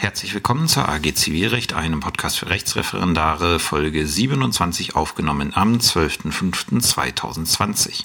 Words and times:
Herzlich 0.00 0.32
willkommen 0.32 0.66
zur 0.66 0.88
AG 0.88 1.14
Zivilrecht, 1.14 1.74
einem 1.74 2.00
Podcast 2.00 2.38
für 2.38 2.48
Rechtsreferendare, 2.48 3.58
Folge 3.58 4.06
27, 4.06 4.96
aufgenommen 4.96 5.52
am 5.54 5.74
12.05.2020. 5.74 8.04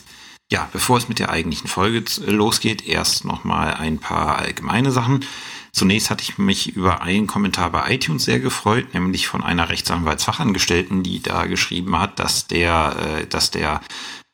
Ja, 0.52 0.68
bevor 0.73 0.97
es 0.97 1.08
mit 1.08 1.20
der 1.20 1.29
eigentlichen 1.29 1.70
Folge 1.70 2.04
losgeht, 2.28 2.86
erst 2.86 3.23
nochmal 3.23 3.76
ein 3.76 4.00
paar 4.00 4.39
allgemeine 4.39 4.92
Sachen. 4.92 5.23
Zunächst 5.71 6.10
hatte 6.10 6.23
ich 6.23 6.38
mich 6.38 6.76
über 6.76 7.02
einen 7.02 7.28
Kommentar 7.28 7.69
bei 7.69 7.94
iTunes 7.94 8.25
sehr 8.25 8.41
gefreut, 8.41 8.93
nämlich 8.93 9.29
von 9.29 9.41
einer 9.41 9.69
Rechtsanwaltsfachangestellten, 9.69 11.01
die 11.01 11.23
da 11.23 11.46
geschrieben 11.46 11.97
hat, 11.97 12.19
dass 12.19 12.47
der, 12.47 13.21
äh, 13.21 13.25
dass 13.25 13.51
der 13.51 13.79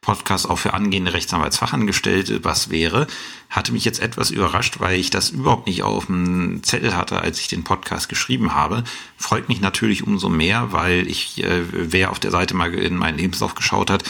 Podcast 0.02 0.50
auch 0.50 0.58
für 0.58 0.74
angehende 0.74 1.14
Rechtsanwaltsfachangestellte 1.14 2.44
was 2.44 2.72
wäre, 2.72 3.06
hatte 3.52 3.72
mich 3.72 3.86
jetzt 3.86 4.00
etwas 4.02 4.32
überrascht, 4.32 4.80
weil 4.80 5.00
ich 5.00 5.12
das 5.12 5.30
überhaupt 5.30 5.68
nicht 5.68 5.84
auf 5.84 6.08
dem 6.08 6.64
Zettel 6.64 6.98
hatte, 6.98 7.22
als 7.22 7.40
ich 7.40 7.48
den 7.48 7.64
Podcast 7.64 8.10
geschrieben 8.10 8.56
habe. 8.56 8.84
Freut 9.16 9.48
mich 9.48 9.62
natürlich 9.62 10.02
umso 10.02 10.28
mehr, 10.28 10.72
weil 10.72 11.08
ich, 11.08 11.44
äh, 11.44 11.64
wer 11.72 12.10
auf 12.10 12.20
der 12.20 12.32
Seite 12.32 12.56
mal 12.56 12.74
in 12.74 12.96
meinen 12.96 13.20
Lebenslauf 13.20 13.54
geschaut 13.54 13.92
hat, 13.92 14.04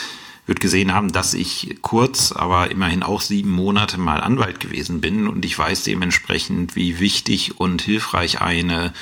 wird 0.45 0.59
gesehen 0.59 0.93
haben, 0.93 1.11
dass 1.11 1.33
ich 1.33 1.77
kurz, 1.81 2.31
aber 2.31 2.71
immerhin 2.71 3.03
auch 3.03 3.21
sieben 3.21 3.51
Monate 3.51 3.99
mal 3.99 4.21
Anwalt 4.21 4.59
gewesen 4.59 4.99
bin. 4.99 5.27
Und 5.27 5.45
ich 5.45 5.57
weiß 5.57 5.83
dementsprechend, 5.83 6.75
wie 6.75 6.99
wichtig 6.99 7.59
und 7.59 7.81
hilfreich 7.81 8.41
eine 8.41 8.93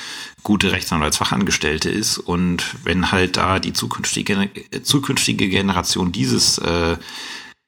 gute 0.42 0.72
Rechtsanwaltsfachangestellte 0.72 1.90
ist. 1.90 2.18
Und 2.18 2.76
wenn 2.84 3.10
halt 3.10 3.36
da 3.36 3.58
die 3.58 3.72
zukünftige, 3.72 4.50
zukünftige 4.82 5.48
Generation 5.48 6.12
dieses 6.12 6.58
äh, 6.58 6.96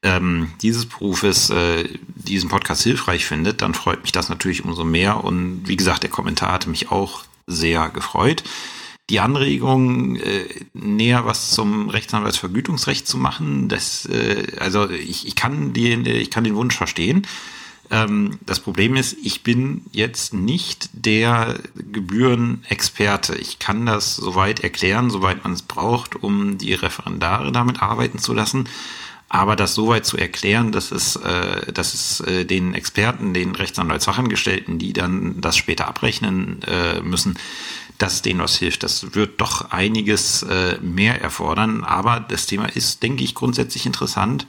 ähm, 0.04 0.50
dieses 0.60 0.86
Berufes 0.86 1.50
äh, 1.50 1.88
diesen 2.16 2.50
Podcast 2.50 2.82
hilfreich 2.82 3.24
findet, 3.24 3.62
dann 3.62 3.72
freut 3.72 4.02
mich 4.02 4.12
das 4.12 4.28
natürlich 4.28 4.64
umso 4.64 4.84
mehr. 4.84 5.22
Und 5.22 5.62
wie 5.66 5.76
gesagt, 5.76 6.02
der 6.02 6.10
Kommentar 6.10 6.52
hatte 6.52 6.70
mich 6.70 6.90
auch 6.90 7.24
sehr 7.46 7.88
gefreut 7.88 8.42
die 9.12 9.20
Anregung, 9.20 10.16
äh, 10.16 10.46
näher 10.72 11.26
was 11.26 11.50
zum 11.50 11.90
Rechtsanwaltsvergütungsrecht 11.90 13.06
zu 13.06 13.18
machen, 13.18 13.68
das, 13.68 14.06
äh, 14.06 14.46
also 14.58 14.88
ich, 14.88 15.26
ich 15.26 15.36
kann 15.36 15.74
den, 15.74 16.06
ich 16.06 16.30
kann 16.30 16.44
den 16.44 16.56
Wunsch 16.56 16.74
verstehen. 16.74 17.26
Ähm, 17.90 18.38
das 18.46 18.60
Problem 18.60 18.96
ist, 18.96 19.14
ich 19.22 19.42
bin 19.42 19.82
jetzt 19.92 20.32
nicht 20.32 20.88
der 20.94 21.58
Gebührenexperte. 21.74 23.36
Ich 23.36 23.58
kann 23.58 23.84
das 23.84 24.16
soweit 24.16 24.60
erklären, 24.60 25.10
soweit 25.10 25.44
man 25.44 25.52
es 25.52 25.60
braucht, 25.60 26.16
um 26.16 26.56
die 26.56 26.72
Referendare 26.72 27.52
damit 27.52 27.82
arbeiten 27.82 28.18
zu 28.18 28.32
lassen. 28.32 28.66
Aber 29.28 29.56
das 29.56 29.74
soweit 29.74 30.06
zu 30.06 30.16
erklären, 30.16 30.72
dass 30.72 30.90
es, 30.90 31.16
äh, 31.16 31.70
dass 31.72 31.92
es 31.92 32.20
äh, 32.20 32.44
den 32.46 32.74
Experten, 32.74 33.34
den 33.34 33.54
Rechtsanwaltsfachangestellten, 33.54 34.78
die 34.78 34.94
dann 34.94 35.40
das 35.42 35.56
später 35.56 35.88
abrechnen 35.88 36.62
äh, 36.62 37.00
müssen, 37.00 37.38
dass 38.02 38.20
denen 38.20 38.40
was 38.40 38.56
hilft. 38.56 38.82
Das 38.82 39.14
wird 39.14 39.40
doch 39.40 39.70
einiges 39.70 40.42
äh, 40.42 40.76
mehr 40.80 41.22
erfordern. 41.22 41.84
Aber 41.84 42.18
das 42.18 42.46
Thema 42.46 42.66
ist, 42.66 43.02
denke 43.02 43.22
ich, 43.22 43.34
grundsätzlich 43.34 43.86
interessant. 43.86 44.46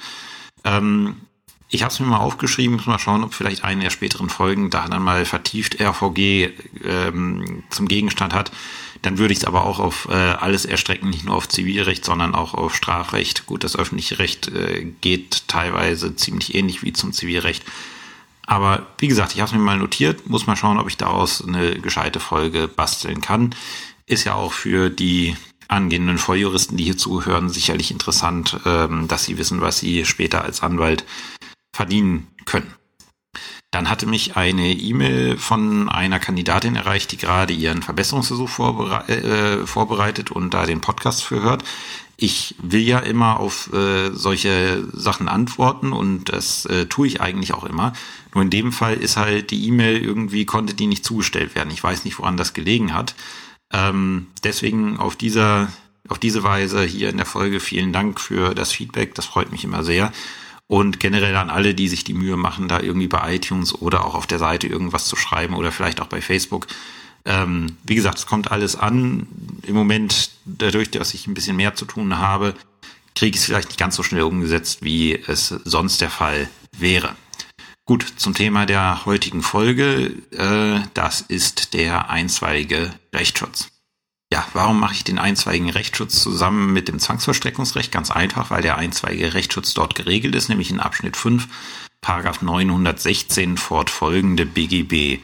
Ähm, 0.64 1.18
ich 1.70 1.84
habe 1.84 1.94
es 1.94 2.00
mir 2.00 2.08
mal 2.08 2.18
aufgeschrieben, 2.18 2.76
muss 2.76 2.88
mal 2.88 2.98
schauen, 2.98 3.24
ob 3.24 3.34
vielleicht 3.34 3.64
eine 3.64 3.84
der 3.84 3.90
späteren 3.92 4.30
Folgen 4.30 4.72
da 4.72 4.88
dann 4.88 5.04
mal 5.04 5.26
vertieft 5.26 5.80
RVG 5.80 6.50
ähm, 6.84 7.64
zum 7.70 7.88
Gegenstand 7.88 8.34
hat. 8.34 8.52
Dann 9.04 9.20
würde 9.20 9.34
ich 9.34 9.40
es 9.40 9.46
aber 9.46 9.66
auch 9.66 9.80
auf 9.80 10.08
äh, 10.10 10.14
alles 10.14 10.66
erstrecken, 10.66 11.12
nicht 11.12 11.26
nur 11.26 11.36
auf 11.36 11.48
Zivilrecht, 11.48 12.06
sondern 12.06 12.34
auch 12.34 12.56
auf 12.56 12.76
Strafrecht. 12.76 13.46
Gut, 13.46 13.64
das 13.64 13.76
öffentliche 13.76 14.18
Recht 14.18 14.48
äh, 14.48 14.86
geht 15.02 15.48
teilweise 15.48 16.16
ziemlich 16.16 16.56
ähnlich 16.56 16.82
wie 16.82 16.94
zum 16.94 17.14
Zivilrecht. 17.14 17.64
Aber 18.46 18.88
wie 18.98 19.08
gesagt, 19.08 19.34
ich 19.34 19.40
habe 19.40 19.48
es 19.48 19.54
mir 19.54 19.60
mal 19.60 19.78
notiert, 19.78 20.28
muss 20.30 20.48
mal 20.48 20.56
schauen, 20.56 20.80
ob 20.80 20.88
ich 20.88 20.98
daraus 20.98 21.46
eine 21.46 21.80
gescheite 21.80 22.20
Folge 22.20 22.68
basteln 22.68 23.22
kann. 23.22 23.56
Ist 24.06 24.26
ja 24.26 24.34
auch 24.36 24.52
für 24.52 24.90
die 24.90 25.36
angehenden 25.70 26.18
Volljuristen, 26.18 26.78
die 26.78 26.84
hier 26.84 26.98
zuhören, 26.98 27.50
sicherlich 27.50 27.90
interessant, 27.90 28.60
ähm, 28.66 29.08
dass 29.08 29.24
sie 29.26 29.38
wissen, 29.38 29.62
was 29.62 29.80
sie 29.80 30.06
später 30.06 30.44
als 30.44 30.62
Anwalt 30.62 31.06
verdienen 31.74 32.28
können. 32.46 32.74
Dann 33.74 33.90
hatte 33.90 34.06
mich 34.06 34.38
eine 34.38 34.72
E-Mail 34.72 35.36
von 35.36 35.90
einer 35.90 36.20
Kandidatin 36.20 36.76
erreicht, 36.76 37.12
die 37.12 37.18
gerade 37.18 37.54
ihren 37.54 37.82
Verbesserungsversuch 37.82 38.48
vorbere 38.48 39.10
äh, 39.10 39.66
vorbereitet 39.66 40.30
und 40.30 40.54
da 40.54 40.68
den 40.68 40.80
Podcast 40.80 41.24
für 41.24 41.42
hört. 41.42 41.64
Ich 42.16 42.54
will 42.62 42.82
ja 42.82 43.00
immer 43.00 43.40
auf 43.40 43.74
äh, 43.74 44.12
solche 44.12 44.88
Sachen 44.94 45.28
antworten 45.28 45.92
und 45.92 46.26
das 46.26 46.68
äh, 46.68 46.86
tue 46.86 47.08
ich 47.08 47.20
eigentlich 47.20 47.56
auch 47.56 47.64
immer. 47.64 47.94
Nur 48.36 48.44
in 48.44 48.52
dem 48.52 48.72
Fall 48.72 48.94
ist 48.94 49.18
halt 49.18 49.50
die 49.50 49.66
E-Mail 49.68 49.98
irgendwie 49.98 50.46
konnte 50.46 50.76
die 50.76 50.86
nicht 50.86 51.04
zugestellt 51.04 51.56
werden. 51.56 51.74
Ich 51.74 51.84
weiß 51.84 52.06
nicht, 52.06 52.20
woran 52.20 52.38
das 52.38 52.54
gelegen 52.54 52.94
hat. 52.94 53.16
Ähm, 53.72 54.28
deswegen 54.44 55.00
auf 55.00 55.16
dieser 55.16 55.74
auf 56.10 56.20
diese 56.20 56.44
Weise 56.44 56.84
hier 56.84 57.10
in 57.10 57.18
der 57.18 57.26
Folge 57.26 57.60
vielen 57.60 57.92
Dank 57.92 58.20
für 58.20 58.54
das 58.54 58.72
Feedback. 58.72 59.16
Das 59.16 59.26
freut 59.26 59.52
mich 59.52 59.64
immer 59.64 59.84
sehr. 59.84 60.12
Und 60.74 61.00
generell 61.00 61.36
an 61.36 61.52
alle, 61.52 61.76
die 61.76 61.88
sich 61.88 62.04
die 62.04 62.16
Mühe 62.16 62.36
machen, 62.36 62.68
da 62.68 62.80
irgendwie 62.80 63.08
bei 63.08 63.36
iTunes 63.36 63.80
oder 63.80 64.08
auch 64.08 64.16
auf 64.16 64.26
der 64.26 64.40
Seite 64.40 64.66
irgendwas 64.66 65.06
zu 65.06 65.16
schreiben 65.16 65.54
oder 65.54 65.72
vielleicht 65.72 66.02
auch 66.02 66.08
bei 66.08 66.20
Facebook. 66.20 66.66
Ähm, 67.26 67.78
wie 67.84 67.94
gesagt, 67.94 68.18
es 68.18 68.26
kommt 68.26 68.52
alles 68.52 68.76
an. 68.76 69.28
Im 69.62 69.76
Moment, 69.76 70.32
dadurch, 70.46 70.90
dass 70.90 71.14
ich 71.14 71.28
ein 71.28 71.36
bisschen 71.36 71.58
mehr 71.58 71.76
zu 71.76 71.86
tun 71.86 72.18
habe, 72.18 72.56
kriege 73.14 73.36
ich 73.36 73.42
es 73.42 73.46
vielleicht 73.46 73.68
nicht 73.68 73.78
ganz 73.78 73.96
so 73.96 74.02
schnell 74.02 74.24
umgesetzt, 74.24 74.80
wie 74.82 75.14
es 75.14 75.50
sonst 75.64 76.02
der 76.02 76.10
Fall 76.10 76.50
wäre. 76.76 77.16
Gut, 77.86 78.12
zum 78.16 78.34
Thema 78.34 78.66
der 78.66 79.06
heutigen 79.06 79.44
Folge. 79.44 80.12
Äh, 80.32 80.80
das 80.96 81.22
ist 81.22 81.76
der 81.76 82.10
einzweige 82.10 82.90
Rechtsschutz. 83.14 83.73
Ja, 84.34 84.48
warum 84.54 84.80
mache 84.80 84.96
ich 84.96 85.04
den 85.04 85.20
einzweigigen 85.20 85.70
Rechtsschutz 85.70 86.24
zusammen 86.24 86.74
mit 86.74 86.88
dem 86.88 86.98
Zwangsvollstreckungsrecht? 86.98 87.92
Ganz 87.92 88.10
einfach, 88.10 88.50
weil 88.50 88.64
der 88.64 88.80
einzweige 88.80 89.36
Rechtsschutz 89.36 89.76
dort 89.76 89.94
geregelt 89.94 90.34
ist, 90.34 90.50
nämlich 90.50 90.72
in 90.72 90.80
Abschnitt 90.80 91.16
5, 91.16 91.48
Paragraph 92.02 92.42
916 92.42 93.58
fortfolgende 93.58 94.48
BGB. 94.48 95.20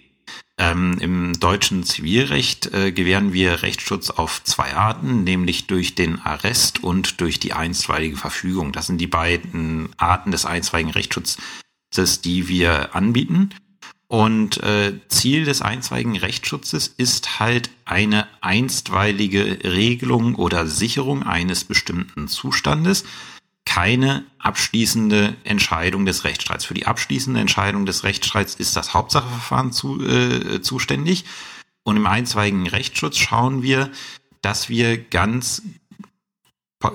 Ähm, 0.60 1.00
Im 1.00 1.40
deutschen 1.40 1.84
Zivilrecht 1.86 2.72
äh, 2.72 2.92
gewähren 2.92 3.34
wir 3.34 3.64
Rechtsschutz 3.64 4.12
auf 4.12 4.44
zwei 4.44 4.76
Arten, 4.76 5.24
nämlich 5.24 5.66
durch 5.66 5.96
den 5.96 6.20
Arrest 6.20 6.84
und 6.84 7.20
durch 7.20 7.40
die 7.40 7.54
einstweilige 7.54 8.16
Verfügung. 8.16 8.74
Das 8.74 8.86
sind 8.86 9.02
die 9.02 9.08
beiden 9.08 9.90
Arten 9.98 10.30
des 10.30 10.46
einstweiligen 10.46 10.92
Rechtsschutzes, 10.92 12.22
die 12.22 12.48
wir 12.48 12.94
anbieten. 12.96 13.50
Und 14.10 14.58
äh, 14.64 15.00
Ziel 15.08 15.46
des 15.46 15.62
einstweiligen 15.62 16.18
Rechtsschutzes 16.18 16.88
ist 16.98 17.40
halt 17.40 17.70
eine 17.86 18.28
einstweilige 18.42 19.60
Regelung 19.64 20.34
oder 20.34 20.66
Sicherung 20.66 21.22
eines 21.22 21.64
bestimmten 21.64 22.28
Zustandes, 22.28 23.04
keine 23.66 24.26
abschließende 24.40 25.36
Entscheidung 25.44 26.08
des 26.08 26.24
Rechtsstreits. 26.24 26.66
Für 26.66 26.74
die 26.74 26.88
abschließende 26.88 27.40
Entscheidung 27.40 27.86
des 27.86 28.04
Rechtsstreits 28.04 28.56
ist 28.56 28.76
das 28.76 28.96
Hauptsacheverfahren 28.96 29.72
zu, 29.72 30.04
äh, 30.04 30.60
zuständig. 30.60 31.26
Und 31.84 31.96
im 31.96 32.08
einstweiligen 32.08 32.66
Rechtsschutz 32.66 33.18
schauen 33.18 33.62
wir, 33.62 33.92
dass 34.42 34.70
wir 34.70 34.98
ganz 34.98 35.62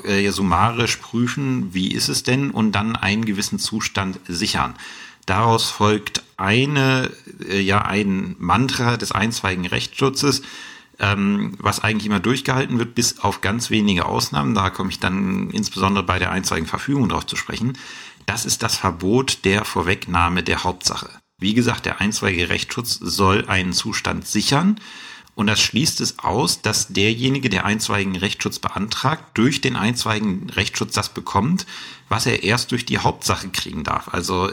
äh, 0.02 0.28
summarisch 0.30 0.96
prüfen, 0.96 1.74
wie 1.74 1.92
ist 1.92 2.08
es 2.08 2.24
denn, 2.24 2.50
und 2.50 2.72
dann 2.72 2.96
einen 2.96 3.24
gewissen 3.24 3.60
Zustand 3.60 4.18
sichern. 4.26 4.74
Daraus 5.26 5.70
folgt 5.70 6.23
eine, 6.36 7.10
äh, 7.48 7.60
ja, 7.60 7.82
ein 7.82 8.36
Mantra 8.38 8.96
des 8.96 9.12
einstweiligen 9.12 9.66
Rechtsschutzes, 9.66 10.42
ähm, 10.98 11.54
was 11.58 11.82
eigentlich 11.82 12.06
immer 12.06 12.20
durchgehalten 12.20 12.78
wird, 12.78 12.94
bis 12.94 13.20
auf 13.20 13.40
ganz 13.40 13.70
wenige 13.70 14.06
Ausnahmen. 14.06 14.54
Da 14.54 14.70
komme 14.70 14.90
ich 14.90 15.00
dann 15.00 15.50
insbesondere 15.50 16.04
bei 16.04 16.18
der 16.18 16.30
einstweiligen 16.30 16.68
Verfügung 16.68 17.08
drauf 17.08 17.26
zu 17.26 17.36
sprechen. 17.36 17.76
Das 18.26 18.46
ist 18.46 18.62
das 18.62 18.76
Verbot 18.76 19.44
der 19.44 19.64
Vorwegnahme 19.64 20.42
der 20.42 20.64
Hauptsache. 20.64 21.10
Wie 21.38 21.54
gesagt, 21.54 21.84
der 21.84 22.00
einstweilige 22.00 22.48
Rechtsschutz 22.48 22.94
soll 23.00 23.44
einen 23.48 23.72
Zustand 23.72 24.26
sichern. 24.26 24.80
Und 25.34 25.48
das 25.48 25.60
schließt 25.60 26.00
es 26.00 26.20
aus, 26.20 26.62
dass 26.62 26.88
derjenige, 26.88 27.48
der 27.48 27.64
einstweiligen 27.64 28.16
Rechtsschutz 28.16 28.60
beantragt, 28.60 29.24
durch 29.34 29.60
den 29.60 29.74
einstweiligen 29.74 30.48
Rechtsschutz 30.50 30.94
das 30.94 31.08
bekommt, 31.08 31.66
was 32.08 32.26
er 32.26 32.44
erst 32.44 32.70
durch 32.70 32.86
die 32.86 32.98
Hauptsache 32.98 33.48
kriegen 33.48 33.82
darf. 33.82 34.08
Also 34.12 34.50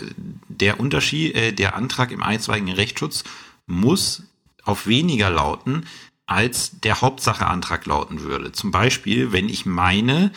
der 0.47 0.79
Unterschied, 0.79 1.35
äh, 1.35 1.53
der 1.53 1.75
Antrag 1.75 2.11
im 2.11 2.23
einstweiligen 2.23 2.73
Rechtsschutz 2.73 3.23
muss 3.67 4.23
auf 4.63 4.87
weniger 4.87 5.29
lauten, 5.29 5.85
als 6.25 6.79
der 6.79 7.01
Hauptsacheantrag 7.01 7.85
lauten 7.85 8.21
würde. 8.21 8.51
Zum 8.51 8.71
Beispiel, 8.71 9.31
wenn 9.31 9.49
ich 9.49 9.65
meine, 9.65 10.31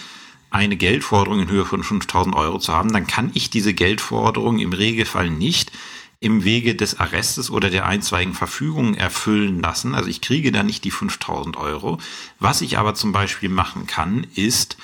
eine 0.50 0.76
Geldforderung 0.76 1.40
in 1.40 1.48
Höhe 1.48 1.64
von 1.64 1.82
5000 1.82 2.34
Euro 2.36 2.58
zu 2.58 2.72
haben, 2.72 2.92
dann 2.92 3.06
kann 3.06 3.30
ich 3.34 3.50
diese 3.50 3.74
Geldforderung 3.74 4.58
im 4.58 4.72
Regelfall 4.72 5.30
nicht 5.30 5.72
im 6.20 6.44
Wege 6.44 6.75
des 6.75 6.99
Arrestes 6.99 7.50
oder 7.50 7.70
der 7.70 7.87
einstweiligen 7.87 8.34
Verfügung 8.34 8.94
erfüllen 8.94 9.61
lassen. 9.61 9.94
Also 9.94 10.08
ich 10.08 10.20
kriege 10.20 10.52
da 10.52 10.62
nicht 10.62 10.84
die 10.84 10.90
5000 10.90 11.56
Euro. 11.56 11.99
Was 12.38 12.62
ich 12.62 12.78
aber 12.78 12.94
zum 12.94 13.12
Beispiel 13.12 13.49
machen 13.49 13.87
kann, 13.87 14.26
ist 14.34 14.76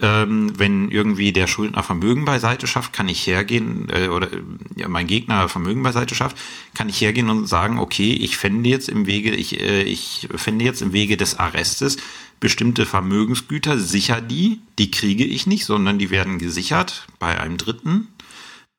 Ähm, 0.00 0.56
wenn 0.56 0.92
irgendwie 0.92 1.32
der 1.32 1.48
Schuldner 1.48 1.82
Vermögen 1.82 2.24
beiseite 2.24 2.68
schafft, 2.68 2.92
kann 2.92 3.08
ich 3.08 3.26
hergehen, 3.26 3.88
äh, 3.90 4.06
oder 4.06 4.28
ja, 4.76 4.86
mein 4.86 5.08
Gegner 5.08 5.48
Vermögen 5.48 5.82
beiseite 5.82 6.14
schafft, 6.14 6.36
kann 6.72 6.88
ich 6.88 7.00
hergehen 7.00 7.28
und 7.30 7.48
sagen, 7.48 7.80
okay, 7.80 8.12
ich 8.12 8.36
fände 8.36 8.70
jetzt 8.70 8.88
im 8.88 9.06
Wege, 9.06 9.34
ich, 9.34 9.60
äh, 9.60 9.82
ich 9.82 10.28
fände 10.36 10.64
jetzt 10.64 10.82
im 10.82 10.92
Wege 10.92 11.16
des 11.16 11.40
Arrestes 11.40 11.96
bestimmte 12.38 12.86
Vermögensgüter, 12.86 13.80
sicher 13.80 14.20
die, 14.20 14.60
die 14.78 14.92
kriege 14.92 15.24
ich 15.24 15.48
nicht, 15.48 15.64
sondern 15.64 15.98
die 15.98 16.10
werden 16.10 16.38
gesichert 16.38 17.08
bei 17.18 17.40
einem 17.40 17.56
Dritten. 17.56 18.06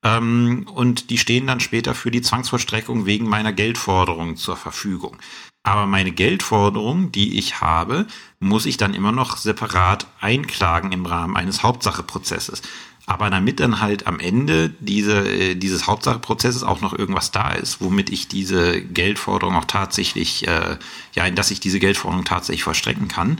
Ähm, 0.03 0.65
und 0.73 1.09
die 1.09 1.17
stehen 1.17 1.47
dann 1.47 1.59
später 1.59 1.93
für 1.93 2.11
die 2.11 2.21
Zwangsvollstreckung 2.21 3.05
wegen 3.05 3.27
meiner 3.27 3.53
Geldforderung 3.53 4.37
zur 4.37 4.55
Verfügung. 4.55 5.17
Aber 5.63 5.85
meine 5.85 6.11
Geldforderung, 6.11 7.11
die 7.11 7.37
ich 7.37 7.59
habe, 7.59 8.07
muss 8.39 8.65
ich 8.65 8.77
dann 8.77 8.93
immer 8.93 9.11
noch 9.11 9.37
separat 9.37 10.07
einklagen 10.21 10.91
im 10.91 11.05
Rahmen 11.05 11.35
eines 11.35 11.63
Hauptsacheprozesses. 11.63 12.61
Aber 13.05 13.29
damit 13.29 13.59
dann 13.59 13.81
halt 13.81 14.07
am 14.07 14.19
Ende 14.19 14.69
diese, 14.79 15.27
äh, 15.27 15.55
dieses 15.55 15.87
Hauptsacheprozesses 15.87 16.63
auch 16.63 16.79
noch 16.79 16.93
irgendwas 16.93 17.31
da 17.31 17.51
ist, 17.51 17.81
womit 17.81 18.09
ich 18.09 18.27
diese 18.27 18.81
Geldforderung 18.81 19.55
auch 19.55 19.65
tatsächlich, 19.65 20.47
äh, 20.47 20.77
ja, 21.13 21.25
in 21.25 21.35
dass 21.35 21.51
ich 21.51 21.59
diese 21.59 21.79
Geldforderung 21.79 22.23
tatsächlich 22.23 22.63
vollstrecken 22.63 23.07
kann, 23.07 23.39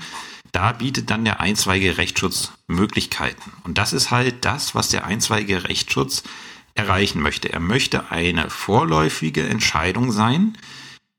da 0.52 0.72
bietet 0.72 1.10
dann 1.10 1.26
der 1.26 1.40
einzweige 1.40 1.98
Rechtsschutz 1.98 2.52
Möglichkeiten. 2.68 3.52
Und 3.64 3.78
das 3.78 3.94
ist 3.94 4.12
halt 4.12 4.46
das, 4.46 4.76
was 4.76 4.90
der 4.90 5.06
einzweige 5.06 5.66
Rechtsschutz 5.66 6.24
erreichen 6.76 7.22
möchte. 7.22 7.52
Er 7.52 7.60
möchte 7.60 8.12
eine 8.12 8.50
vorläufige 8.50 9.48
Entscheidung 9.48 10.12
sein, 10.12 10.58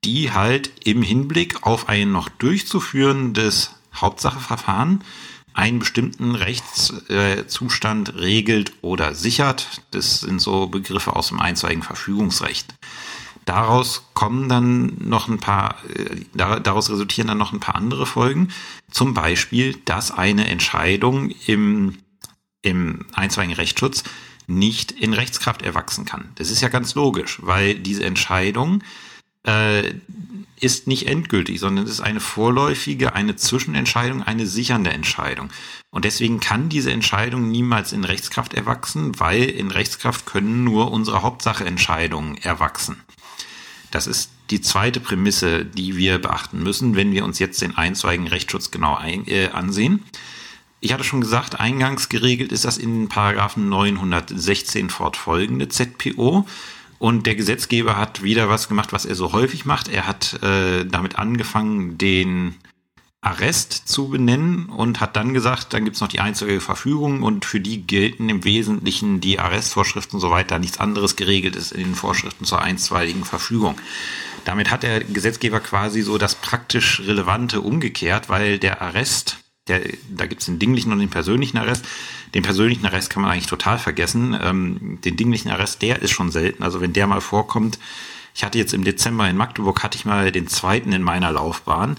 die 0.05 0.33
halt 0.33 0.73
im 0.85 1.03
Hinblick 1.03 1.63
auf 1.67 1.89
ein 1.89 2.11
noch 2.13 2.29
durchzuführendes 2.29 3.73
Hauptsacheverfahren 3.95 5.05
einen 5.53 5.81
bestimmten 5.81 6.35
Rechtszustand 6.35 8.15
regelt 8.15 8.73
oder 8.83 9.15
sichert. 9.15 9.83
Das 9.91 10.21
sind 10.21 10.41
so 10.41 10.69
Begriffe 10.69 11.17
aus 11.17 11.29
dem 11.29 11.41
einstweiligen 11.41 11.83
Verfügungsrecht. 11.83 12.73
Daraus 13.45 14.05
kommen 14.15 14.49
dann 14.49 14.97
noch 14.99 15.29
ein 15.29 15.39
paar, 15.39 15.77
äh, 15.95 16.25
daraus 16.35 16.91
resultieren 16.91 17.29
dann 17.29 17.39
noch 17.39 17.53
ein 17.53 17.61
paar 17.61 17.75
andere 17.75 18.07
Folgen. 18.07 18.49
Zum 18.91 19.15
Beispiel, 19.15 19.77
dass 19.85 20.11
eine 20.11 20.49
Entscheidung 20.49 21.31
im, 21.47 21.99
im 22.63 23.07
einstweiligen 23.13 23.57
Rechtsschutz 23.57 24.05
nicht 24.47 24.93
in 24.93 25.13
Rechtskraft 25.13 25.63
erwachsen 25.63 26.05
kann. 26.05 26.31
Das 26.35 26.51
ist 26.51 26.61
ja 26.61 26.69
ganz 26.69 26.95
logisch, 26.95 27.39
weil 27.43 27.77
diese 27.77 28.05
Entscheidung 28.05 28.83
äh, 29.47 29.95
ist 30.61 30.87
nicht 30.87 31.07
endgültig, 31.07 31.59
sondern 31.61 31.85
es 31.87 31.91
ist 31.93 32.01
eine 32.01 32.21
vorläufige, 32.21 33.15
eine 33.15 33.37
Zwischenentscheidung, 33.37 34.23
eine 34.23 34.47
sichernde 34.47 34.91
Entscheidung. 34.91 35.49
Und 35.91 36.05
deswegen 36.05 36.41
kann 36.41 36.69
diese 36.69 36.93
Entscheidung 36.93 37.51
niemals 37.51 37.93
in 37.93 38.05
Rechtskraft 38.05 38.55
erwachsen, 38.55 39.19
weil 39.19 39.45
in 39.45 39.71
Rechtskraft 39.71 40.27
können 40.27 40.65
nur 40.65 40.93
unsere 40.93 41.23
Hauptsacheentscheidungen 41.23 42.37
erwachsen. 42.39 43.03
Das 43.91 44.07
ist 44.07 44.31
die 44.51 44.61
zweite 44.61 45.01
Prämisse, 45.01 45.65
die 45.65 45.97
wir 45.97 46.19
beachten 46.19 46.63
müssen, 46.63 46.97
wenn 46.97 47.13
wir 47.13 47.25
uns 47.25 47.39
jetzt 47.39 47.63
den 47.63 47.77
einstweiligen 47.77 48.29
Rechtsschutz 48.29 48.71
genau 48.71 48.97
ein, 48.97 49.27
äh, 49.27 49.49
ansehen. 49.49 50.03
Ich 50.81 50.93
hatte 50.93 51.05
schon 51.05 51.21
gesagt, 51.21 51.61
eingangs 51.61 52.09
geregelt 52.09 52.53
ist 52.53 52.65
das 52.65 52.79
in 52.79 53.09
Paragraphen 53.09 53.69
916 53.69 54.91
fortfolgende 54.91 55.69
ZPO. 55.69 56.47
Und 56.99 57.27
der 57.27 57.35
Gesetzgeber 57.35 57.97
hat 57.97 58.23
wieder 58.23 58.49
was 58.49 58.69
gemacht, 58.69 58.93
was 58.93 59.07
er 59.07 59.15
so 59.15 59.33
häufig 59.33 59.65
macht. 59.65 59.89
Er 59.89 60.07
hat 60.07 60.43
äh, 60.43 60.85
damit 60.85 61.19
angefangen, 61.19 61.97
den 61.97 62.57
Arrest 63.23 63.87
zu 63.87 64.09
benennen 64.09 64.67
und 64.67 65.01
hat 65.01 65.15
dann 65.15 65.35
gesagt, 65.35 65.75
dann 65.75 65.85
gibt's 65.85 66.01
noch 66.01 66.09
die 66.09 66.21
einzige 66.21 66.59
Verfügung 66.61 67.23
und 67.23 67.45
für 67.45 67.61
die 67.61 67.83
gelten 67.83 68.31
im 68.31 68.45
Wesentlichen 68.45 69.21
die 69.21 69.39
Arrestvorschriften 69.39 70.19
so 70.19 70.31
weiter. 70.31 70.59
Nichts 70.59 70.81
anderes 70.81 71.17
geregelt 71.17 71.55
ist 71.55 71.73
in 71.73 71.81
den 71.81 71.95
Vorschriften 71.95 72.47
zur 72.47 72.63
einstweiligen 72.63 73.25
Verfügung. 73.25 73.79
Damit 74.47 74.71
hat 74.71 74.85
der 74.85 75.01
Gesetzgeber 75.01 75.61
quasi 75.61 76.01
so 76.01 76.17
das 76.17 76.35
praktisch 76.35 77.01
Relevante 77.01 77.61
umgekehrt, 77.61 78.31
weil 78.31 78.59
der 78.59 78.81
Arrest, 78.81 79.37
der, 79.69 79.83
da 80.09 80.25
gibt's 80.25 80.47
den 80.47 80.59
dinglichen 80.59 80.91
und 80.91 80.99
den 81.01 81.11
persönlichen 81.11 81.59
Arrest, 81.59 81.85
den 82.35 82.43
persönlichen 82.43 82.87
Arrest 82.87 83.11
kann 83.11 83.23
man 83.23 83.33
eigentlich 83.33 83.49
total 83.49 83.79
vergessen. 83.79 84.39
Ähm, 84.41 84.99
den 85.05 85.17
dinglichen 85.17 85.51
Arrest, 85.51 85.83
der 85.83 86.01
ist 86.01 86.13
schon 86.13 86.31
selten. 86.31 86.63
Also 86.63 86.81
wenn 86.81 86.95
der 86.95 87.07
mal 87.07 87.21
vorkommt, 87.21 87.79
ich 88.35 88.45
hatte 88.45 88.57
jetzt 88.57 88.73
im 88.73 88.85
Dezember 88.85 89.29
in 89.29 89.37
Magdeburg, 89.37 89.83
hatte 89.83 89.99
ich 89.99 90.07
mal 90.07 90.33
den 90.33 90.49
zweiten 90.49 90.93
in 90.93 91.03
meiner 91.03 91.33
Laufbahn. 91.33 91.99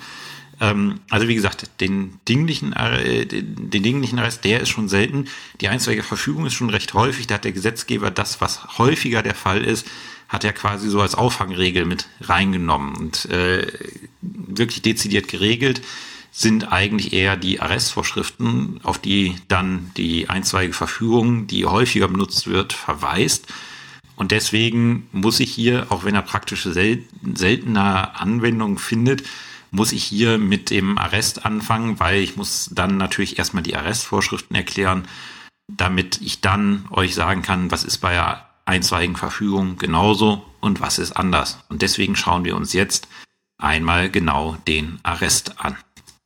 Ähm, 0.61 1.01
also 1.09 1.27
wie 1.27 1.35
gesagt, 1.35 1.69
den 1.81 2.19
dinglichen, 2.29 2.71
äh, 2.71 3.25
den 3.25 3.83
dinglichen 3.83 4.19
Arrest, 4.19 4.45
der 4.45 4.61
ist 4.61 4.69
schon 4.69 4.87
selten. 4.87 5.25
Die 5.59 5.67
einstweilige 5.67 6.03
Verfügung 6.03 6.45
ist 6.45 6.53
schon 6.53 6.69
recht 6.69 6.93
häufig. 6.93 7.27
Da 7.27 7.35
hat 7.35 7.43
der 7.43 7.51
Gesetzgeber 7.51 8.11
das, 8.11 8.39
was 8.39 8.77
häufiger 8.77 9.23
der 9.23 9.35
Fall 9.35 9.63
ist, 9.65 9.87
hat 10.29 10.45
er 10.45 10.53
quasi 10.53 10.87
so 10.87 11.01
als 11.01 11.15
Auffangregel 11.15 11.85
mit 11.85 12.07
reingenommen 12.21 12.95
und 12.95 13.25
äh, 13.25 13.67
wirklich 14.21 14.81
dezidiert 14.81 15.27
geregelt 15.27 15.81
sind 16.33 16.71
eigentlich 16.71 17.11
eher 17.11 17.35
die 17.35 17.59
Arrestvorschriften, 17.59 18.79
auf 18.83 18.97
die 18.97 19.35
dann 19.49 19.91
die 19.97 20.29
einzweige 20.29 20.71
Verfügung, 20.71 21.45
die 21.47 21.65
häufiger 21.65 22.07
benutzt 22.07 22.47
wird, 22.47 22.71
verweist. 22.71 23.47
Und 24.15 24.31
deswegen 24.31 25.09
muss 25.11 25.41
ich 25.41 25.51
hier, 25.51 25.87
auch 25.89 26.05
wenn 26.05 26.15
er 26.15 26.21
praktische 26.21 26.71
sel 26.71 27.03
seltener 27.33 28.21
Anwendung 28.21 28.77
findet, 28.77 29.23
muss 29.71 29.93
ich 29.93 30.03
hier 30.03 30.37
mit 30.37 30.69
dem 30.69 30.97
Arrest 30.97 31.45
anfangen, 31.45 31.99
weil 31.99 32.21
ich 32.21 32.35
muss 32.35 32.69
dann 32.73 32.97
natürlich 32.97 33.39
erstmal 33.39 33.63
die 33.63 33.75
Arrestvorschriften 33.75 34.55
erklären, 34.55 35.07
damit 35.67 36.21
ich 36.21 36.41
dann 36.41 36.85
euch 36.91 37.15
sagen 37.15 37.41
kann, 37.41 37.71
was 37.71 37.85
ist 37.85 37.99
bei 37.99 38.13
der 38.13 38.49
einstweiligen 38.65 39.15
Verfügung 39.15 39.77
genauso 39.77 40.45
und 40.59 40.81
was 40.81 40.99
ist 40.99 41.13
anders. 41.13 41.63
Und 41.69 41.81
deswegen 41.81 42.15
schauen 42.15 42.43
wir 42.45 42.55
uns 42.55 42.73
jetzt 42.73 43.07
einmal 43.57 44.09
genau 44.09 44.57
den 44.67 44.99
Arrest 45.03 45.59
an. 45.59 45.77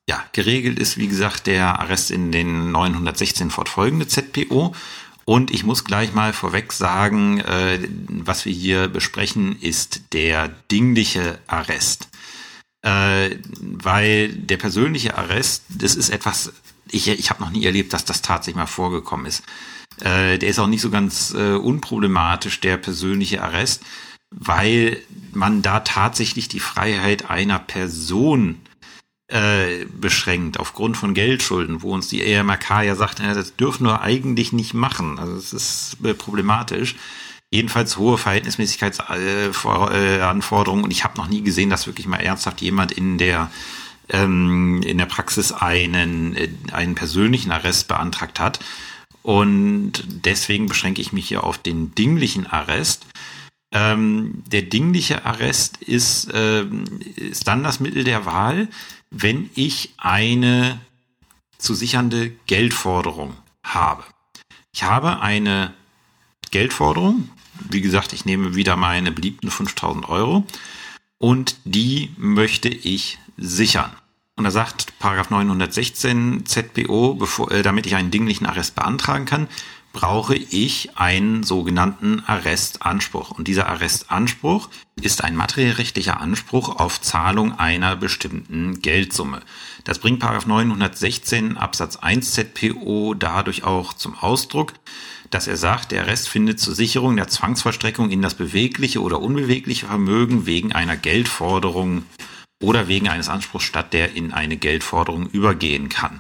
Ja, 0.10 0.24
geregelt 0.34 0.80
ist, 0.80 0.98
wie 0.98 1.08
gesagt, 1.08 1.48
der 1.48 1.80
Arrest 1.80 2.12
in 2.12 2.32
den 2.32 2.72
916 2.72 3.50
fortfolgende 3.50 4.08
ZPO. 4.08 4.76
Und 5.26 5.50
ich 5.50 5.64
muss 5.64 5.84
gleich 5.84 6.14
mal 6.14 6.34
vorweg 6.34 6.72
sagen, 6.72 7.40
äh, 7.40 7.80
was 8.08 8.46
wir 8.46 8.54
hier 8.54 8.88
besprechen, 8.88 9.60
ist 9.60 10.14
der 10.14 10.50
dingliche 10.72 11.40
Arrest. 11.48 12.10
Äh, 12.86 13.40
weil 13.60 14.30
der 14.30 14.58
persönliche 14.58 15.18
Arrest, 15.18 15.64
das 15.70 15.96
ist 15.96 16.10
etwas, 16.10 16.54
ich, 16.92 17.08
ich 17.08 17.32
habe 17.32 17.42
noch 17.42 17.50
nie 17.50 17.66
erlebt, 17.66 17.94
dass 17.94 18.06
das 18.06 18.22
tatsächlich 18.22 18.58
mal 18.58 18.68
vorgekommen 18.68 19.26
ist. 19.26 19.42
Äh, 20.02 20.38
der 20.38 20.50
ist 20.50 20.60
auch 20.60 20.68
nicht 20.68 20.82
so 20.82 20.92
ganz 20.92 21.34
äh, 21.34 21.56
unproblematisch, 21.56 22.62
der 22.62 22.78
persönliche 22.78 23.42
Arrest, 23.42 23.82
weil 24.30 25.02
man 25.34 25.64
da 25.64 25.80
tatsächlich 25.80 26.48
die 26.48 26.60
Freiheit 26.60 27.28
einer 27.28 27.58
Person 27.58 28.62
äh, 29.30 29.86
beschränkt 29.86 30.60
aufgrund 30.60 30.96
von 30.96 31.16
Geldschulden, 31.16 31.82
wo 31.82 31.92
uns 31.92 32.10
die 32.10 32.22
EMRK 32.22 32.84
ja 32.84 32.94
sagt, 32.94 33.20
das 33.20 33.56
dürfen 33.56 33.88
wir 33.88 34.02
eigentlich 34.02 34.54
nicht 34.54 34.76
machen. 34.76 35.18
Also 35.18 35.36
es 35.38 35.54
ist 35.54 35.98
äh, 36.04 36.14
problematisch. 36.14 36.96
Jedenfalls 37.52 37.98
hohe 37.98 38.18
Verhältnismäßigkeitsanforderungen 38.18 40.84
und 40.84 40.92
ich 40.92 41.04
habe 41.04 41.18
noch 41.18 41.28
nie 41.28 41.42
gesehen, 41.42 41.70
dass 41.70 41.88
wirklich 41.88 42.08
mal 42.08 42.18
ernsthaft 42.18 42.62
jemand 42.62 42.92
in 42.92 43.18
der 43.18 43.50
ähm, 44.10 44.82
in 44.84 44.98
der 44.98 45.06
Praxis 45.06 45.52
einen, 45.52 46.36
äh, 46.36 46.50
einen 46.72 46.96
persönlichen 46.96 47.52
Arrest 47.52 47.88
beantragt 47.88 48.40
hat. 48.40 48.60
Und 49.24 50.04
deswegen 50.08 50.68
beschränke 50.68 51.02
ich 51.02 51.12
mich 51.12 51.28
hier 51.28 51.44
auf 51.44 51.58
den 51.58 51.96
dinglichen 51.96 52.46
Arrest. 52.46 53.06
Ähm, 53.72 54.44
der 54.46 54.62
dingliche 54.62 55.26
Arrest 55.26 55.78
ist, 55.78 56.32
äh, 56.32 56.66
ist 57.16 57.48
dann 57.48 57.64
das 57.64 57.80
Mittel 57.80 58.04
der 58.04 58.26
Wahl, 58.26 58.70
wenn 59.10 59.50
ich 59.56 59.94
eine 59.98 60.80
zu 61.58 61.74
sichernde 61.74 62.32
Geldforderung 62.46 63.36
habe. 63.64 64.04
Ich 64.74 64.84
habe 64.84 65.22
eine 65.22 65.74
Geldforderung, 66.52 67.30
wie 67.70 67.82
gesagt, 67.82 68.14
ich 68.14 68.26
nehme 68.26 68.56
wieder 68.56 68.76
meine 68.76 69.12
beliebten 69.12 69.50
5000 69.50 70.08
Euro 70.10 70.46
und 71.18 71.58
die 71.64 72.12
möchte 72.18 72.70
ich 72.70 73.20
sichern. 73.38 73.92
Und 74.38 74.44
da 74.44 74.52
sagt 74.52 75.00
Paragraph 75.00 75.30
916 75.30 76.46
ZBO, 76.46 77.16
bevor, 77.16 77.52
äh, 77.52 77.64
damit 77.64 77.86
ich 77.86 77.96
einen 77.96 78.12
dinglichen 78.12 78.46
Arrest 78.46 78.76
beantragen 78.76 79.26
kann, 79.26 79.48
brauche 79.96 80.36
ich 80.36 80.98
einen 80.98 81.44
sogenannten 81.44 82.22
Arrestanspruch. 82.28 83.32
Und 83.32 83.48
dieser 83.48 83.68
Arrestanspruch 83.68 84.70
ist 85.02 85.24
ein 85.24 85.38
materiellrechtlicher 85.38 86.20
Anspruch 86.20 86.76
auf 86.82 87.00
Zahlung 87.00 87.58
einer 87.58 87.96
bestimmten 87.96 88.82
Geldsumme. 88.82 89.42
Das 89.86 90.00
bringt 90.00 90.22
916 90.22 91.56
Absatz 91.56 91.96
1 91.96 92.34
ZPO 92.34 93.14
dadurch 93.14 93.64
auch 93.64 93.94
zum 93.94 94.16
Ausdruck, 94.16 94.74
dass 95.30 95.48
er 95.48 95.58
sagt, 95.58 95.92
der 95.92 96.04
Arrest 96.04 96.30
findet 96.30 96.60
zur 96.60 96.76
Sicherung 96.76 97.16
der 97.16 97.28
Zwangsvollstreckung 97.28 98.10
in 98.10 98.22
das 98.22 98.36
bewegliche 98.36 99.02
oder 99.02 99.22
unbewegliche 99.22 99.88
Vermögen 99.88 100.46
wegen 100.46 100.74
einer 100.74 100.98
Geldforderung 100.98 102.04
oder 102.62 102.88
wegen 102.88 103.10
eines 103.10 103.30
Anspruchs 103.30 103.66
statt, 103.66 103.94
der 103.94 104.16
in 104.16 104.34
eine 104.34 104.58
Geldforderung 104.58 105.30
übergehen 105.30 105.90
kann. 105.90 106.20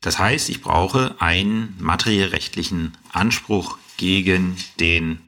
Das 0.00 0.18
heißt, 0.18 0.48
ich 0.48 0.62
brauche 0.62 1.14
einen 1.20 1.76
materiellrechtlichen 1.78 2.96
Anspruch 3.12 3.78
gegen 3.96 4.56
den 4.80 5.20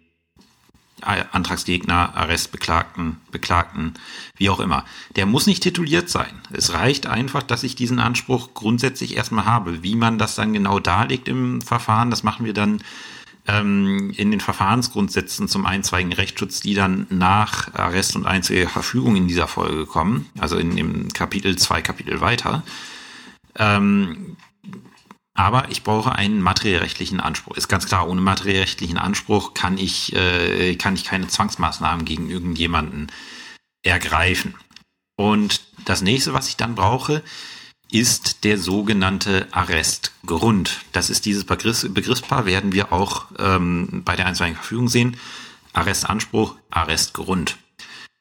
Antragsgegner, 1.04 2.16
Arrestbeklagten, 2.16 3.16
Beklagten, 3.30 3.94
wie 4.36 4.50
auch 4.50 4.60
immer. 4.60 4.84
Der 5.16 5.26
muss 5.26 5.46
nicht 5.46 5.62
tituliert 5.62 6.08
sein. 6.08 6.40
Es 6.52 6.72
reicht 6.72 7.06
einfach, 7.06 7.42
dass 7.42 7.62
ich 7.62 7.76
diesen 7.76 7.98
Anspruch 7.98 8.54
grundsätzlich 8.54 9.16
erstmal 9.16 9.44
habe. 9.44 9.82
Wie 9.82 9.96
man 9.96 10.18
das 10.18 10.34
dann 10.34 10.52
genau 10.52 10.80
darlegt 10.80 11.28
im 11.28 11.60
Verfahren, 11.60 12.10
das 12.10 12.22
machen 12.22 12.46
wir 12.46 12.54
dann 12.54 12.80
ähm, 13.46 14.12
in 14.16 14.30
den 14.30 14.40
Verfahrensgrundsätzen 14.40 15.48
zum 15.48 15.66
einstweiligen 15.66 16.12
Rechtsschutz, 16.12 16.60
die 16.60 16.74
dann 16.74 17.06
nach 17.10 17.74
Arrest 17.74 18.16
und 18.16 18.26
einzige 18.26 18.68
Verfügung 18.68 19.16
in 19.16 19.28
dieser 19.28 19.48
Folge 19.48 19.86
kommen, 19.86 20.26
also 20.38 20.56
in 20.56 20.76
dem 20.76 21.12
Kapitel 21.12 21.56
zwei 21.56 21.82
Kapitel 21.82 22.20
weiter. 22.20 22.62
Ähm, 23.56 24.36
aber 25.34 25.68
ich 25.70 25.82
brauche 25.82 26.14
einen 26.14 26.40
materiellrechtlichen 26.40 27.20
Anspruch. 27.20 27.56
Ist 27.56 27.68
ganz 27.68 27.86
klar, 27.86 28.08
ohne 28.08 28.20
materiellrechtlichen 28.20 28.98
Anspruch 28.98 29.52
kann 29.52 29.78
ich, 29.78 30.14
äh, 30.14 30.76
kann 30.76 30.94
ich 30.94 31.04
keine 31.04 31.26
Zwangsmaßnahmen 31.26 32.04
gegen 32.04 32.30
irgendjemanden 32.30 33.10
ergreifen. 33.82 34.54
Und 35.16 35.60
das 35.84 36.02
nächste, 36.02 36.32
was 36.32 36.48
ich 36.48 36.56
dann 36.56 36.76
brauche, 36.76 37.22
ist 37.90 38.44
der 38.44 38.58
sogenannte 38.58 39.46
Arrestgrund. 39.50 40.80
Das 40.92 41.10
ist 41.10 41.26
dieses 41.26 41.44
Begriffs 41.44 41.86
Begriffspaar, 41.92 42.46
werden 42.46 42.72
wir 42.72 42.92
auch 42.92 43.26
ähm, 43.38 44.02
bei 44.04 44.16
der 44.16 44.26
einstweiligen 44.26 44.56
Verfügung 44.56 44.88
sehen. 44.88 45.16
Arrestanspruch, 45.72 46.56
Arrestgrund. 46.70 47.58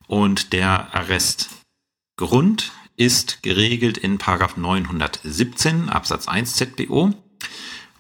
Und 0.08 0.54
der 0.54 0.94
Arrestgrund 0.94 2.72
ist 2.96 3.44
geregelt 3.44 3.98
in 3.98 4.18
Paragraph 4.18 4.58
917 4.58 5.90
Absatz 5.90 6.28
1 6.28 6.56
ZBO. 6.56 7.14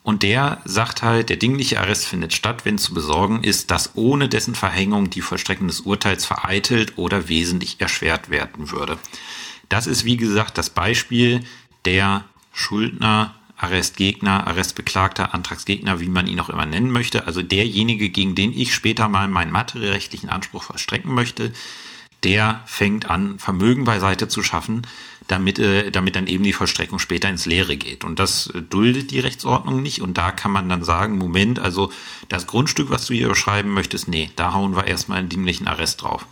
Und 0.04 0.22
der 0.22 0.62
sagt 0.66 1.02
halt, 1.02 1.30
der 1.30 1.38
dingliche 1.38 1.80
Arrest 1.80 2.06
findet 2.06 2.34
statt, 2.34 2.66
wenn 2.66 2.78
zu 2.78 2.94
besorgen 2.94 3.44
ist, 3.44 3.72
dass 3.72 3.96
ohne 3.96 4.28
dessen 4.28 4.54
Verhängung 4.54 5.10
die 5.10 5.22
Vollstreckung 5.22 5.68
des 5.68 5.82
Urteils 5.82 6.26
vereitelt 6.26 6.98
oder 6.98 7.30
wesentlich 7.30 7.80
erschwert 7.80 8.30
werden 8.30 8.70
würde. 8.70 9.00
Das 9.70 9.88
ist, 9.88 10.04
wie 10.04 10.18
gesagt, 10.18 10.58
das 10.58 10.70
Beispiel 10.70 11.40
der 11.86 12.26
Schuldner, 12.52 13.34
Arrestgegner, 13.56 14.46
Arrestbeklagter, 14.46 15.34
Antragsgegner, 15.34 16.02
wie 16.02 16.10
man 16.10 16.28
ihn 16.28 16.40
auch 16.42 16.50
immer 16.50 16.66
nennen 16.66 16.92
möchte. 16.92 17.26
Also 17.26 17.42
derjenige, 17.42 18.10
gegen 18.10 18.36
den 18.36 18.52
ich 18.52 18.76
später 18.76 19.08
mal 19.08 19.30
meinen 19.30 19.52
materiellrechtlichen 19.52 20.30
Anspruch 20.30 20.64
vollstrecken 20.64 21.14
möchte, 21.14 21.54
der 22.24 22.62
fängt 22.65 23.10
an, 23.10 23.39
Vermögen 23.39 23.84
beiseite 23.84 24.27
zu 24.27 24.44
schaffen, 24.44 24.84
damit, 25.27 25.60
äh, 25.60 25.92
damit 25.92 26.15
dann 26.15 26.27
eben 26.27 26.44
die 26.44 26.53
Vollstreckung 26.53 27.00
später 27.00 27.30
ins 27.30 27.46
Leere 27.46 27.77
geht. 27.77 28.03
Und 28.03 28.20
das 28.20 28.48
äh, 28.48 28.62
duldet 28.62 29.12
die 29.12 29.20
Rechtsordnung 29.20 29.82
nicht. 29.82 30.01
Und 30.01 30.18
da 30.18 30.32
kann 30.32 30.51
man 30.51 30.70
dann 30.70 30.84
sagen, 30.84 31.18
Moment, 31.18 31.60
also 31.60 31.92
das 32.30 32.48
Grundstück, 32.48 32.89
was 32.89 33.06
du 33.06 33.13
hier 33.13 33.30
beschreiben 33.30 33.70
möchtest, 33.70 34.08
nee, 34.08 34.32
da 34.36 34.53
hauen 34.53 34.75
wir 34.75 34.88
erstmal 34.88 35.20
einen 35.20 35.30
dienlichen 35.30 35.68
Arrest 35.68 36.01
drauf. 36.01 36.25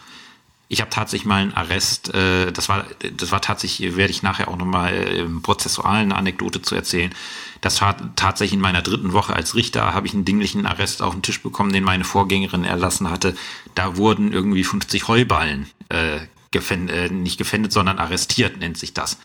Ich 0.68 0.80
habe 0.80 0.90
tatsächlich 0.90 1.26
mal 1.26 1.42
einen 1.42 1.54
Arrest, 1.54 2.14
äh, 2.14 2.52
das 2.52 2.70
war, 2.70 2.86
das 3.18 3.32
war 3.32 3.42
tatsächlich, 3.42 3.98
werde 3.98 4.12
ich 4.12 4.24
nachher 4.24 4.48
auch 4.48 4.58
nochmal 4.58 4.94
im 4.94 5.42
prozessualen 5.42 6.12
Anekdote 6.14 6.62
zu 6.62 6.76
erzählen. 6.76 7.14
Das 7.60 7.82
war 7.82 8.16
tatsächlich 8.16 8.54
in 8.54 8.62
meiner 8.62 8.82
dritten 8.82 9.14
Woche 9.14 9.36
als 9.36 9.56
Richter, 9.56 9.94
habe 9.94 10.08
ich 10.08 10.14
einen 10.14 10.26
dinglichen 10.26 10.66
Arrest 10.66 11.02
auf 11.02 11.14
den 11.14 11.22
Tisch 11.22 11.42
bekommen, 11.42 11.74
den 11.74 11.84
meine 11.84 12.06
Vorgängerin 12.06 12.64
erlassen 12.64 13.10
hatte. 13.10 13.36
Da 13.76 13.98
wurden 13.98 14.32
irgendwie 14.32 14.64
50 14.64 15.08
Heuballen 15.08 15.70
äh, 15.92 16.20
gefändet, 16.52 17.12
äh, 17.12 17.14
nicht 17.14 17.38
gefändet, 17.38 17.72
sondern 17.72 18.00
arrestiert, 18.00 18.58
nennt 18.58 18.78
sich 18.78 18.94
das. 18.94 19.18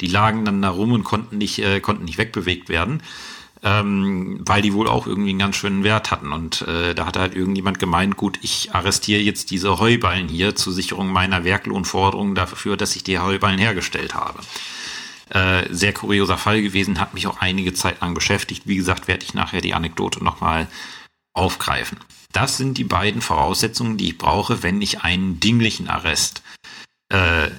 Die 0.00 0.08
lagen 0.08 0.44
dann 0.44 0.62
da 0.62 0.70
rum 0.70 0.92
und 0.92 1.04
konnten 1.04 1.38
nicht, 1.38 1.58
äh, 1.60 1.80
konnten 1.80 2.04
nicht 2.04 2.18
wegbewegt 2.18 2.68
werden 2.68 3.02
ähm, 3.64 4.40
weil 4.44 4.60
die 4.60 4.74
wohl 4.74 4.86
auch 4.86 5.06
irgendwie 5.06 5.30
einen 5.30 5.38
ganz 5.38 5.56
schönen 5.56 5.84
Wert 5.84 6.10
hatten. 6.10 6.32
Und 6.32 6.62
äh, 6.68 6.94
da 6.94 7.06
hat 7.06 7.16
halt 7.16 7.34
irgendjemand 7.34 7.78
gemeint, 7.78 8.16
gut, 8.16 8.38
ich 8.42 8.74
arrestiere 8.74 9.22
jetzt 9.22 9.50
diese 9.50 9.78
Heuballen 9.80 10.28
hier 10.28 10.54
zur 10.54 10.72
Sicherung 10.72 11.08
meiner 11.08 11.44
Werklohnforderungen 11.44 12.34
dafür, 12.34 12.76
dass 12.76 12.94
ich 12.94 13.04
die 13.04 13.18
Heuballen 13.18 13.58
hergestellt 13.58 14.14
habe. 14.14 14.40
Äh, 15.30 15.72
sehr 15.72 15.94
kurioser 15.94 16.36
Fall 16.36 16.60
gewesen, 16.60 17.00
hat 17.00 17.14
mich 17.14 17.26
auch 17.26 17.40
einige 17.40 17.72
Zeit 17.72 18.02
lang 18.02 18.12
beschäftigt. 18.12 18.64
Wie 18.66 18.76
gesagt, 18.76 19.08
werde 19.08 19.24
ich 19.24 19.32
nachher 19.32 19.62
die 19.62 19.72
Anekdote 19.72 20.22
nochmal 20.22 20.68
aufgreifen. 21.34 21.98
Das 22.32 22.56
sind 22.56 22.78
die 22.78 22.84
beiden 22.84 23.20
Voraussetzungen, 23.20 23.96
die 23.96 24.08
ich 24.08 24.18
brauche, 24.18 24.62
wenn 24.62 24.80
ich 24.80 25.02
einen 25.02 25.40
dinglichen 25.40 25.88
Arrest 25.88 26.42
äh, 27.10 27.50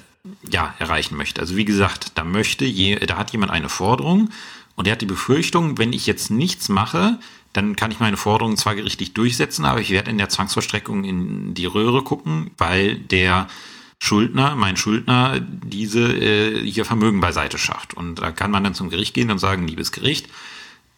ja, 0.48 0.74
erreichen 0.78 1.16
möchte. 1.16 1.40
Also 1.40 1.56
wie 1.56 1.64
gesagt, 1.64 2.12
da 2.16 2.24
möchte 2.24 2.64
je, 2.64 2.96
da 2.96 3.16
hat 3.16 3.30
jemand 3.32 3.52
eine 3.52 3.68
Forderung 3.68 4.30
und 4.74 4.86
er 4.86 4.92
hat 4.92 5.02
die 5.02 5.06
Befürchtung, 5.06 5.78
wenn 5.78 5.92
ich 5.92 6.06
jetzt 6.06 6.30
nichts 6.30 6.68
mache, 6.68 7.18
dann 7.52 7.76
kann 7.76 7.90
ich 7.90 8.00
meine 8.00 8.16
Forderungen 8.16 8.56
zwar 8.56 8.74
gerichtlich 8.74 9.14
durchsetzen, 9.14 9.64
aber 9.64 9.80
ich 9.80 9.90
werde 9.90 10.10
in 10.10 10.18
der 10.18 10.28
Zwangsvollstreckung 10.28 11.04
in 11.04 11.54
die 11.54 11.66
Röhre 11.66 12.02
gucken, 12.02 12.50
weil 12.58 12.96
der 12.96 13.46
Schuldner, 13.98 14.56
mein 14.56 14.76
Schuldner, 14.76 15.40
diese 15.40 16.00
äh, 16.02 16.70
hier 16.70 16.84
Vermögen 16.84 17.20
beiseite 17.20 17.56
schafft. 17.56 17.94
Und 17.94 18.16
da 18.16 18.30
kann 18.30 18.50
man 18.50 18.62
dann 18.62 18.74
zum 18.74 18.90
Gericht 18.90 19.14
gehen 19.14 19.30
und 19.30 19.38
sagen, 19.38 19.66
liebes 19.66 19.90
Gericht, 19.90 20.28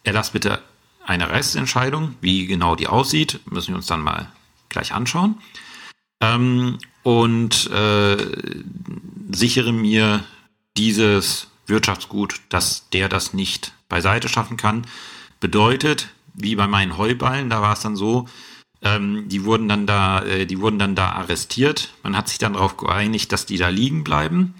erlass 0.03 0.31
bitte 0.31 0.61
eine 1.09 1.31
Restentscheidung, 1.31 2.13
wie 2.21 2.45
genau 2.45 2.75
die 2.75 2.87
aussieht, 2.87 3.39
müssen 3.49 3.69
wir 3.69 3.77
uns 3.77 3.87
dann 3.87 4.01
mal 4.01 4.31
gleich 4.69 4.93
anschauen. 4.93 5.41
Ähm, 6.21 6.77
und 7.01 7.69
äh, 7.71 8.17
sichere 9.31 9.73
mir 9.73 10.23
dieses 10.77 11.47
Wirtschaftsgut, 11.65 12.41
dass 12.49 12.89
der 12.89 13.09
das 13.09 13.33
nicht 13.33 13.73
beiseite 13.89 14.29
schaffen 14.29 14.55
kann. 14.55 14.85
Bedeutet, 15.39 16.09
wie 16.35 16.55
bei 16.55 16.67
meinen 16.67 16.97
Heuballen, 16.97 17.49
da 17.49 17.63
war 17.63 17.73
es 17.73 17.79
dann 17.79 17.95
so, 17.95 18.27
ähm, 18.83 19.27
die 19.29 19.45
wurden 19.45 19.67
dann 19.67 19.87
da, 19.87 20.21
äh, 20.21 20.45
die 20.45 20.59
wurden 20.59 20.77
dann 20.77 20.93
da 20.93 21.09
arrestiert. 21.13 21.89
Man 22.03 22.15
hat 22.15 22.29
sich 22.29 22.37
dann 22.37 22.53
darauf 22.53 22.77
geeinigt, 22.77 23.31
dass 23.31 23.47
die 23.47 23.57
da 23.57 23.69
liegen 23.69 24.03
bleiben. 24.03 24.53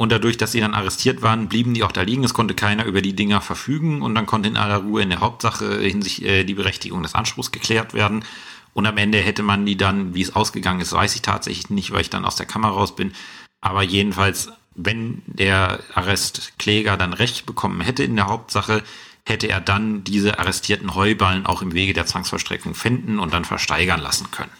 Und 0.00 0.12
dadurch, 0.12 0.38
dass 0.38 0.52
sie 0.52 0.60
dann 0.60 0.72
arrestiert 0.72 1.20
waren, 1.20 1.48
blieben 1.48 1.74
die 1.74 1.84
auch 1.84 1.92
da 1.92 2.00
liegen. 2.00 2.24
Es 2.24 2.32
konnte 2.32 2.54
keiner 2.54 2.86
über 2.86 3.02
die 3.02 3.14
Dinger 3.14 3.42
verfügen 3.42 4.00
und 4.00 4.14
dann 4.14 4.24
konnte 4.24 4.48
in 4.48 4.56
aller 4.56 4.78
Ruhe 4.78 5.02
in 5.02 5.10
der 5.10 5.20
Hauptsache 5.20 5.78
hinsichtlich 5.80 6.26
äh, 6.26 6.44
die 6.44 6.54
Berechtigung 6.54 7.02
des 7.02 7.14
Anspruchs 7.14 7.52
geklärt 7.52 7.92
werden. 7.92 8.24
Und 8.72 8.86
am 8.86 8.96
Ende 8.96 9.18
hätte 9.18 9.42
man 9.42 9.66
die 9.66 9.76
dann, 9.76 10.14
wie 10.14 10.22
es 10.22 10.34
ausgegangen 10.34 10.80
ist, 10.80 10.94
weiß 10.94 11.14
ich 11.16 11.20
tatsächlich 11.20 11.68
nicht, 11.68 11.90
weil 11.90 12.00
ich 12.00 12.08
dann 12.08 12.24
aus 12.24 12.36
der 12.36 12.46
Kammer 12.46 12.68
raus 12.68 12.96
bin. 12.96 13.12
Aber 13.60 13.82
jedenfalls 13.82 14.48
wenn 14.74 15.22
der 15.26 15.80
Arrestkläger 15.94 16.96
dann 16.96 17.12
Recht 17.12 17.46
bekommen 17.46 17.80
hätte 17.80 18.02
in 18.02 18.16
der 18.16 18.28
Hauptsache, 18.28 18.82
hätte 19.26 19.48
er 19.48 19.60
dann 19.60 20.04
diese 20.04 20.38
arrestierten 20.38 20.94
Heuballen 20.94 21.46
auch 21.46 21.62
im 21.62 21.74
Wege 21.74 21.92
der 21.92 22.06
Zwangsvollstreckung 22.06 22.74
finden 22.74 23.18
und 23.18 23.34
dann 23.34 23.44
versteigern 23.44 24.00
lassen 24.00 24.30
können. 24.30 24.50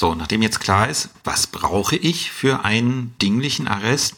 So, 0.00 0.14
nachdem 0.14 0.42
jetzt 0.42 0.60
klar 0.60 0.88
ist, 0.88 1.10
was 1.24 1.46
brauche 1.46 1.96
ich 1.96 2.30
für 2.30 2.64
einen 2.64 3.14
dinglichen 3.20 3.68
Arrest, 3.68 4.16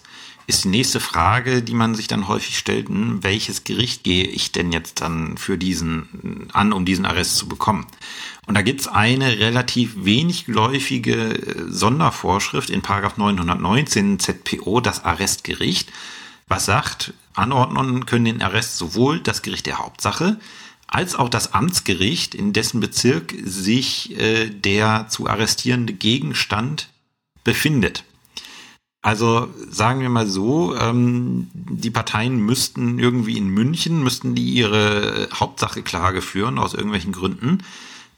ist 0.49 0.64
die 0.64 0.69
nächste 0.69 0.99
Frage, 0.99 1.62
die 1.62 1.75
man 1.75 1.95
sich 1.95 2.07
dann 2.07 2.26
häufig 2.26 2.59
stellt, 2.59 2.88
hm, 2.88 3.23
welches 3.23 3.64
Gericht 3.64 4.02
gehe 4.02 4.26
ich 4.26 4.50
denn 4.50 4.73
jetzt 4.73 5.02
dann 5.02 5.37
für 5.37 5.59
diesen 5.59 6.49
an, 6.55 6.73
um 6.73 6.87
diesen 6.87 7.05
Arrest 7.05 7.37
zu 7.37 7.47
bekommen? 7.47 7.87
Und 8.47 8.55
da 8.55 8.62
gibt's 8.62 8.88
eine 8.88 9.38
relativ 9.38 10.07
wenig 10.07 10.47
geläufige 10.47 11.35
äh, 11.35 11.64
Sondervorschrift 11.69 12.71
in 12.71 12.81
Paragraph 12.81 13.19
919 13.19 14.19
ZPO, 14.19 14.81
das 14.81 15.05
Arrestgericht, 15.05 15.93
was 16.49 16.64
sagt, 16.64 17.12
Anordnungen 17.35 18.07
können 18.07 18.25
den 18.25 18.43
Arrest 18.43 18.78
sowohl 18.78 19.21
das 19.21 19.43
Gericht 19.43 19.67
der 19.67 19.78
Hauptsache 19.78 20.40
als 20.87 21.14
auch 21.14 21.28
das 21.28 21.52
Amtsgericht, 21.52 22.35
in 22.35 22.55
dessen 22.55 22.81
Bezirk 22.81 23.35
sich 23.45 24.19
äh, 24.19 24.49
der 24.49 25.09
zu 25.11 25.28
arrestierende 25.28 25.93
Gegenstand 25.93 26.88
befindet. 27.45 28.05
Also 29.08 29.48
sagen 29.70 30.02
wir 30.02 30.10
mal 30.10 30.26
so, 30.26 30.76
ähm, 30.76 31.48
die 31.54 31.90
Parteien 31.90 32.36
müssten 32.44 32.98
irgendwie 32.98 33.38
in 33.38 33.48
München, 33.48 34.02
müssten 34.02 34.34
die 34.34 34.50
ihre 34.50 35.30
Hauptsache 35.32 35.80
Klage 35.80 36.20
führen, 36.20 36.58
aus 36.58 36.74
irgendwelchen 36.74 37.12
Gründen. 37.12 37.62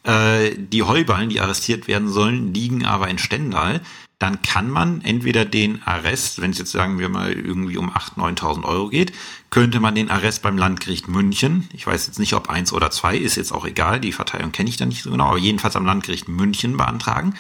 Äh, 0.03 0.51
die 0.59 0.83
Heuballen, 0.83 1.29
die 1.29 1.41
arrestiert 1.41 1.87
werden 1.87 2.09
sollen, 2.09 2.53
liegen 2.53 2.85
aber 2.85 3.07
in 3.07 3.19
Stendal. 3.19 3.83
Dann 4.19 4.43
kann 4.43 4.69
man 4.69 5.01
entweder 5.03 5.45
den 5.45 5.81
Arrest, 5.85 6.41
wenn 6.41 6.51
es 6.51 6.59
jetzt 6.59 6.73
sagen 6.73 6.99
wir 6.99 7.09
mal 7.09 7.35
irgendwie 7.35 7.77
um 7.77 7.91
8.000, 7.91 8.41
9.000 8.41 8.65
Euro 8.65 8.89
geht, 8.89 9.13
könnte 9.51 9.79
man 9.79 9.95
den 9.95 10.11
Arrest 10.11 10.43
beim 10.43 10.59
Landgericht 10.59 11.07
München, 11.07 11.69
ich 11.73 11.87
weiß 11.87 12.09
jetzt 12.09 12.19
nicht, 12.19 12.35
ob 12.35 12.51
eins 12.51 12.73
oder 12.73 12.91
zwei, 12.91 13.17
ist 13.17 13.37
jetzt 13.37 13.53
auch 13.53 13.65
egal, 13.65 14.01
die 14.01 14.11
Verteilung 14.11 14.51
kenne 14.51 14.69
ich 14.69 14.77
da 14.77 14.87
nicht 14.87 15.05
so 15.05 15.13
genau, 15.13 15.27
aber 15.27 15.39
jedenfalls 15.39 15.77
am 15.77 15.87
Landgericht 15.87 16.29
München 16.29 16.77
beantragen. 16.77 17.35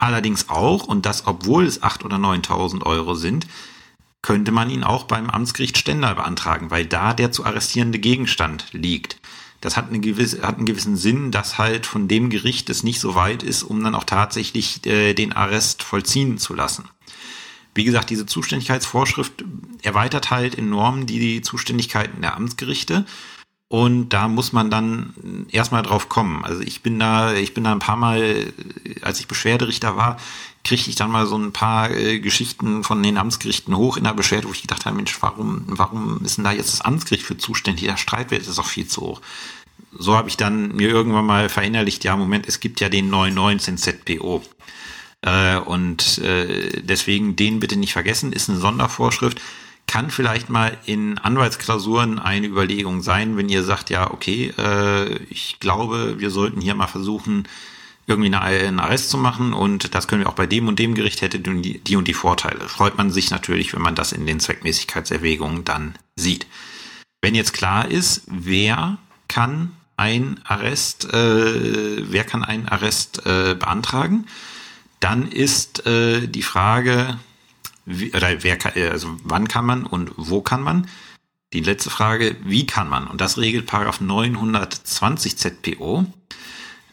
Allerdings 0.00 0.48
auch, 0.48 0.84
und 0.84 1.04
das 1.06 1.26
obwohl 1.26 1.66
es 1.66 1.82
8.000 1.82 2.04
oder 2.06 2.16
9.000 2.16 2.84
Euro 2.84 3.14
sind, 3.14 3.46
könnte 4.22 4.50
man 4.50 4.70
ihn 4.70 4.82
auch 4.82 5.04
beim 5.04 5.28
Amtsgericht 5.30 5.78
Stendal 5.78 6.14
beantragen, 6.14 6.70
weil 6.70 6.86
da 6.86 7.12
der 7.12 7.32
zu 7.32 7.44
arrestierende 7.44 7.98
Gegenstand 7.98 8.66
liegt. 8.72 9.20
Das 9.60 9.76
hat, 9.76 9.88
eine 9.88 10.00
gewisse, 10.00 10.42
hat 10.42 10.56
einen 10.56 10.64
gewissen 10.64 10.96
Sinn, 10.96 11.30
dass 11.30 11.58
halt 11.58 11.84
von 11.84 12.08
dem 12.08 12.30
Gericht 12.30 12.70
es 12.70 12.82
nicht 12.82 12.98
so 12.98 13.14
weit 13.14 13.42
ist, 13.42 13.62
um 13.62 13.84
dann 13.84 13.94
auch 13.94 14.04
tatsächlich 14.04 14.86
äh, 14.86 15.12
den 15.12 15.34
Arrest 15.34 15.82
vollziehen 15.82 16.38
zu 16.38 16.54
lassen. 16.54 16.88
Wie 17.74 17.84
gesagt, 17.84 18.08
diese 18.08 18.24
Zuständigkeitsvorschrift 18.24 19.44
erweitert 19.82 20.30
halt 20.30 20.56
enorm 20.56 21.04
die 21.04 21.42
Zuständigkeiten 21.42 22.22
der 22.22 22.36
Amtsgerichte. 22.36 23.04
Und 23.70 24.08
da 24.08 24.26
muss 24.26 24.52
man 24.52 24.68
dann 24.68 25.46
erstmal 25.52 25.84
drauf 25.84 26.08
kommen. 26.08 26.44
Also 26.44 26.60
ich 26.60 26.82
bin 26.82 26.98
da, 26.98 27.34
ich 27.34 27.54
bin 27.54 27.62
da 27.62 27.70
ein 27.70 27.78
paar 27.78 27.96
Mal, 27.96 28.52
als 29.00 29.20
ich 29.20 29.28
Beschwerderichter 29.28 29.96
war, 29.96 30.16
kriegte 30.64 30.90
ich 30.90 30.96
dann 30.96 31.12
mal 31.12 31.24
so 31.24 31.38
ein 31.38 31.52
paar 31.52 31.88
äh, 31.92 32.18
Geschichten 32.18 32.82
von 32.82 33.00
den 33.00 33.16
Amtsgerichten 33.16 33.76
hoch 33.76 33.96
in 33.96 34.02
der 34.02 34.12
Beschwerde, 34.12 34.48
wo 34.48 34.52
ich 34.52 34.62
gedacht 34.62 34.86
habe, 34.86 34.96
Mensch, 34.96 35.16
warum, 35.22 35.62
warum 35.68 36.20
ist 36.24 36.36
denn 36.36 36.44
da 36.44 36.50
jetzt 36.50 36.72
das 36.72 36.80
Amtsgericht 36.80 37.24
für 37.24 37.38
zuständig? 37.38 37.84
Der 37.84 37.96
Streitwert 37.96 38.42
ist 38.44 38.58
auch 38.58 38.66
viel 38.66 38.88
zu 38.88 39.02
hoch. 39.02 39.20
So 39.96 40.16
habe 40.16 40.28
ich 40.28 40.36
dann 40.36 40.74
mir 40.74 40.88
irgendwann 40.88 41.26
mal 41.26 41.48
verinnerlicht, 41.48 42.02
ja, 42.02 42.16
Moment, 42.16 42.48
es 42.48 42.58
gibt 42.58 42.80
ja 42.80 42.88
den 42.88 43.08
919 43.08 43.78
ZPO. 43.78 44.42
Äh, 45.22 45.58
und 45.58 46.18
äh, 46.18 46.82
deswegen 46.82 47.36
den 47.36 47.60
bitte 47.60 47.76
nicht 47.76 47.92
vergessen, 47.92 48.32
ist 48.32 48.50
eine 48.50 48.58
Sondervorschrift 48.58 49.40
kann 49.86 50.10
vielleicht 50.10 50.50
mal 50.50 50.76
in 50.86 51.18
Anwaltsklausuren 51.18 52.18
eine 52.18 52.46
Überlegung 52.46 53.02
sein, 53.02 53.36
wenn 53.36 53.48
ihr 53.48 53.64
sagt, 53.64 53.90
ja, 53.90 54.10
okay, 54.10 54.52
äh, 54.56 55.16
ich 55.30 55.58
glaube, 55.58 56.20
wir 56.20 56.30
sollten 56.30 56.60
hier 56.60 56.74
mal 56.74 56.86
versuchen, 56.86 57.48
irgendwie 58.06 58.34
einen 58.34 58.80
Arrest 58.80 59.10
zu 59.10 59.18
machen 59.18 59.52
und 59.52 59.94
das 59.94 60.08
können 60.08 60.22
wir 60.22 60.28
auch 60.28 60.34
bei 60.34 60.46
dem 60.46 60.68
und 60.68 60.78
dem 60.78 60.94
Gericht 60.94 61.22
hätte 61.22 61.38
die, 61.38 61.78
die 61.78 61.96
und 61.96 62.08
die 62.08 62.14
Vorteile. 62.14 62.68
Freut 62.68 62.98
man 62.98 63.10
sich 63.10 63.30
natürlich, 63.30 63.72
wenn 63.72 63.82
man 63.82 63.94
das 63.94 64.12
in 64.12 64.26
den 64.26 64.40
Zweckmäßigkeitserwägungen 64.40 65.64
dann 65.64 65.94
sieht. 66.16 66.46
Wenn 67.22 67.34
jetzt 67.34 67.52
klar 67.52 67.88
ist, 67.88 68.22
wer 68.26 68.98
kann 69.28 69.72
ein 69.96 70.40
Arrest, 70.44 71.12
äh, 71.12 72.10
wer 72.10 72.24
kann 72.24 72.42
einen 72.42 72.68
Arrest 72.68 73.26
äh, 73.26 73.54
beantragen, 73.54 74.26
dann 74.98 75.30
ist 75.30 75.86
äh, 75.86 76.26
die 76.26 76.42
Frage, 76.42 77.18
oder 77.86 78.42
wer 78.42 78.56
kann, 78.56 78.72
also 78.90 79.16
wann 79.24 79.48
kann 79.48 79.66
man 79.66 79.86
und 79.86 80.12
wo 80.16 80.40
kann 80.40 80.62
man? 80.62 80.88
Die 81.52 81.60
letzte 81.60 81.90
Frage, 81.90 82.36
wie 82.44 82.66
kann 82.66 82.88
man? 82.88 83.08
Und 83.08 83.20
das 83.20 83.38
regelt 83.38 83.66
Paragraph 83.66 84.00
920 84.00 85.36
ZPO. 85.36 86.06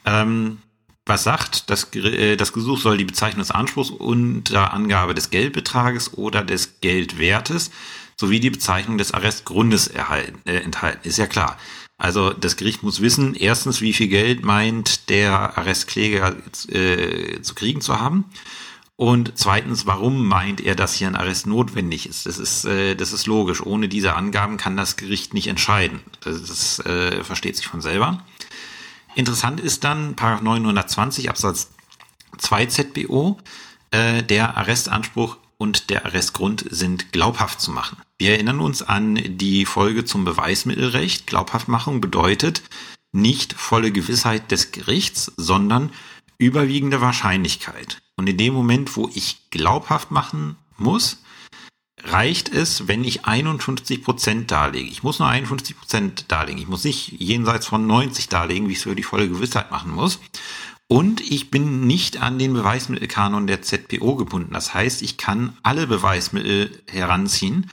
Ähm, 0.06 0.58
was 1.06 1.24
sagt, 1.24 1.70
das, 1.70 1.94
äh, 1.96 2.36
das 2.36 2.54
Gesuch 2.54 2.80
soll 2.80 2.98
die 2.98 3.06
Bezeichnung 3.06 3.40
des 3.40 3.52
Anspruchs 3.52 3.92
unter 3.92 4.74
Angabe 4.74 5.14
des 5.14 5.30
Geldbetrages 5.30 6.18
oder 6.18 6.44
des 6.44 6.82
Geldwertes 6.82 7.72
sowie 8.20 8.40
die 8.40 8.50
Bezeichnung 8.50 8.98
des 8.98 9.14
Arrestgrundes 9.14 9.88
erhalten, 9.88 10.42
äh, 10.46 10.58
enthalten. 10.58 11.08
Ist 11.08 11.18
ja 11.18 11.28
klar. 11.28 11.58
Also 12.00 12.32
das 12.32 12.58
Gericht 12.58 12.84
muss 12.84 13.02
wissen, 13.02 13.36
erstens, 13.36 13.82
wie 13.82 13.94
viel 13.94 14.08
Geld 14.08 14.44
meint 14.44 15.10
der 15.10 15.58
Arrestkläger 15.58 16.36
äh, 16.70 17.42
zu 17.42 17.56
kriegen 17.56 17.82
zu 17.82 18.00
haben 18.00 18.26
und 19.00 19.34
zweitens, 19.36 19.86
warum 19.86 20.26
meint 20.26 20.60
er, 20.60 20.74
dass 20.76 20.96
hier 20.96 21.08
ein 21.08 21.16
Arrest 21.16 21.46
notwendig 21.46 22.10
ist? 22.10 22.26
Das 22.26 22.40
ist, 22.40 22.66
äh, 22.66 22.96
das 22.96 23.14
ist 23.14 23.28
logisch. 23.28 23.64
Ohne 23.64 23.88
diese 23.88 24.16
Angaben 24.16 24.58
kann 24.58 24.76
das 24.76 24.98
Gericht 24.98 25.36
nicht 25.36 25.46
entscheiden. 25.46 26.00
Das, 26.22 26.42
das 26.44 26.80
äh, 26.80 27.24
versteht 27.24 27.56
sich 27.56 27.68
von 27.68 27.80
selber. 27.80 28.26
Interessant 29.14 29.60
ist 29.60 29.84
dann 29.84 30.16
Paragraph 30.16 30.42
920 30.42 31.30
Absatz 31.30 31.70
2 32.40 32.66
ZBO, 32.66 33.38
äh, 33.92 34.24
der 34.24 34.58
Arrestanspruch 34.58 35.38
und 35.60 35.92
der 35.92 36.06
Arrestgrund 36.06 36.66
sind 36.68 37.12
glaubhaft 37.12 37.62
zu 37.62 37.72
machen. 37.72 37.98
Wir 38.18 38.32
erinnern 38.32 38.60
uns 38.60 38.82
an 38.82 39.20
die 39.38 39.66
Folge 39.66 40.06
zum 40.06 40.26
Beweismittelrecht. 40.26 41.28
Glaubhaftmachung 41.28 42.02
bedeutet 42.02 42.64
nicht 43.12 43.54
volle 43.54 43.92
Gewissheit 43.92 44.50
des 44.50 44.72
Gerichts, 44.72 45.32
sondern 45.38 45.92
überwiegende 46.40 47.00
Wahrscheinlichkeit. 47.00 48.02
Und 48.18 48.28
in 48.28 48.38
dem 48.38 48.54
Moment, 48.54 48.96
wo 48.98 49.10
ich 49.14 49.50
glaubhaft 49.52 50.12
machen 50.12 50.58
muss, 50.78 51.22
reicht 52.04 52.50
es, 52.50 52.88
wenn 52.88 53.04
ich 53.04 53.26
51 53.26 54.04
Prozent 54.04 54.52
darlege. 54.52 54.90
Ich 54.90 55.04
muss 55.04 55.20
nur 55.20 55.28
51 55.28 55.78
Prozent 55.78 56.26
darlegen. 56.32 56.62
Ich 56.62 56.68
muss 56.68 56.84
nicht 56.84 57.14
jenseits 57.20 57.68
von 57.68 57.88
90 57.88 58.28
darlegen, 58.30 58.68
wie 58.68 58.74
ich 58.74 58.80
es 58.80 58.84
für 58.84 58.96
die 58.96 59.04
volle 59.04 59.30
Gewissheit 59.30 59.72
machen 59.72 59.92
muss. 59.92 60.20
Und 60.88 61.20
ich 61.22 61.52
bin 61.52 61.86
nicht 61.86 62.22
an 62.22 62.40
den 62.40 62.54
Beweismittelkanon 62.54 63.46
der 63.46 63.62
ZPO 63.62 64.16
gebunden. 64.16 64.54
Das 64.54 64.74
heißt, 64.74 65.02
ich 65.02 65.18
kann 65.18 65.58
alle 65.62 65.86
Beweismittel 65.86 66.82
heranziehen 66.88 67.70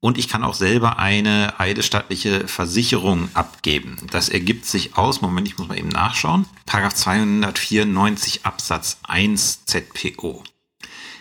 und 0.00 0.18
ich 0.18 0.28
kann 0.28 0.44
auch 0.44 0.54
selber 0.54 0.98
eine 0.98 1.58
eidesstattliche 1.58 2.46
Versicherung 2.46 3.28
abgeben. 3.34 3.96
Das 4.10 4.28
ergibt 4.28 4.66
sich 4.66 4.96
aus, 4.96 5.20
Moment, 5.20 5.48
ich 5.48 5.58
muss 5.58 5.68
mal 5.68 5.78
eben 5.78 5.88
nachschauen, 5.88 6.46
Paragraph 6.66 6.94
294 6.94 8.44
Absatz 8.44 8.98
1 9.02 9.64
ZPO. 9.66 10.44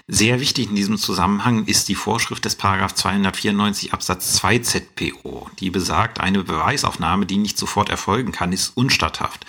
Sehr 0.10 0.39
wichtig 0.39 0.69
in 0.69 0.75
diesem 0.75 0.97
Zusammenhang 0.97 1.65
ist 1.65 1.89
die 1.89 1.95
Vorschrift 1.95 2.45
des 2.45 2.56
Paragraph 2.56 2.95
294 2.95 3.93
Absatz 3.93 4.34
2 4.36 4.60
ZPO, 4.60 5.49
die 5.60 5.69
besagt, 5.69 6.21
eine 6.21 6.43
Beweisaufnahme, 6.45 7.25
die 7.25 7.38
nicht 7.38 7.58
sofort 7.58 7.89
erfolgen 7.89 8.32
kann, 8.32 8.54
ist 8.54 8.78
unstatthaft. 8.78 9.45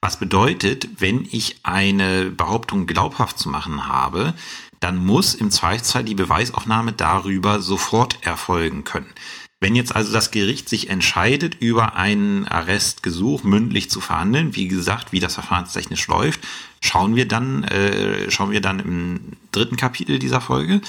Was 0.00 0.20
bedeutet, 0.20 0.88
wenn 1.00 1.26
ich 1.28 1.56
eine 1.64 2.26
Behauptung 2.26 2.86
glaubhaft 2.86 3.38
zu 3.38 3.48
machen 3.48 3.88
habe, 3.88 4.34
dann 4.80 5.04
muss 5.04 5.34
im 5.34 5.50
Zweifelsfall 5.50 6.04
die 6.04 6.14
Beweisaufnahme 6.14 6.92
darüber 6.92 7.60
sofort 7.60 8.18
erfolgen 8.22 8.84
können. 8.84 9.12
Wenn 9.58 9.74
jetzt 9.74 9.96
also 9.96 10.12
das 10.12 10.30
Gericht 10.30 10.68
sich 10.68 10.90
entscheidet, 10.90 11.56
über 11.60 11.96
einen 11.96 12.46
Arrestgesuch 12.46 13.42
mündlich 13.42 13.88
zu 13.88 14.02
verhandeln, 14.02 14.54
wie 14.54 14.68
gesagt, 14.68 15.12
wie 15.12 15.20
das 15.20 15.34
verfahrenstechnisch 15.34 16.06
läuft, 16.08 16.40
schauen 16.82 17.16
wir 17.16 17.26
dann, 17.26 17.64
äh, 17.64 18.30
schauen 18.30 18.50
wir 18.50 18.60
dann 18.60 18.80
im 18.80 19.20
dritten 19.52 19.76
Kapitel 19.76 20.18
dieser 20.18 20.42
Folge. 20.42 20.82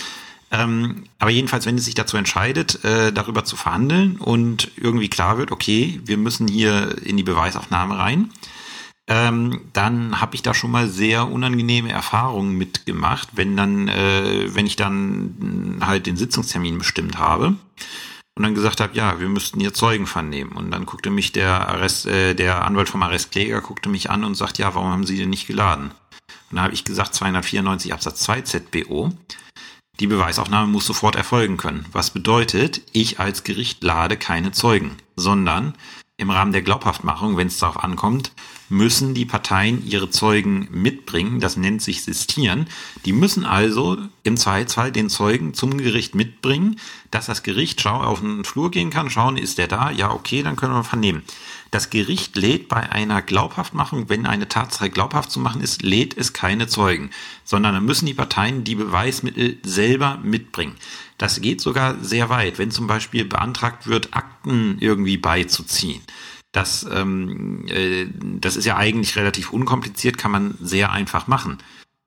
Ähm, 0.52 1.06
aber 1.19 1.32
jedenfalls, 1.32 1.65
wenn 1.65 1.78
es 1.78 1.86
sich 1.86 1.95
dazu 1.95 2.17
entscheidet, 2.17 2.84
äh, 2.84 3.12
darüber 3.12 3.45
zu 3.45 3.56
verhandeln 3.56 4.17
und 4.17 4.71
irgendwie 4.78 5.10
klar 5.10 5.38
wird, 5.38 5.52
okay, 5.52 6.02
wir 6.06 6.17
müssen 6.17 6.47
hier 6.47 6.95
in 7.04 7.17
die 7.17 7.23
Beweisaufnahme 7.23 7.97
rein, 7.97 8.32
ähm, 9.07 9.61
dann 9.73 10.19
habe 10.19 10.35
ich 10.35 10.43
da 10.43 10.53
schon 10.53 10.71
mal 10.71 10.87
sehr 10.87 11.29
unangenehme 11.29 11.91
Erfahrungen 11.91 12.57
mitgemacht, 12.57 13.29
wenn 13.33 13.55
dann, 13.55 13.87
äh, 13.87 14.53
wenn 14.53 14.65
ich 14.65 14.75
dann 14.75 15.79
halt 15.81 16.07
den 16.07 16.17
Sitzungstermin 16.17 16.77
bestimmt 16.77 17.17
habe 17.17 17.55
und 18.37 18.43
dann 18.43 18.53
gesagt 18.53 18.81
habe, 18.81 18.95
ja, 18.95 19.19
wir 19.19 19.29
müssten 19.29 19.59
hier 19.59 19.73
Zeugen 19.73 20.05
vernehmen. 20.05 20.51
Und 20.51 20.71
dann 20.71 20.85
guckte 20.85 21.09
mich 21.09 21.31
der 21.31 21.69
Arrest, 21.69 22.05
äh, 22.05 22.35
der 22.35 22.65
Anwalt 22.65 22.89
vom 22.89 23.01
Arrestkläger 23.01 23.61
guckte 23.61 23.89
mich 23.89 24.11
an 24.11 24.23
und 24.23 24.35
sagt, 24.35 24.59
ja, 24.59 24.75
warum 24.75 24.91
haben 24.91 25.05
Sie 25.05 25.17
den 25.17 25.29
nicht 25.29 25.47
geladen? 25.47 25.91
Und 26.49 26.57
dann 26.57 26.65
habe 26.65 26.73
ich 26.73 26.83
gesagt, 26.83 27.15
294 27.15 27.93
Absatz 27.93 28.21
2 28.21 28.41
ZBO. 28.41 29.11
Die 29.99 30.07
Beweisaufnahme 30.07 30.67
muss 30.67 30.85
sofort 30.85 31.15
erfolgen 31.15 31.57
können. 31.57 31.85
Was 31.91 32.11
bedeutet, 32.11 32.81
ich 32.91 33.19
als 33.19 33.43
Gericht 33.43 33.83
lade 33.83 34.17
keine 34.17 34.51
Zeugen, 34.51 34.97
sondern 35.15 35.73
im 36.19 36.32
Rahmen 36.32 36.51
der 36.51 36.63
Glaubhaftmachung, 36.63 37.38
wenn 37.38 37.45
es 37.45 37.60
darauf 37.60 37.84
ankommt, 37.84 38.32
müssen 38.69 39.13
die 39.13 39.25
Parteien 39.25 39.86
ihre 39.86 40.10
Zeugen 40.10 40.67
mitbringen. 40.71 41.39
Das 41.39 41.58
nennt 41.58 41.84
sich 41.84 42.03
Sistieren. 42.03 42.65
Die 43.06 43.13
müssen 43.13 43.45
also 43.45 43.97
im 44.23 44.36
Zweifelsfall 44.36 44.91
den 44.91 45.10
Zeugen 45.10 45.53
zum 45.53 45.77
Gericht 45.77 46.15
mitbringen, 46.15 46.80
dass 47.12 47.27
das 47.27 47.43
Gericht 47.43 47.82
schau 47.82 48.01
auf 48.01 48.19
den 48.19 48.43
Flur 48.45 48.71
gehen 48.71 48.89
kann, 48.89 49.12
schauen, 49.12 49.38
ist 49.38 49.60
der 49.60 49.67
da? 49.67 49.91
Ja, 49.91 50.12
okay, 50.12 50.41
dann 50.41 50.56
können 50.56 50.73
wir 50.73 50.84
vernehmen. 50.84 51.21
Das 51.69 51.91
Gericht 51.91 52.36
lädt 52.36 52.67
bei 52.67 52.91
einer 52.91 53.21
Glaubhaftmachung, 53.21 54.10
wenn 54.10 54.25
eine 54.25 54.47
Tatsache 54.47 54.89
glaubhaft 54.89 55.30
zu 55.30 55.39
machen 55.39 55.62
ist, 55.62 55.84
lädt 55.84 56.17
es 56.17 56.34
keine 56.34 56.67
Zeugen, 56.67 57.12
sondern 57.43 57.75
dann 57.75 57.86
müssen 57.86 58.08
die 58.08 58.13
Parteien 58.13 58.63
die 58.63 58.75
Beweismittel 58.75 59.58
selber 59.63 60.17
mitbringen. 60.23 60.75
Das 61.17 61.41
geht 61.41 61.62
sogar 61.62 61.95
sehr 62.01 62.30
weit, 62.30 62.60
wenn 62.60 62.71
zum 62.71 62.88
Beispiel 62.88 63.25
beantragt 63.25 63.88
wird, 63.88 64.13
Akten 64.13 64.77
irgendwie 64.80 65.17
beizuziehen. 65.17 66.01
Das, 66.51 66.88
ähm, 66.91 67.67
äh, 67.67 68.08
das 68.39 68.56
ist 68.56 68.65
ja 68.65 68.77
eigentlich 68.77 69.15
relativ 69.15 69.51
unkompliziert, 69.51 70.17
kann 70.17 70.32
man 70.32 70.58
sehr 70.62 70.91
einfach 70.91 71.27
machen. 71.27 71.58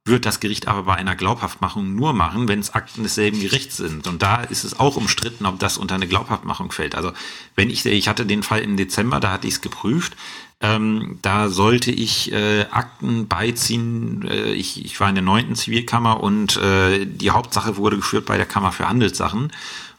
Wird 0.07 0.27
das 0.27 0.41
Gericht 0.41 0.67
aber 0.67 0.85
bei 0.85 0.95
einer 0.95 1.15
Glaubhaftmachung 1.15 1.95
nur 1.95 2.15
machen, 2.15 2.49
wenn 2.49 2.59
es 2.59 2.73
Akten 2.73 3.03
desselben 3.03 3.41
Gerichts 3.41 3.77
sind. 3.77 4.07
Und 4.07 4.23
da 4.23 4.43
ist 4.43 4.65
es 4.65 4.81
auch 4.81 4.97
umstritten, 4.97 5.45
ob 5.45 5.59
das 5.59 5.77
unter 5.77 5.95
eine 5.95 6.09
Glaubhaftmachung 6.09 6.73
fällt. 6.73 6.95
Also 6.95 7.13
wenn 7.55 7.69
ich, 7.69 7.85
ich 7.85 8.09
hatte 8.09 8.25
den 8.25 8.43
Fall 8.43 8.61
im 8.61 8.77
Dezember, 8.77 9.21
da 9.21 9.31
hatte 9.31 9.47
ich 9.47 9.55
es 9.55 9.61
geprüft, 9.61 10.17
ähm, 10.61 11.19
da 11.23 11.49
sollte 11.49 11.91
ich 11.91 12.33
äh, 12.33 12.67
Akten 12.71 13.29
beiziehen. 13.29 14.29
Äh, 14.29 14.53
ich, 14.53 14.85
ich 14.85 15.01
war 15.01 15.09
in 15.09 15.15
der 15.15 15.25
neunten 15.25 15.55
Zivilkammer 15.55 16.23
und 16.23 16.59
äh, 16.59 17.07
die 17.07 17.31
Hauptsache 17.31 17.77
wurde 17.77 17.97
geführt 17.97 18.27
bei 18.27 18.37
der 18.37 18.47
Kammer 18.47 18.71
für 18.71 18.89
Handelssachen. 18.89 19.53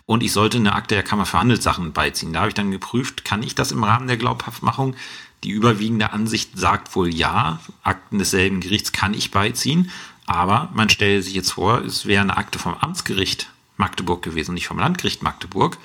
Und 0.06 0.24
ich 0.24 0.34
sollte 0.34 0.58
eine 0.58 0.76
Akte 0.76 0.95
der 0.95 1.04
Kammer 1.04 1.26
für 1.26 1.39
Handelssachen 1.39 1.93
beiziehen. 1.93 2.34
Da 2.34 2.39
habe 2.39 2.50
ich 2.50 2.54
dann 2.54 2.69
geprüft, 2.69 3.26
kann 3.26 3.43
ich 3.43 3.56
das 3.56 3.71
im 3.71 3.84
Rahmen 3.84 4.08
der 4.08 4.17
Glaubhaftmachung? 4.17 4.95
Die 5.43 5.50
überwiegende 5.50 6.12
Ansicht 6.12 6.60
sagt 6.60 6.95
wohl 6.95 7.12
ja, 7.12 7.60
Akten 7.82 8.19
desselben 8.19 8.60
Gerichts 8.60 8.91
kann 8.91 9.15
ich 9.15 9.32
beiziehen. 9.32 9.89
Aber 10.28 10.69
man 10.74 10.89
stelle 10.89 11.24
sich 11.24 11.34
jetzt 11.34 11.54
vor, 11.54 11.82
es 11.82 12.06
wäre 12.06 12.21
eine 12.21 12.38
Akte 12.38 12.60
vom 12.60 12.76
Amtsgericht 12.76 13.50
Magdeburg 13.78 14.21
gewesen, 14.21 14.54
nicht 14.54 14.67
vom 14.67 14.78
Landgericht 14.78 15.24
Magdeburg. 15.24 15.78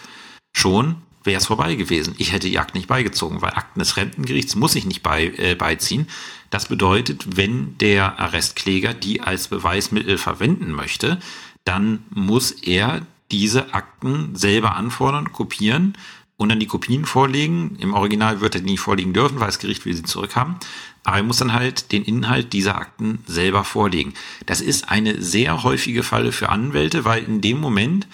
Schon 0.52 0.96
wäre 1.26 1.38
es 1.38 1.46
vorbei 1.46 1.74
gewesen. 1.74 2.14
Ich 2.18 2.32
hätte 2.32 2.48
die 2.48 2.58
Akten 2.58 2.78
nicht 2.78 2.88
beigezogen, 2.88 3.42
weil 3.42 3.50
Akten 3.50 3.80
des 3.80 3.96
Rentengerichts 3.96 4.54
muss 4.54 4.74
ich 4.74 4.86
nicht 4.86 5.02
bei, 5.02 5.26
äh, 5.36 5.54
beiziehen. 5.54 6.06
Das 6.50 6.66
bedeutet, 6.66 7.36
wenn 7.36 7.76
der 7.78 8.18
Arrestkläger 8.18 8.94
die 8.94 9.20
als 9.20 9.48
Beweismittel 9.48 10.16
verwenden 10.16 10.72
möchte, 10.72 11.18
dann 11.64 12.04
muss 12.10 12.52
er 12.52 13.02
diese 13.30 13.74
Akten 13.74 14.36
selber 14.36 14.76
anfordern, 14.76 15.32
kopieren 15.32 15.94
und 16.36 16.48
dann 16.48 16.60
die 16.60 16.66
Kopien 16.66 17.04
vorlegen. 17.04 17.76
Im 17.80 17.94
Original 17.94 18.40
wird 18.40 18.54
er 18.54 18.60
nie 18.60 18.76
vorliegen 18.76 19.12
dürfen, 19.12 19.40
weil 19.40 19.46
das 19.46 19.58
Gericht 19.58 19.84
will 19.84 19.94
sie 19.94 20.04
zurückhaben. 20.04 20.56
Aber 21.04 21.18
er 21.18 21.22
muss 21.22 21.38
dann 21.38 21.52
halt 21.52 21.92
den 21.92 22.04
Inhalt 22.04 22.52
dieser 22.52 22.76
Akten 22.76 23.20
selber 23.26 23.64
vorlegen. 23.64 24.14
Das 24.44 24.60
ist 24.60 24.88
eine 24.90 25.22
sehr 25.22 25.62
häufige 25.62 26.02
Falle 26.02 26.32
für 26.32 26.48
Anwälte, 26.48 27.04
weil 27.04 27.24
in 27.24 27.40
dem 27.40 27.60
Moment, 27.60 28.06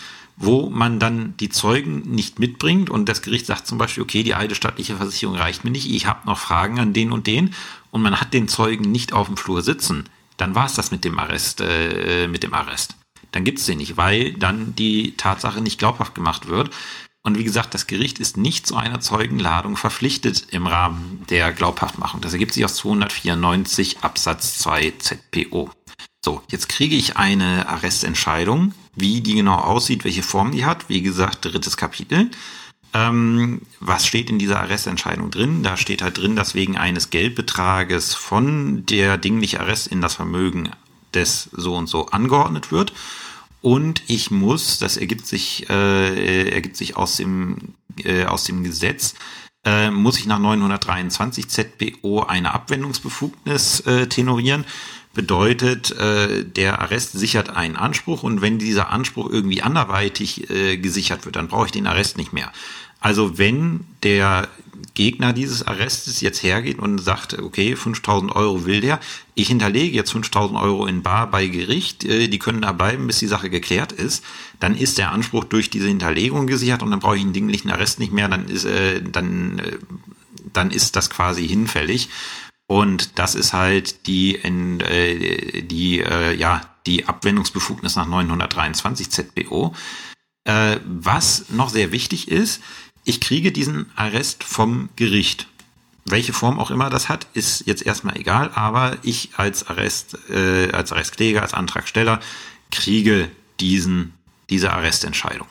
wo 0.42 0.68
man 0.70 0.98
dann 0.98 1.35
die 1.38 1.48
Zeugen 1.48 2.02
nicht 2.11 2.38
mitbringt 2.38 2.90
und 2.90 3.09
das 3.09 3.22
Gericht 3.22 3.46
sagt 3.46 3.66
zum 3.66 3.78
Beispiel, 3.78 4.02
okay, 4.02 4.22
die 4.22 4.35
eidesstattliche 4.35 4.96
Versicherung 4.96 5.37
reicht 5.37 5.64
mir 5.64 5.70
nicht, 5.70 5.90
ich 5.90 6.07
habe 6.07 6.26
noch 6.26 6.38
Fragen 6.38 6.78
an 6.81 6.92
den 6.92 7.12
und 7.12 7.26
den 7.26 7.55
und 7.90 8.02
man 8.02 8.20
hat 8.20 8.35
den 8.35 8.48
Zeugen 8.48 8.90
nicht 8.90 9.12
auf 9.12 9.28
dem 9.28 9.37
Flur 9.37 9.62
sitzen, 9.62 10.05
dann 10.37 10.55
war 10.55 10.66
es 10.66 10.74
das 10.74 10.90
mit 10.90 11.05
dem 11.05 11.18
Arrest, 11.18 11.61
äh, 11.61 12.26
mit 12.26 12.42
dem 12.42 12.55
Arrest. 12.55 12.96
Dann 13.31 13.44
gibt's 13.44 13.66
den 13.66 13.78
nicht, 13.78 13.96
weil 13.96 14.33
dann 14.35 14.74
die 14.74 15.16
Tatsache 15.16 15.61
nicht 15.61 15.78
glaubhaft 15.78 16.14
gemacht 16.14 16.48
wird. 16.48 16.70
Und 17.22 17.38
wie 17.38 17.44
gesagt, 17.44 17.72
das 17.72 17.87
Gericht 17.87 18.18
ist 18.18 18.37
nicht 18.37 18.66
zu 18.66 18.76
einer 18.76 19.00
Zeugenladung 19.00 19.76
verpflichtet 19.76 20.48
im 20.50 20.66
Rahmen 20.66 21.24
der 21.31 21.52
Glaubhaftmachung. 21.52 22.20
Das 22.20 22.33
ergibt 22.33 22.52
sich 22.52 22.64
aus 22.64 22.74
294 22.76 24.00
Absatz 24.00 24.59
2 24.59 24.94
ZPO. 24.98 25.70
So, 26.24 26.42
jetzt 26.50 26.68
kriege 26.68 26.96
ich 26.96 27.16
eine 27.16 27.68
Arrestentscheidung, 27.68 28.74
wie 28.94 29.20
die 29.20 29.35
genau 29.35 29.57
aussieht, 29.57 30.05
welche 30.05 30.22
Form 30.22 30.52
die 30.52 30.64
hat. 30.64 30.88
Wie 30.88 31.02
gesagt, 31.02 31.44
drittes 31.44 31.76
Kapitel. 31.76 32.31
Ähm, 32.94 33.62
was 33.81 34.07
steht 34.07 34.28
in 34.28 34.38
dieser 34.38 34.61
Arrestentscheidung 34.61 35.31
drin? 35.31 35.62
Da 35.62 35.76
steht 35.76 36.02
halt 36.02 36.18
drin, 36.18 36.37
dass 36.37 36.55
wegen 36.55 36.76
eines 36.76 37.11
Geldbetrages 37.11 38.14
von 38.14 38.85
der 38.87 39.16
dingliche 39.16 39.61
Arrest 39.61 39.87
in 39.87 40.02
das 40.02 40.14
Vermögen 40.14 40.70
des 41.14 41.48
so 41.52 41.74
und 41.74 41.88
so 41.88 42.07
angeordnet 42.07 42.70
wird 42.70 42.92
und 43.62 44.02
ich 44.09 44.33
muss, 44.33 44.78
das 44.78 44.96
ergibt 44.96 45.26
sich, 45.26 45.70
äh, 45.70 46.50
ergibt 46.50 46.76
sich 46.76 46.96
aus 46.96 47.16
dem, 47.16 47.74
äh, 48.05 48.24
aus 48.24 48.44
dem 48.44 48.64
Gesetz, 48.64 49.14
äh, 49.64 49.90
muss 49.90 50.18
ich 50.18 50.26
nach 50.26 50.40
923 50.40 51.48
ZBO 51.48 52.24
eine 52.24 52.52
Abwendungsbefugnis 52.52 53.81
äh, 53.81 54.09
tenorieren. 54.09 54.64
Bedeutet, 55.14 55.90
äh, 55.92 56.44
der 56.44 56.81
Arrest 56.81 57.12
sichert 57.12 57.51
einen 57.51 57.77
Anspruch 57.77 58.22
und 58.22 58.40
wenn 58.40 58.59
dieser 58.59 58.90
Anspruch 58.90 59.31
irgendwie 59.31 59.62
anderweitig 59.62 60.48
äh, 60.51 60.79
gesichert 60.79 61.27
wird, 61.27 61.37
dann 61.37 61.48
brauche 61.48 61.66
ich 61.66 61.72
den 61.72 61.87
Arrest 61.87 62.16
nicht 62.16 62.33
mehr. 62.33 62.51
Also 63.03 63.37
wenn 63.37 63.81
der 64.05 64.48
Gegner 64.94 65.33
dieses 65.33 65.66
Arrestes 65.66 66.20
jetzt 66.20 66.42
hergeht 66.42 66.79
und 66.79 66.98
sagt, 66.98 67.38
okay, 67.38 67.75
5000 67.75 68.35
Euro 68.35 68.64
will 68.64 68.81
der, 68.81 69.01
ich 69.35 69.48
hinterlege 69.48 69.96
jetzt 69.96 70.12
5000 70.12 70.59
Euro 70.59 70.87
in 70.87 71.03
Bar 71.03 71.31
bei 71.31 71.46
Gericht, 71.48 72.05
äh, 72.05 72.29
die 72.29 72.38
können 72.38 72.62
da 72.62 72.72
bleiben, 72.72 73.07
bis 73.07 73.18
die 73.18 73.27
Sache 73.27 73.51
geklärt 73.51 73.92
ist, 73.92 74.25
dann 74.61 74.77
ist 74.77 74.98
der 74.98 75.11
Anspruch 75.11 75.44
durch 75.44 75.68
diese 75.68 75.88
Hinterlegung 75.88 76.46
gesichert 76.46 76.83
und 76.83 76.90
dann 76.90 77.01
brauche 77.01 77.16
ich 77.16 77.22
einen 77.22 77.33
dinglichen 77.33 77.70
Arrest 77.70 77.98
nicht 77.98 78.12
mehr, 78.12 78.29
dann 78.29 78.48
ist, 78.48 78.64
äh, 78.64 79.03
dann, 79.03 79.59
äh, 79.59 79.79
dann 80.53 80.70
ist 80.70 80.94
das 80.94 81.11
quasi 81.11 81.46
hinfällig. 81.48 82.09
Und 82.72 83.18
das 83.18 83.35
ist 83.35 83.52
halt 83.52 84.06
die, 84.06 84.37
äh, 84.37 85.61
die, 85.61 86.00
äh, 86.00 86.35
ja, 86.35 86.62
die 86.87 87.06
Abwendungsbefugnis 87.06 87.96
nach 87.96 88.06
923 88.06 89.11
ZBO. 89.11 89.74
Äh, 90.44 90.78
was 90.87 91.50
noch 91.50 91.68
sehr 91.68 91.92
wichtig 91.92 92.28
ist, 92.28 92.62
ich 93.04 93.20
kriege 93.20 93.52
diesen 93.52 93.92
Arrest 93.94 94.42
vom 94.42 94.88
Gericht. 94.96 95.48
Welche 96.06 96.32
Form 96.32 96.58
auch 96.58 96.70
immer 96.70 96.88
das 96.88 97.11
hat, 97.11 97.26
ist 97.35 97.66
jetzt 97.66 97.85
erstmal 97.85 98.16
egal, 98.16 98.50
aber 98.54 98.96
ich 99.02 99.32
als 99.37 99.68
Arrest, 99.68 100.16
äh, 100.30 100.72
als 100.72 100.92
Arrestkläger, 100.92 101.42
als 101.42 101.52
Antragsteller 101.52 102.20
kriege 102.70 103.30
diesen, 103.61 104.14
diese 104.48 104.72
Arrestentscheidung. 104.72 105.46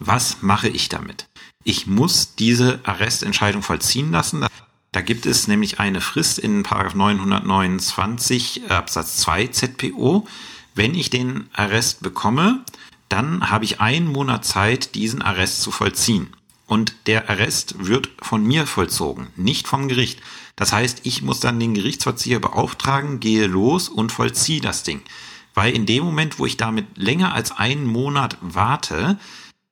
Was 0.00 0.42
mache 0.42 0.68
ich 0.68 0.88
damit? 0.88 1.28
Ich 1.62 1.86
muss 1.86 2.34
diese 2.34 2.80
Arrestentscheidung 2.82 3.62
vollziehen 3.62 4.10
lassen. 4.10 4.44
Da 4.92 5.00
gibt 5.00 5.26
es 5.26 5.46
nämlich 5.46 5.78
eine 5.78 6.00
Frist 6.00 6.38
in 6.38 6.62
929 6.62 8.70
Absatz 8.70 9.18
2 9.18 9.48
ZPO. 9.48 10.26
Wenn 10.74 10.94
ich 10.94 11.10
den 11.10 11.48
Arrest 11.52 12.02
bekomme, 12.02 12.64
dann 13.08 13.50
habe 13.50 13.64
ich 13.64 13.80
einen 13.80 14.08
Monat 14.08 14.44
Zeit, 14.44 14.94
diesen 14.94 15.22
Arrest 15.22 15.62
zu 15.62 15.70
vollziehen. 15.70 16.34
Und 16.66 16.94
der 17.06 17.30
Arrest 17.30 17.86
wird 17.86 18.10
von 18.20 18.44
mir 18.44 18.66
vollzogen, 18.66 19.28
nicht 19.36 19.68
vom 19.68 19.88
Gericht. 19.88 20.20
Das 20.56 20.72
heißt, 20.72 21.00
ich 21.04 21.22
muss 21.22 21.40
dann 21.40 21.60
den 21.60 21.74
Gerichtsverzieher 21.74 22.40
beauftragen, 22.40 23.20
gehe 23.20 23.46
los 23.46 23.88
und 23.88 24.10
vollziehe 24.10 24.60
das 24.60 24.82
Ding. 24.82 25.02
Weil 25.54 25.74
in 25.74 25.86
dem 25.86 26.04
Moment, 26.04 26.38
wo 26.38 26.46
ich 26.46 26.56
damit 26.56 26.86
länger 26.96 27.32
als 27.32 27.52
einen 27.52 27.86
Monat 27.86 28.36
warte, 28.40 29.18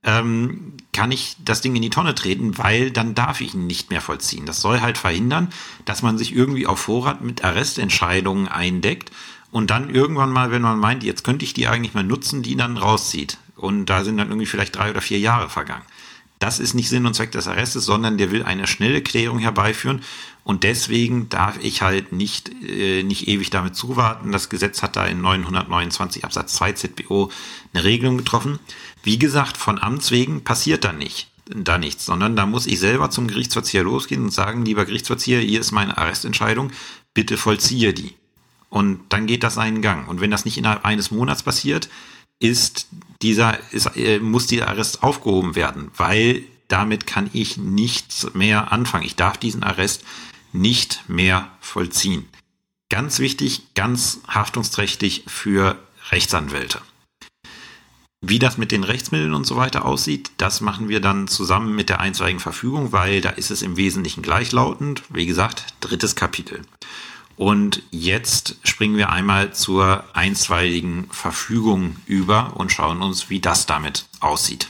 ähm, 0.05 0.75
kann 0.93 1.11
ich 1.11 1.37
das 1.45 1.61
Ding 1.61 1.75
in 1.75 1.83
die 1.83 1.91
Tonne 1.91 2.15
treten, 2.15 2.59
weil 2.59 2.91
dann 2.91 3.15
darf 3.15 3.41
ich 3.41 3.55
ihn 3.55 3.67
nicht 3.67 3.91
mehr 3.91 4.01
vollziehen. 4.01 4.47
Das 4.47 4.61
soll 4.61 4.81
halt 4.81 4.99
verhindern, 4.99 5.49
dass 5.85 6.03
man 6.03 6.19
sich 6.19 6.35
irgendwie 6.35 6.67
auf 6.67 6.81
Vorrat 6.81 7.23
mit 7.23 7.45
Arrestentscheidungen 7.45 8.49
eindeckt 8.49 9.11
und 9.51 9.71
dann 9.71 9.89
irgendwann 9.89 10.31
mal, 10.31 10.51
wenn 10.51 10.63
man 10.63 10.79
meint, 10.79 11.05
jetzt 11.05 11.25
könnte 11.25 11.45
ich 11.45 11.55
die 11.55 11.69
eigentlich 11.69 11.95
mal 11.95 12.05
nutzen, 12.05 12.43
die 12.43 12.57
dann 12.57 12.77
rauszieht. 12.77 13.39
Und 13.57 13.87
da 13.87 14.05
sind 14.05 14.17
dann 14.17 14.29
irgendwie 14.29 14.47
vielleicht 14.47 14.77
drei 14.77 14.91
oder 14.91 15.01
vier 15.01 15.19
Jahre 15.19 15.49
vergangen. 15.49 15.85
Das 16.41 16.59
ist 16.59 16.75
nicht 16.75 16.89
Sinn 16.89 17.07
und 17.07 17.15
Zweck 17.15 17.31
des 17.33 17.47
Arrestes, 17.47 17.85
sondern 17.85 18.19
der 18.19 18.31
will 18.31 18.43
eine 18.43 18.67
schnelle 18.67 19.01
Klärung 19.01 19.39
herbeiführen. 19.39 20.03
Und 20.43 20.63
deswegen 20.65 21.31
darf 21.31 21.59
ich 21.63 21.81
halt 21.81 22.13
nicht, 22.13 22.51
äh, 22.63 23.03
nicht 23.03 23.29
ewig 23.29 23.49
damit 23.51 23.77
zuwarten. 23.77 24.33
Das 24.33 24.51
Gesetz 24.51 24.83
hat 24.83 24.97
da 24.97 25.07
in 25.07 25.23
929 25.23 26.25
Absatz 26.25 26.55
2 26.55 26.73
ZBO 26.73 27.31
eine 27.73 27.85
Regelung 27.85 28.19
getroffen. 28.19 28.59
Wie 29.05 29.19
gesagt, 29.19 29.57
von 29.57 29.81
Amts 29.81 30.11
wegen 30.11 30.43
passiert 30.43 30.85
da 30.85 30.93
nicht 30.93 31.29
da 31.47 31.79
nichts, 31.79 32.07
sondern 32.07 32.37
da 32.37 32.47
muss 32.47 32.67
ich 32.67 32.81
selber 32.81 33.11
zum 33.11 33.29
Gerichtsverzieher 33.29 33.83
losgehen 33.83 34.25
und 34.25 34.31
sagen, 34.31 34.65
lieber 34.65 34.85
Gerichtsverzieher, 34.85 35.41
hier 35.41 35.61
ist 35.61 35.73
meine 35.73 35.99
Arrestentscheidung, 35.99 36.73
bitte 37.13 37.37
vollziehe 37.37 37.93
die. 37.93 38.15
Und 38.71 39.01
dann 39.11 39.27
geht 39.27 39.43
das 39.45 39.55
seinen 39.55 39.83
Gang. 39.83 40.09
Und 40.09 40.21
wenn 40.21 40.31
das 40.31 40.45
nicht 40.45 40.57
innerhalb 40.57 40.85
eines 40.85 41.11
Monats 41.11 41.43
passiert, 41.43 41.89
ist 42.41 42.89
dieser, 43.23 43.59
ist, 43.73 43.97
äh, 43.97 44.19
muss 44.19 44.47
dieser 44.47 44.69
Arrest 44.69 45.03
aufgehoben 45.03 45.55
werden, 45.55 45.91
weil 45.97 46.43
damit 46.69 47.07
kann 47.07 47.31
ich 47.33 47.57
nichts 47.57 48.35
mehr 48.35 48.73
anfangen. 48.73 49.05
Ich 49.05 49.17
darf 49.17 49.37
diesen 49.37 49.63
Arrest 49.63 50.03
nicht 50.53 51.05
mehr 51.09 51.51
vollziehen. 51.61 52.27
Ganz 52.89 53.19
wichtig, 53.19 53.75
ganz 53.75 54.21
haftungsträchtig 54.27 55.25
für 55.27 55.79
Rechtsanwälte. 56.11 56.81
Wie 58.27 58.39
das 58.39 58.57
mit 58.57 58.73
den 58.73 58.85
Rechtsmitteln 58.85 59.35
und 59.35 59.45
so 59.45 59.57
weiter 59.57 59.85
aussieht, 59.85 60.31
das 60.39 60.63
machen 60.63 60.89
wir 60.89 61.01
dann 61.01 61.29
zusammen 61.29 61.75
mit 61.75 61.91
der 61.91 62.01
einstweiligen 62.01 62.41
Verfügung, 62.41 62.91
weil 62.91 63.21
da 63.21 63.29
ist 63.29 63.51
es 63.51 63.61
im 63.61 63.77
Wesentlichen 63.77 64.23
gleichlautend. 64.23 65.03
Wie 65.11 65.27
gesagt, 65.27 65.75
drittes 65.81 66.17
Kapitel. 66.17 66.63
Und 67.37 67.83
jetzt 67.91 68.57
springen 68.63 68.97
wir 68.97 69.11
einmal 69.11 69.53
zur 69.53 70.05
einstweiligen 70.15 71.07
Verfügung 71.11 71.97
über 72.07 72.57
und 72.57 72.73
schauen 72.73 73.03
uns, 73.03 73.29
wie 73.29 73.41
das 73.41 73.67
damit 73.67 74.07
aussieht. 74.21 74.69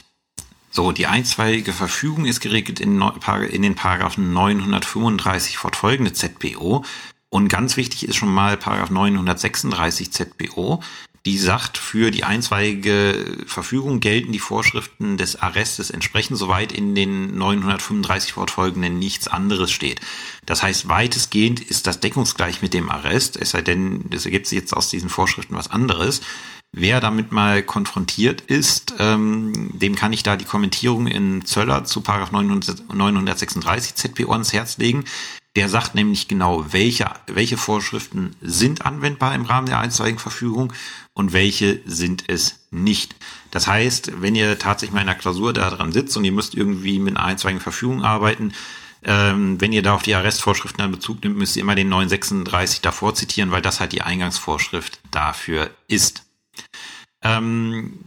So, 0.73 0.91
die 0.91 1.07
einstweilige 1.07 1.73
Verfügung 1.73 2.25
ist 2.25 2.41
geregelt 2.41 2.81
in, 2.81 3.01
in 3.01 3.63
den 3.63 3.77
Paragraphen 3.77 4.33
935 4.33 5.59
fortfolgende 5.59 6.13
ZBO. 6.13 6.85
Und 7.29 7.49
ganz 7.49 7.77
wichtig 7.77 8.09
ist 8.09 8.17
schon 8.17 8.35
mal 8.35 8.57
Paragraph 8.57 8.91
936 8.91 10.11
ZBO 10.11 10.83
die 11.27 11.39
sagt, 11.39 11.79
für 11.79 12.11
die 12.11 12.25
einstweilige 12.25 13.45
Verfügung 13.47 14.01
gelten 14.01 14.33
die 14.33 14.39
Vorschriften 14.39 15.17
des 15.17 15.37
Arrestes 15.37 15.91
entsprechend, 15.91 16.37
soweit 16.37 16.71
in 16.71 16.95
den 16.95 17.39
935 17.39 18.35
fortfolgenden 18.35 18.99
nichts 18.99 19.27
anderes 19.27 19.71
steht. 19.71 20.01
Das 20.45 20.63
heißt, 20.63 20.89
weitestgehend 20.89 21.61
ist 21.61 21.87
das 21.87 22.01
deckungsgleich 22.01 22.61
mit 22.61 22.75
dem 22.75 22.91
Arrest, 22.91 23.39
es 23.39 23.51
sei 23.51 23.63
denn, 23.63 24.05
es 24.11 24.27
ergibt 24.27 24.47
sich 24.47 24.59
jetzt 24.59 24.77
aus 24.77 24.91
diesen 24.91 25.09
Vorschriften 25.09 25.57
was 25.57 25.71
anderes. 25.71 26.21
Wer 26.77 27.01
damit 27.01 27.31
mal 27.31 27.63
konfrontiert 27.63 28.41
ist, 28.43 28.95
ähm, 28.99 29.71
dem 29.79 29.95
kann 29.95 30.13
ich 30.13 30.25
da 30.25 30.37
die 30.37 30.45
Kommentierung 30.45 31.07
in 31.07 31.45
Zöller 31.45 31.85
zu 31.85 32.01
Paragraph 32.01 32.33
936 32.33 33.95
ZPO 33.95 34.33
ans 34.33 34.53
Herz 34.53 34.77
legen. 34.77 35.05
Der 35.57 35.69
sagt 35.69 35.95
nämlich 35.95 36.27
genau, 36.27 36.67
welche, 36.73 37.09
welche 37.29 37.57
Vorschriften 37.57 38.35
sind 38.41 38.85
anwendbar 38.85 39.37
im 39.37 39.45
Rahmen 39.45 39.69
der 39.69 39.79
einstweiligen 39.79 40.19
Verfügung 40.19 40.73
und 41.15 41.33
welche 41.33 41.81
sind 41.87 42.25
es 42.27 42.67
nicht. 42.71 43.15
Das 43.51 43.67
heißt, 43.67 44.21
wenn 44.21 44.35
ihr 44.35 44.59
tatsächlich 44.59 44.95
mal 44.95 45.01
in 45.01 45.07
der 45.07 45.17
Klausur 45.17 45.53
da 45.53 45.71
dran 45.71 45.93
sitzt 45.93 46.17
und 46.17 46.25
ihr 46.25 46.33
müsst 46.33 46.55
irgendwie 46.55 46.99
mit 46.99 47.17
einer 47.17 47.25
einstweiligen 47.25 47.63
Verfügung 47.63 48.03
arbeiten, 48.03 48.53
ähm, 49.05 49.61
wenn 49.61 49.73
ihr 49.73 49.83
da 49.83 49.95
auf 49.95 50.03
die 50.03 50.15
Arrestvorschriften 50.15 50.79
dann 50.79 50.91
Bezug 50.91 51.23
nimmt, 51.23 51.37
müsst 51.37 51.57
ihr 51.57 51.63
immer 51.63 51.75
den 51.75 51.89
936 51.89 52.81
davor 52.81 53.15
zitieren, 53.15 53.51
weil 53.51 53.63
das 53.63 53.79
halt 53.81 53.93
die 53.93 54.03
Eingangsvorschrift 54.03 54.99
dafür 55.11 55.71
ist. 55.89 56.25
Ähm, 57.23 57.99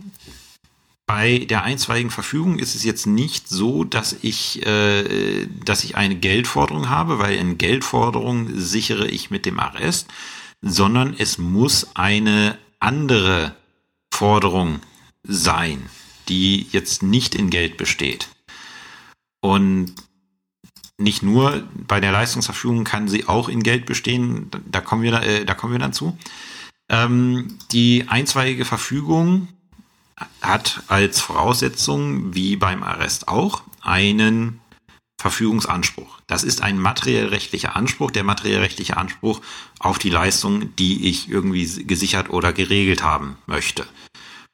bei 1.05 1.39
der 1.39 1.63
einstweiligen 1.63 2.11
Verfügung 2.11 2.59
ist 2.59 2.75
es 2.75 2.83
jetzt 2.83 3.07
nicht 3.07 3.47
so, 3.47 3.85
dass 3.85 4.17
ich, 4.21 4.65
äh, 4.65 5.47
dass 5.63 5.85
ich 5.85 5.95
eine 5.95 6.15
Geldforderung 6.15 6.89
habe, 6.89 7.19
weil 7.19 7.35
in 7.35 7.57
Geldforderung 7.57 8.49
sichere 8.57 9.07
ich 9.07 9.31
mit 9.31 9.45
dem 9.45 9.59
Arrest, 9.59 10.07
sondern 10.61 11.15
es 11.17 11.37
muss 11.37 11.95
eine 11.95 12.57
andere 12.79 13.55
Forderung 14.11 14.79
sein. 15.23 15.89
die 16.29 16.67
jetzt 16.71 17.03
nicht 17.03 17.35
in 17.35 17.49
Geld 17.49 17.77
besteht. 17.77 18.27
Und 19.39 19.95
nicht 20.97 21.23
nur 21.23 21.63
bei 21.87 21.99
der 21.99 22.11
Leistungsverfügung 22.11 22.83
kann 22.83 23.07
sie 23.07 23.27
auch 23.27 23.49
in 23.49 23.63
Geld 23.63 23.85
bestehen, 23.85 24.49
da 24.65 24.81
kommen 24.81 25.03
wir, 25.03 25.21
äh, 25.21 25.45
da 25.45 25.53
kommen 25.53 25.73
wir 25.73 25.79
dann 25.79 25.93
zu. 25.93 26.17
Ähm, 26.89 27.57
die 27.71 28.05
einzweige 28.07 28.65
Verfügung 28.65 29.47
hat 30.41 30.81
als 30.87 31.21
Voraussetzung, 31.21 32.33
wie 32.33 32.55
beim 32.55 32.81
Arrest 32.83 33.27
auch, 33.27 33.61
einen 33.81 34.59
Verfügungsanspruch. 35.19 36.19
Das 36.27 36.43
ist 36.43 36.61
ein 36.61 36.79
materiellrechtlicher 36.79 37.75
Anspruch, 37.75 38.11
der 38.11 38.23
materiellrechtliche 38.23 38.97
Anspruch 38.97 39.41
auf 39.79 39.97
die 39.97 40.09
Leistung, 40.09 40.75
die 40.75 41.09
ich 41.09 41.29
irgendwie 41.29 41.85
gesichert 41.85 42.29
oder 42.29 42.53
geregelt 42.53 43.01
haben 43.01 43.37
möchte. 43.47 43.87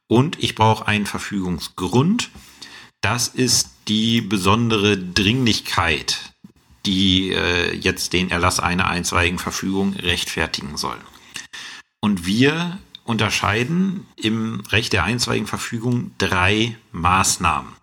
Und 0.07 0.41
ich 0.41 0.55
brauche 0.55 0.87
einen 0.87 1.05
Verfügungsgrund. 1.05 2.29
Das 3.01 3.27
ist 3.27 3.71
die 3.87 4.21
besondere 4.21 4.97
Dringlichkeit, 4.97 6.33
die 6.85 7.31
äh, 7.31 7.75
jetzt 7.75 8.13
den 8.13 8.31
Erlass 8.31 8.59
einer 8.59 8.87
einstweiligen 8.87 9.39
Verfügung 9.39 9.93
rechtfertigen 9.93 10.77
soll. 10.77 10.97
Und 11.99 12.25
wir 12.25 12.79
unterscheiden 13.05 14.05
im 14.15 14.61
Recht 14.69 14.93
der 14.93 15.03
einstweiligen 15.03 15.47
Verfügung 15.47 16.11
drei 16.17 16.77
Maßnahmen. 16.91 17.73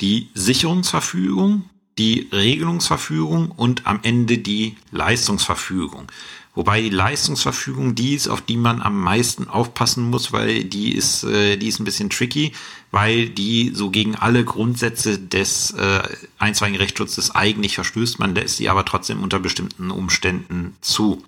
Die 0.00 0.30
Sicherungsverfügung, 0.34 1.68
die 1.98 2.28
Regelungsverfügung 2.32 3.50
und 3.50 3.86
am 3.86 4.00
Ende 4.02 4.38
die 4.38 4.76
Leistungsverfügung. 4.92 6.10
Wobei 6.54 6.82
die 6.82 6.90
Leistungsverfügung 6.90 7.94
die 7.94 8.14
ist, 8.14 8.26
auf 8.26 8.40
die 8.40 8.56
man 8.56 8.82
am 8.82 9.00
meisten 9.00 9.46
aufpassen 9.46 10.10
muss, 10.10 10.32
weil 10.32 10.64
die 10.64 10.92
ist, 10.92 11.22
äh, 11.22 11.56
die 11.56 11.68
ist 11.68 11.78
ein 11.78 11.84
bisschen 11.84 12.10
tricky, 12.10 12.52
weil 12.90 13.28
die 13.28 13.70
so 13.74 13.90
gegen 13.90 14.16
alle 14.16 14.44
Grundsätze 14.44 15.20
des 15.20 15.70
äh, 15.72 16.02
einstweiligen 16.38 16.80
Rechtsschutzes 16.80 17.32
eigentlich 17.32 17.76
verstößt. 17.76 18.18
Man 18.18 18.34
lässt 18.34 18.56
sie 18.56 18.68
aber 18.68 18.84
trotzdem 18.84 19.22
unter 19.22 19.38
bestimmten 19.38 19.92
Umständen 19.92 20.74
zu. 20.80 21.22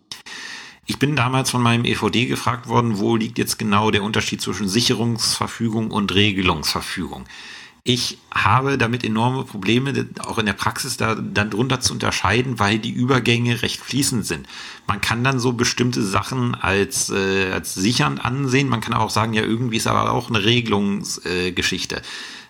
Ich 0.86 0.98
bin 0.98 1.14
damals 1.14 1.50
von 1.50 1.62
meinem 1.62 1.84
EVD 1.84 2.26
gefragt 2.26 2.66
worden, 2.66 2.98
wo 2.98 3.14
liegt 3.14 3.38
jetzt 3.38 3.56
genau 3.56 3.92
der 3.92 4.02
Unterschied 4.02 4.40
zwischen 4.40 4.68
Sicherungsverfügung 4.68 5.92
und 5.92 6.12
Regelungsverfügung. 6.12 7.26
Ich 7.82 8.18
habe 8.32 8.76
damit 8.76 9.04
enorme 9.04 9.44
Probleme, 9.44 10.06
auch 10.20 10.38
in 10.38 10.46
der 10.46 10.52
Praxis 10.52 10.96
da 10.96 11.14
dann 11.14 11.50
drunter 11.50 11.80
zu 11.80 11.94
unterscheiden, 11.94 12.58
weil 12.58 12.78
die 12.78 12.92
Übergänge 12.92 13.62
recht 13.62 13.80
fließend 13.80 14.26
sind. 14.26 14.46
Man 14.86 15.00
kann 15.00 15.24
dann 15.24 15.40
so 15.40 15.52
bestimmte 15.52 16.02
Sachen 16.02 16.54
als, 16.54 17.10
äh, 17.10 17.50
als 17.52 17.74
sichernd 17.74 18.24
ansehen. 18.24 18.68
Man 18.68 18.80
kann 18.82 18.92
auch 18.92 19.10
sagen, 19.10 19.32
ja, 19.32 19.42
irgendwie 19.42 19.78
ist 19.78 19.86
aber 19.86 20.12
auch 20.12 20.28
eine 20.28 20.44
Regelungsgeschichte. 20.44 22.02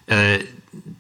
Äh, 0.07 0.37
äh, 0.37 0.45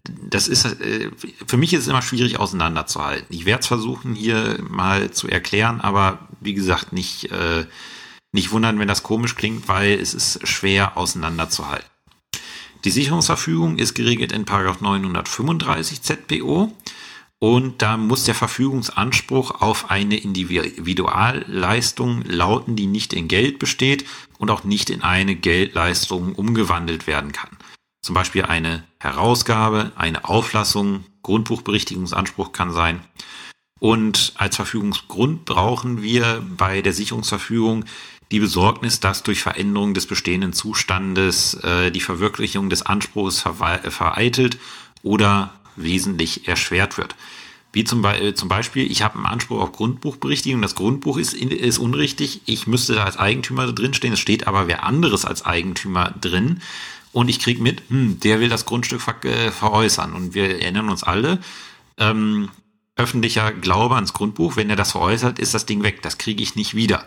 das 0.02 0.48
ist, 0.48 0.64
äh, 0.64 1.10
für 1.46 1.56
mich 1.56 1.72
ist 1.72 1.82
es 1.82 1.88
immer 1.88 2.02
schwierig 2.02 2.38
auseinanderzuhalten. 2.38 3.26
Ich 3.30 3.44
werde 3.44 3.60
es 3.60 3.66
versuchen, 3.66 4.14
hier 4.14 4.58
mal 4.68 5.10
zu 5.10 5.28
erklären, 5.28 5.80
aber 5.80 6.28
wie 6.40 6.54
gesagt, 6.54 6.92
nicht, 6.92 7.30
äh, 7.30 7.66
nicht 8.32 8.52
wundern, 8.52 8.78
wenn 8.78 8.88
das 8.88 9.02
komisch 9.02 9.34
klingt, 9.34 9.68
weil 9.68 9.98
es 9.98 10.14
ist 10.14 10.46
schwer 10.46 10.96
auseinanderzuhalten. 10.96 11.89
Die 12.84 12.90
Sicherungsverfügung 12.90 13.78
ist 13.78 13.94
geregelt 13.94 14.32
in 14.32 14.44
935 14.44 16.02
ZPO 16.02 16.72
und 17.38 17.82
da 17.82 17.96
muss 17.96 18.24
der 18.24 18.34
Verfügungsanspruch 18.34 19.60
auf 19.60 19.90
eine 19.90 20.16
Individualleistung 20.16 22.22
lauten, 22.22 22.76
die 22.76 22.86
nicht 22.86 23.12
in 23.12 23.28
Geld 23.28 23.58
besteht 23.58 24.06
und 24.38 24.50
auch 24.50 24.64
nicht 24.64 24.90
in 24.90 25.02
eine 25.02 25.34
Geldleistung 25.34 26.34
umgewandelt 26.34 27.06
werden 27.06 27.32
kann. 27.32 27.50
Zum 28.02 28.14
Beispiel 28.14 28.44
eine 28.44 28.84
Herausgabe, 28.98 29.92
eine 29.96 30.26
Auflassung, 30.26 31.04
Grundbuchberichtigungsanspruch 31.22 32.52
kann 32.52 32.72
sein. 32.72 33.00
Und 33.78 34.32
als 34.36 34.56
Verfügungsgrund 34.56 35.44
brauchen 35.44 36.02
wir 36.02 36.42
bei 36.56 36.82
der 36.82 36.92
Sicherungsverfügung 36.92 37.84
die 38.30 38.40
Besorgnis, 38.40 39.00
dass 39.00 39.22
durch 39.22 39.42
Veränderung 39.42 39.94
des 39.94 40.06
bestehenden 40.06 40.52
Zustandes 40.52 41.54
äh, 41.54 41.90
die 41.90 42.00
Verwirklichung 42.00 42.70
des 42.70 42.82
Anspruchs 42.82 43.40
vereitelt 43.40 44.58
oder 45.02 45.52
wesentlich 45.76 46.46
erschwert 46.46 46.96
wird. 46.96 47.16
Wie 47.72 47.84
zum, 47.84 48.02
Be 48.02 48.18
äh, 48.20 48.34
zum 48.34 48.48
Beispiel, 48.48 48.90
ich 48.90 49.02
habe 49.02 49.16
einen 49.16 49.26
Anspruch 49.26 49.60
auf 49.60 49.72
Grundbuchberichtigung, 49.72 50.62
das 50.62 50.74
Grundbuch 50.74 51.18
ist, 51.18 51.34
ist 51.34 51.78
unrichtig, 51.78 52.42
ich 52.46 52.66
müsste 52.66 52.94
da 52.94 53.04
als 53.04 53.16
Eigentümer 53.16 53.72
drinstehen, 53.72 54.14
es 54.14 54.20
steht 54.20 54.46
aber 54.46 54.66
wer 54.66 54.84
anderes 54.84 55.24
als 55.24 55.44
Eigentümer 55.44 56.14
drin. 56.20 56.62
Und 57.12 57.28
ich 57.28 57.40
kriege 57.40 57.60
mit, 57.60 57.82
hm, 57.88 58.20
der 58.20 58.38
will 58.38 58.48
das 58.48 58.66
Grundstück 58.66 59.00
ver 59.00 59.24
äh, 59.24 59.50
veräußern. 59.50 60.14
Und 60.14 60.34
wir 60.34 60.60
erinnern 60.60 60.88
uns 60.88 61.02
alle, 61.02 61.40
ähm, 61.98 62.48
öffentlicher 62.94 63.52
Glaube 63.52 63.96
ans 63.96 64.12
Grundbuch, 64.12 64.56
wenn 64.56 64.70
er 64.70 64.76
das 64.76 64.92
veräußert, 64.92 65.38
ist 65.38 65.54
das 65.54 65.66
Ding 65.66 65.82
weg, 65.82 66.02
das 66.02 66.18
kriege 66.18 66.42
ich 66.42 66.54
nicht 66.54 66.74
wieder 66.74 67.04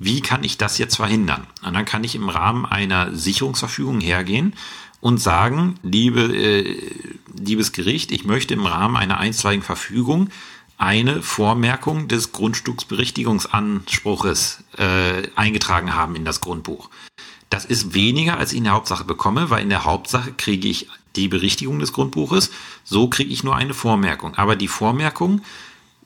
wie 0.00 0.20
kann 0.22 0.42
ich 0.44 0.56
das 0.56 0.78
jetzt 0.78 0.96
verhindern? 0.96 1.46
Und 1.62 1.74
dann 1.74 1.84
kann 1.84 2.04
ich 2.04 2.14
im 2.14 2.30
Rahmen 2.30 2.64
einer 2.64 3.14
Sicherungsverfügung 3.14 4.00
hergehen 4.00 4.54
und 5.02 5.18
sagen, 5.18 5.74
liebe, 5.82 6.22
äh, 6.22 6.74
liebes 7.38 7.72
Gericht, 7.72 8.10
ich 8.10 8.24
möchte 8.24 8.54
im 8.54 8.64
Rahmen 8.64 8.96
einer 8.96 9.18
einstweiligen 9.18 9.62
Verfügung 9.62 10.30
eine 10.78 11.20
Vormerkung 11.20 12.08
des 12.08 12.32
Grundstücksberichtigungsanspruches 12.32 14.64
äh, 14.78 15.28
eingetragen 15.36 15.94
haben 15.94 16.16
in 16.16 16.24
das 16.24 16.40
Grundbuch. 16.40 16.88
Das 17.50 17.66
ist 17.66 17.92
weniger, 17.92 18.38
als 18.38 18.52
ich 18.52 18.58
in 18.58 18.64
der 18.64 18.72
Hauptsache 18.72 19.04
bekomme, 19.04 19.50
weil 19.50 19.62
in 19.62 19.68
der 19.68 19.84
Hauptsache 19.84 20.32
kriege 20.32 20.66
ich 20.66 20.88
die 21.14 21.28
Berichtigung 21.28 21.78
des 21.78 21.92
Grundbuches, 21.92 22.50
so 22.84 23.08
kriege 23.08 23.30
ich 23.30 23.44
nur 23.44 23.54
eine 23.54 23.74
Vormerkung. 23.74 24.34
Aber 24.36 24.56
die 24.56 24.68
Vormerkung 24.68 25.42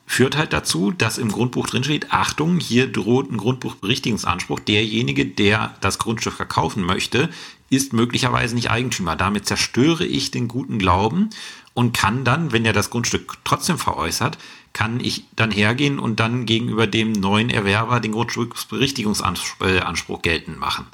führt 0.06 0.36
halt 0.36 0.52
dazu, 0.52 0.90
dass 0.90 1.18
im 1.18 1.32
Grundbuch 1.32 1.66
drin 1.66 1.84
steht, 1.84 2.12
Achtung, 2.12 2.60
hier 2.60 2.90
droht 2.90 3.30
ein 3.30 3.38
Grundbuchberichtigungsanspruch. 3.38 4.60
Derjenige, 4.60 5.26
der 5.26 5.74
das 5.80 5.98
Grundstück 5.98 6.34
verkaufen 6.34 6.82
möchte, 6.82 7.30
ist 7.70 7.92
möglicherweise 7.92 8.54
nicht 8.54 8.70
Eigentümer. 8.70 9.16
Damit 9.16 9.46
zerstöre 9.46 10.04
ich 10.04 10.30
den 10.30 10.48
guten 10.48 10.78
Glauben 10.78 11.30
und 11.72 11.96
kann 11.96 12.24
dann, 12.24 12.52
wenn 12.52 12.64
er 12.64 12.72
das 12.72 12.90
Grundstück 12.90 13.38
trotzdem 13.44 13.78
veräußert, 13.78 14.38
kann 14.72 15.00
ich 15.00 15.24
dann 15.36 15.50
hergehen 15.50 15.98
und 15.98 16.20
dann 16.20 16.46
gegenüber 16.46 16.86
dem 16.86 17.12
neuen 17.12 17.50
Erwerber 17.50 18.00
den 18.00 18.12
Grundstücksberichtigungsanspruch 18.12 20.22
geltend 20.22 20.58
machen. 20.58 20.86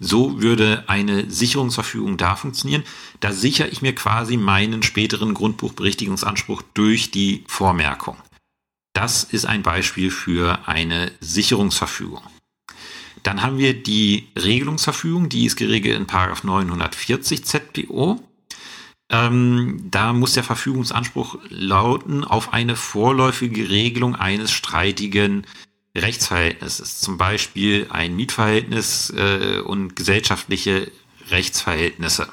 So 0.00 0.40
würde 0.40 0.84
eine 0.86 1.30
Sicherungsverfügung 1.30 2.16
da 2.16 2.36
funktionieren. 2.36 2.84
Da 3.20 3.32
sichere 3.32 3.68
ich 3.68 3.82
mir 3.82 3.94
quasi 3.94 4.36
meinen 4.36 4.82
späteren 4.82 5.34
Grundbuchberichtigungsanspruch 5.34 6.62
durch 6.74 7.10
die 7.10 7.44
Vormerkung. 7.48 8.16
Das 8.98 9.22
ist 9.22 9.44
ein 9.44 9.62
Beispiel 9.62 10.10
für 10.10 10.66
eine 10.66 11.12
Sicherungsverfügung. 11.20 12.20
Dann 13.22 13.42
haben 13.42 13.56
wir 13.56 13.80
die 13.80 14.26
Regelungsverfügung, 14.36 15.28
die 15.28 15.46
ist 15.46 15.54
geregelt 15.54 15.96
in 15.96 16.08
940 16.08 17.44
ZPO. 17.44 18.20
Ähm, 19.08 19.86
da 19.88 20.12
muss 20.12 20.32
der 20.32 20.42
Verfügungsanspruch 20.42 21.38
lauten 21.48 22.24
auf 22.24 22.52
eine 22.52 22.74
vorläufige 22.74 23.70
Regelung 23.70 24.16
eines 24.16 24.50
streitigen 24.50 25.46
Rechtsverhältnisses, 25.96 26.98
zum 26.98 27.18
Beispiel 27.18 27.86
ein 27.90 28.16
Mietverhältnis 28.16 29.10
äh, 29.10 29.60
und 29.60 29.94
gesellschaftliche 29.94 30.90
Rechtsverhältnisse. 31.30 32.30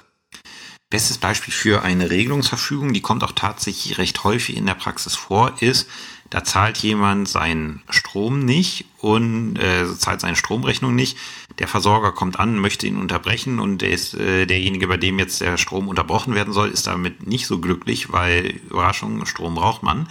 Bestes 0.89 1.19
Beispiel 1.19 1.53
für 1.53 1.83
eine 1.83 2.09
Regelungsverfügung, 2.09 2.91
die 2.91 3.01
kommt 3.01 3.23
auch 3.23 3.33
tatsächlich 3.33 3.99
recht 3.99 4.23
häufig 4.23 4.57
in 4.57 4.65
der 4.65 4.75
Praxis 4.75 5.15
vor, 5.15 5.61
ist 5.61 5.87
da 6.29 6.43
zahlt 6.43 6.77
jemand 6.79 7.29
seinen 7.29 7.83
Strom 7.89 8.39
nicht 8.45 8.85
und 8.99 9.57
äh, 9.57 9.85
zahlt 9.95 10.21
seine 10.21 10.35
Stromrechnung 10.35 10.95
nicht. 10.95 11.17
Der 11.59 11.67
Versorger 11.67 12.11
kommt 12.11 12.39
an, 12.39 12.59
möchte 12.59 12.87
ihn 12.87 12.97
unterbrechen 12.97 13.59
und 13.59 13.81
der 13.81 13.91
ist, 13.91 14.15
äh, 14.15 14.45
derjenige, 14.45 14.87
bei 14.87 14.97
dem 14.97 15.19
jetzt 15.19 15.41
der 15.41 15.57
Strom 15.57 15.87
unterbrochen 15.87 16.33
werden 16.33 16.53
soll, 16.53 16.69
ist 16.69 16.87
damit 16.87 17.27
nicht 17.27 17.47
so 17.47 17.59
glücklich, 17.59 18.11
weil 18.11 18.59
Überraschung, 18.69 19.25
Strom 19.25 19.55
braucht 19.55 19.83
man. 19.83 20.09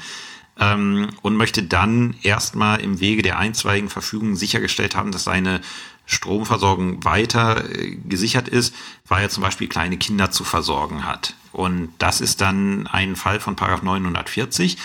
Ähm, 0.57 1.09
und 1.22 1.37
möchte 1.37 1.64
dann 1.64 2.14
erstmal 2.22 2.81
im 2.81 3.00
Wege 3.00 3.22
der 3.22 3.38
einstweiligen 3.40 3.90
Verfügung 3.90 4.37
sichergestellt 4.37 4.94
haben, 4.94 5.11
dass 5.11 5.24
seine 5.24 5.61
Stromversorgung 6.07 7.05
weiter 7.05 7.68
äh, 7.70 7.96
gesichert 7.96 8.48
ist, 8.48 8.72
weil 9.09 9.24
er 9.24 9.31
zum 9.31 9.42
Beispiel 9.42 9.68
kleine 9.68 9.96
Kinder 9.96 10.31
zu 10.31 10.44
versorgen 10.44 11.05
hat. 11.05 11.35
Und 11.50 11.90
das 11.98 12.20
ist 12.20 12.40
dann 12.40 12.87
ein 12.87 13.16
Fall 13.16 13.40
von 13.40 13.57
Paragraph 13.57 13.83
940. 13.83 14.77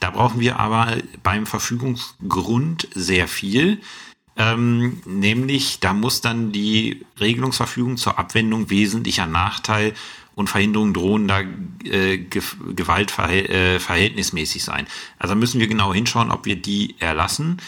Da 0.00 0.10
brauchen 0.10 0.40
wir 0.40 0.58
aber 0.58 0.96
beim 1.22 1.46
Verfügungsgrund 1.46 2.88
sehr 2.94 3.28
viel. 3.28 3.80
Ähm, 4.36 5.02
nämlich, 5.04 5.80
da 5.80 5.92
muss 5.92 6.22
dann 6.22 6.52
die 6.52 7.04
Regelungsverfügung 7.20 7.98
zur 7.98 8.18
Abwendung 8.18 8.70
wesentlicher 8.70 9.26
Nachteil 9.26 9.92
und 10.34 10.48
Verhinderung 10.48 10.94
drohender 10.94 11.44
äh, 11.84 12.18
Gewalt 12.18 13.18
äh, 13.18 13.78
verhältnismäßig 13.78 14.64
sein. 14.64 14.86
Also 15.18 15.34
müssen 15.34 15.60
wir 15.60 15.68
genau 15.68 15.92
hinschauen, 15.92 16.30
ob 16.30 16.46
wir 16.46 16.56
die 16.56 16.96
erlassen. 16.98 17.58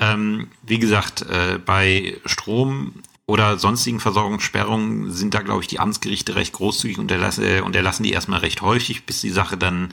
Ähm, 0.00 0.48
wie 0.66 0.80
gesagt, 0.80 1.22
äh, 1.22 1.58
bei 1.64 2.16
Strom 2.24 2.94
oder 3.26 3.58
sonstigen 3.58 4.00
Versorgungssperrungen 4.00 5.12
sind 5.12 5.34
da, 5.34 5.40
glaube 5.40 5.62
ich, 5.62 5.68
die 5.68 5.80
Amtsgerichte 5.80 6.34
recht 6.34 6.52
großzügig 6.52 6.98
und 6.98 7.10
erlassen, 7.10 7.44
äh, 7.44 7.60
und 7.60 7.76
erlassen 7.76 8.02
die 8.02 8.12
erstmal 8.12 8.40
recht 8.40 8.62
häufig, 8.62 9.04
bis 9.04 9.20
die 9.20 9.30
Sache 9.30 9.56
dann 9.56 9.92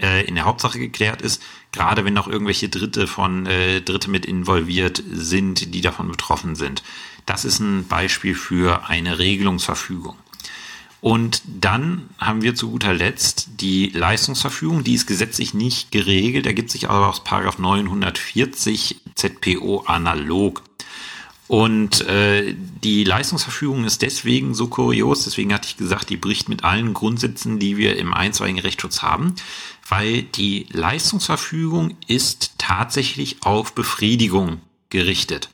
äh, 0.00 0.24
in 0.26 0.34
der 0.34 0.44
Hauptsache 0.44 0.78
geklärt 0.78 1.22
ist. 1.22 1.42
Gerade 1.72 2.04
wenn 2.04 2.14
noch 2.14 2.28
irgendwelche 2.28 2.68
Dritte 2.68 3.06
von 3.06 3.46
äh, 3.46 3.80
Dritte 3.80 4.10
mit 4.10 4.26
involviert 4.26 5.02
sind, 5.10 5.74
die 5.74 5.80
davon 5.80 6.08
betroffen 6.08 6.54
sind. 6.54 6.82
Das 7.26 7.44
ist 7.44 7.60
ein 7.60 7.86
Beispiel 7.86 8.34
für 8.34 8.88
eine 8.88 9.18
Regelungsverfügung. 9.18 10.16
Und 11.00 11.42
dann 11.46 12.08
haben 12.18 12.42
wir 12.42 12.54
zu 12.54 12.70
guter 12.70 12.92
Letzt 12.92 13.60
die 13.60 13.90
Leistungsverfügung, 13.90 14.82
die 14.82 14.94
ist 14.94 15.06
gesetzlich 15.06 15.54
nicht 15.54 15.92
geregelt, 15.92 16.46
ergibt 16.46 16.70
sich 16.70 16.90
aber 16.90 17.08
aus 17.08 17.22
Paragraph 17.22 17.58
940 17.58 19.00
ZPO 19.14 19.84
analog. 19.86 20.62
Und 21.46 22.02
äh, 22.02 22.54
die 22.82 23.04
Leistungsverfügung 23.04 23.84
ist 23.84 24.02
deswegen 24.02 24.54
so 24.54 24.66
kurios, 24.66 25.24
deswegen 25.24 25.54
hatte 25.54 25.68
ich 25.68 25.78
gesagt, 25.78 26.10
die 26.10 26.18
bricht 26.18 26.50
mit 26.50 26.62
allen 26.62 26.92
Grundsätzen, 26.92 27.58
die 27.58 27.78
wir 27.78 27.96
im 27.96 28.12
einstweiligen 28.12 28.60
Rechtsschutz 28.60 29.00
haben, 29.00 29.34
weil 29.88 30.22
die 30.22 30.66
Leistungsverfügung 30.70 31.96
ist 32.06 32.54
tatsächlich 32.58 33.42
auf 33.42 33.74
Befriedigung 33.74 34.60
gerichtet. 34.90 35.50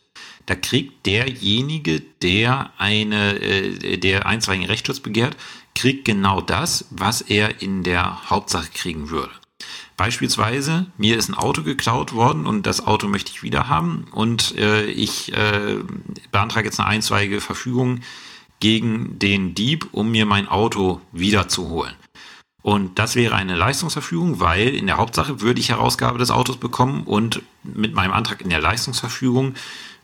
Da 0.47 0.55
kriegt 0.55 1.07
derjenige, 1.07 2.01
der 2.23 2.71
eine, 2.77 3.41
äh, 3.41 3.97
der 3.97 4.27
einstweiligen 4.27 4.67
Rechtsschutz 4.67 5.01
begehrt, 5.01 5.37
kriegt 5.75 6.05
genau 6.05 6.41
das, 6.41 6.87
was 6.91 7.23
er 7.23 7.63
in 7.63 7.83
der 7.83 8.31
Hauptsache 8.31 8.69
kriegen 8.73 9.11
würde. 9.11 9.33
Beispielsweise, 9.97 10.87
mir 10.99 11.17
ist 11.17 11.29
ein 11.29 11.35
Auto 11.35 11.63
geklaut 11.63 12.13
worden 12.13 12.47
und 12.47 12.67
das 12.67 12.85
Auto 12.85 13.07
möchte 13.07 13.31
ich 13.31 13.43
wieder 13.43 13.69
haben 13.69 14.07
und 14.11 14.57
äh, 14.59 14.87
ich 14.87 15.33
äh, 15.33 15.79
beantrage 16.33 16.67
jetzt 16.67 16.81
eine 16.81 16.89
einstweilige 16.89 17.41
Verfügung 17.41 18.01
gegen 18.61 19.19
den 19.19 19.55
Dieb, 19.55 19.89
um 19.93 20.11
mir 20.11 20.27
mein 20.27 20.49
Auto 20.49 21.01
wiederzuholen. 21.13 21.95
Und 22.65 22.99
das 22.99 23.15
wäre 23.15 23.35
eine 23.35 23.57
Leistungsverfügung, 23.57 24.41
weil 24.41 24.75
in 24.75 24.87
der 24.87 24.97
Hauptsache 24.97 25.43
würde 25.43 25.61
ich 25.61 25.69
Herausgabe 25.69 26.19
des 26.19 26.31
Autos 26.31 26.57
bekommen 26.57 27.03
und 27.03 27.43
mit 27.63 27.93
meinem 27.93 28.15
Antrag 28.15 28.41
in 28.41 28.49
der 28.49 28.63
Leistungsverfügung 28.63 29.53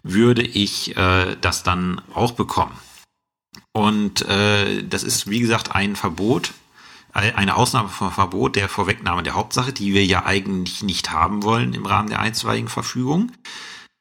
würde 0.02 0.42
ich 0.42 0.94
äh, 0.94 1.36
das 1.40 1.62
dann 1.62 2.02
auch 2.12 2.32
bekommen. 2.32 2.76
Und 3.72 4.28
äh, 4.28 4.82
das 4.82 5.04
ist, 5.04 5.30
wie 5.30 5.40
gesagt, 5.40 5.74
ein 5.74 5.96
Verbot, 5.96 6.52
eine 7.12 7.56
Ausnahme 7.56 7.88
vom 7.88 8.12
Verbot 8.12 8.56
der 8.56 8.68
Vorwegnahme 8.68 9.22
der 9.22 9.36
Hauptsache, 9.36 9.72
die 9.72 9.94
wir 9.94 10.04
ja 10.04 10.26
eigentlich 10.26 10.82
nicht 10.82 11.10
haben 11.12 11.42
wollen 11.42 11.72
im 11.72 11.86
Rahmen 11.86 12.10
der 12.10 12.20
einstweiligen 12.20 12.68
Verfügung. 12.68 13.32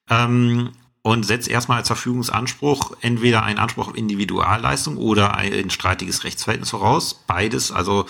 Ähm, 0.09 0.71
und 1.01 1.25
setzt 1.25 1.47
erstmal 1.47 1.77
als 1.77 1.87
Verfügungsanspruch 1.87 2.91
entweder 2.99 3.43
einen 3.43 3.57
Anspruch 3.57 3.87
auf 3.87 3.97
Individualleistung 3.97 4.97
oder 4.97 5.35
ein 5.35 5.69
streitiges 5.69 6.25
Rechtsverhältnis 6.25 6.71
voraus. 6.71 7.23
Beides, 7.25 7.71
also 7.71 8.05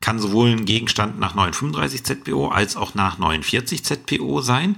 kann 0.00 0.18
sowohl 0.18 0.50
ein 0.50 0.64
Gegenstand 0.64 1.18
nach 1.18 1.34
935 1.34 2.04
ZPO 2.04 2.48
als 2.48 2.76
auch 2.76 2.94
nach 2.94 3.18
49 3.18 3.84
ZPO 3.84 4.40
sein. 4.40 4.76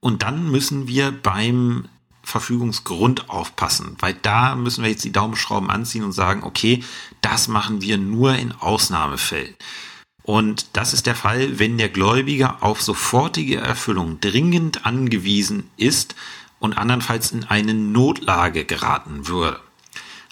Und 0.00 0.22
dann 0.22 0.50
müssen 0.50 0.88
wir 0.88 1.12
beim 1.12 1.88
Verfügungsgrund 2.22 3.28
aufpassen, 3.28 3.96
weil 3.98 4.14
da 4.14 4.54
müssen 4.54 4.82
wir 4.84 4.90
jetzt 4.90 5.04
die 5.04 5.12
Daumenschrauben 5.12 5.70
anziehen 5.70 6.04
und 6.04 6.12
sagen, 6.12 6.42
okay, 6.44 6.82
das 7.20 7.48
machen 7.48 7.80
wir 7.80 7.98
nur 7.98 8.34
in 8.34 8.52
Ausnahmefällen. 8.52 9.54
Und 10.22 10.76
das 10.76 10.92
ist 10.92 11.06
der 11.06 11.16
Fall, 11.16 11.58
wenn 11.58 11.78
der 11.78 11.88
Gläubiger 11.88 12.62
auf 12.62 12.82
sofortige 12.82 13.56
Erfüllung 13.56 14.20
dringend 14.20 14.86
angewiesen 14.86 15.70
ist 15.76 16.14
und 16.60 16.76
andernfalls 16.76 17.32
in 17.32 17.44
eine 17.44 17.74
Notlage 17.74 18.64
geraten 18.64 19.26
würde. 19.26 19.60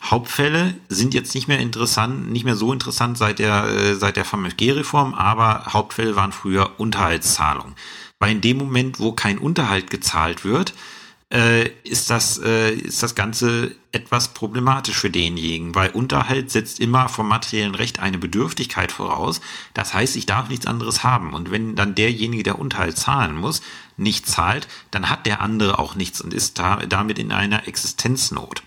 Hauptfälle 0.02 0.74
sind 0.88 1.12
jetzt 1.12 1.34
nicht 1.34 1.48
mehr 1.48 1.58
interessant, 1.58 2.30
nicht 2.30 2.44
mehr 2.44 2.56
so 2.56 2.72
interessant 2.72 3.18
seit 3.18 3.38
der, 3.38 3.64
äh, 3.64 3.94
seit 3.94 4.16
der 4.16 4.24
VMFG-Reform, 4.24 5.14
aber 5.14 5.66
Hauptfälle 5.72 6.16
waren 6.16 6.32
früher 6.32 6.78
Unterhaltszahlungen. 6.78 7.74
Weil 8.18 8.32
in 8.32 8.40
dem 8.40 8.58
Moment, 8.58 9.00
wo 9.00 9.12
kein 9.12 9.38
Unterhalt 9.38 9.90
gezahlt 9.90 10.44
wird, 10.44 10.74
äh, 11.32 11.68
ist 11.84 12.10
das 12.10 12.38
äh, 12.38 12.72
ist 12.72 13.02
das 13.02 13.14
Ganze 13.14 13.74
etwas 13.92 14.28
problematisch 14.28 14.96
für 14.96 15.10
denjenigen, 15.10 15.74
weil 15.74 15.90
Unterhalt 15.90 16.50
setzt 16.50 16.80
immer 16.80 17.08
vom 17.08 17.28
materiellen 17.28 17.74
Recht 17.74 18.00
eine 18.00 18.18
Bedürftigkeit 18.18 18.92
voraus. 18.92 19.40
Das 19.74 19.92
heißt, 19.92 20.16
ich 20.16 20.26
darf 20.26 20.48
nichts 20.48 20.66
anderes 20.66 21.04
haben. 21.04 21.34
Und 21.34 21.50
wenn 21.50 21.76
dann 21.76 21.94
derjenige, 21.94 22.44
der 22.44 22.58
Unterhalt 22.58 22.96
zahlen 22.96 23.36
muss, 23.36 23.60
nicht 23.96 24.26
zahlt, 24.26 24.68
dann 24.90 25.10
hat 25.10 25.26
der 25.26 25.42
andere 25.42 25.78
auch 25.78 25.96
nichts 25.96 26.20
und 26.20 26.32
ist 26.32 26.58
da, 26.58 26.76
damit 26.86 27.18
in 27.18 27.32
einer 27.32 27.68
Existenznot. 27.68 28.62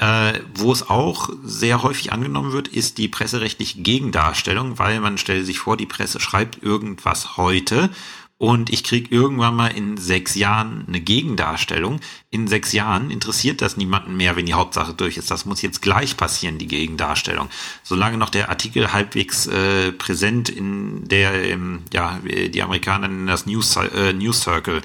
Äh, 0.00 0.40
wo 0.54 0.72
es 0.72 0.88
auch 0.88 1.28
sehr 1.44 1.82
häufig 1.82 2.10
angenommen 2.10 2.52
wird, 2.52 2.68
ist 2.68 2.96
die 2.96 3.06
presserechtliche 3.06 3.82
Gegendarstellung, 3.82 4.78
weil 4.78 4.98
man 4.98 5.18
stellt 5.18 5.44
sich 5.44 5.58
vor, 5.58 5.76
die 5.76 5.84
Presse 5.84 6.20
schreibt 6.20 6.62
irgendwas 6.62 7.36
heute 7.36 7.90
und 8.38 8.70
ich 8.70 8.82
krieg 8.82 9.12
irgendwann 9.12 9.54
mal 9.54 9.66
in 9.66 9.98
sechs 9.98 10.34
Jahren 10.36 10.86
eine 10.88 11.02
Gegendarstellung. 11.02 12.00
In 12.30 12.48
sechs 12.48 12.72
Jahren 12.72 13.10
interessiert 13.10 13.60
das 13.60 13.76
niemanden 13.76 14.16
mehr, 14.16 14.36
wenn 14.36 14.46
die 14.46 14.54
Hauptsache 14.54 14.94
durch 14.94 15.18
ist. 15.18 15.30
Das 15.30 15.44
muss 15.44 15.60
jetzt 15.60 15.82
gleich 15.82 16.16
passieren, 16.16 16.56
die 16.56 16.66
Gegendarstellung. 16.66 17.50
Solange 17.82 18.16
noch 18.16 18.30
der 18.30 18.48
Artikel 18.48 18.94
halbwegs 18.94 19.48
äh, 19.48 19.92
präsent 19.92 20.48
in 20.48 21.06
der, 21.08 21.44
ähm, 21.44 21.82
ja, 21.92 22.18
die 22.24 22.62
Amerikaner 22.62 23.08
nennen 23.08 23.26
das 23.26 23.44
News, 23.44 23.76
äh, 23.76 24.14
News 24.14 24.40
Circle, 24.40 24.80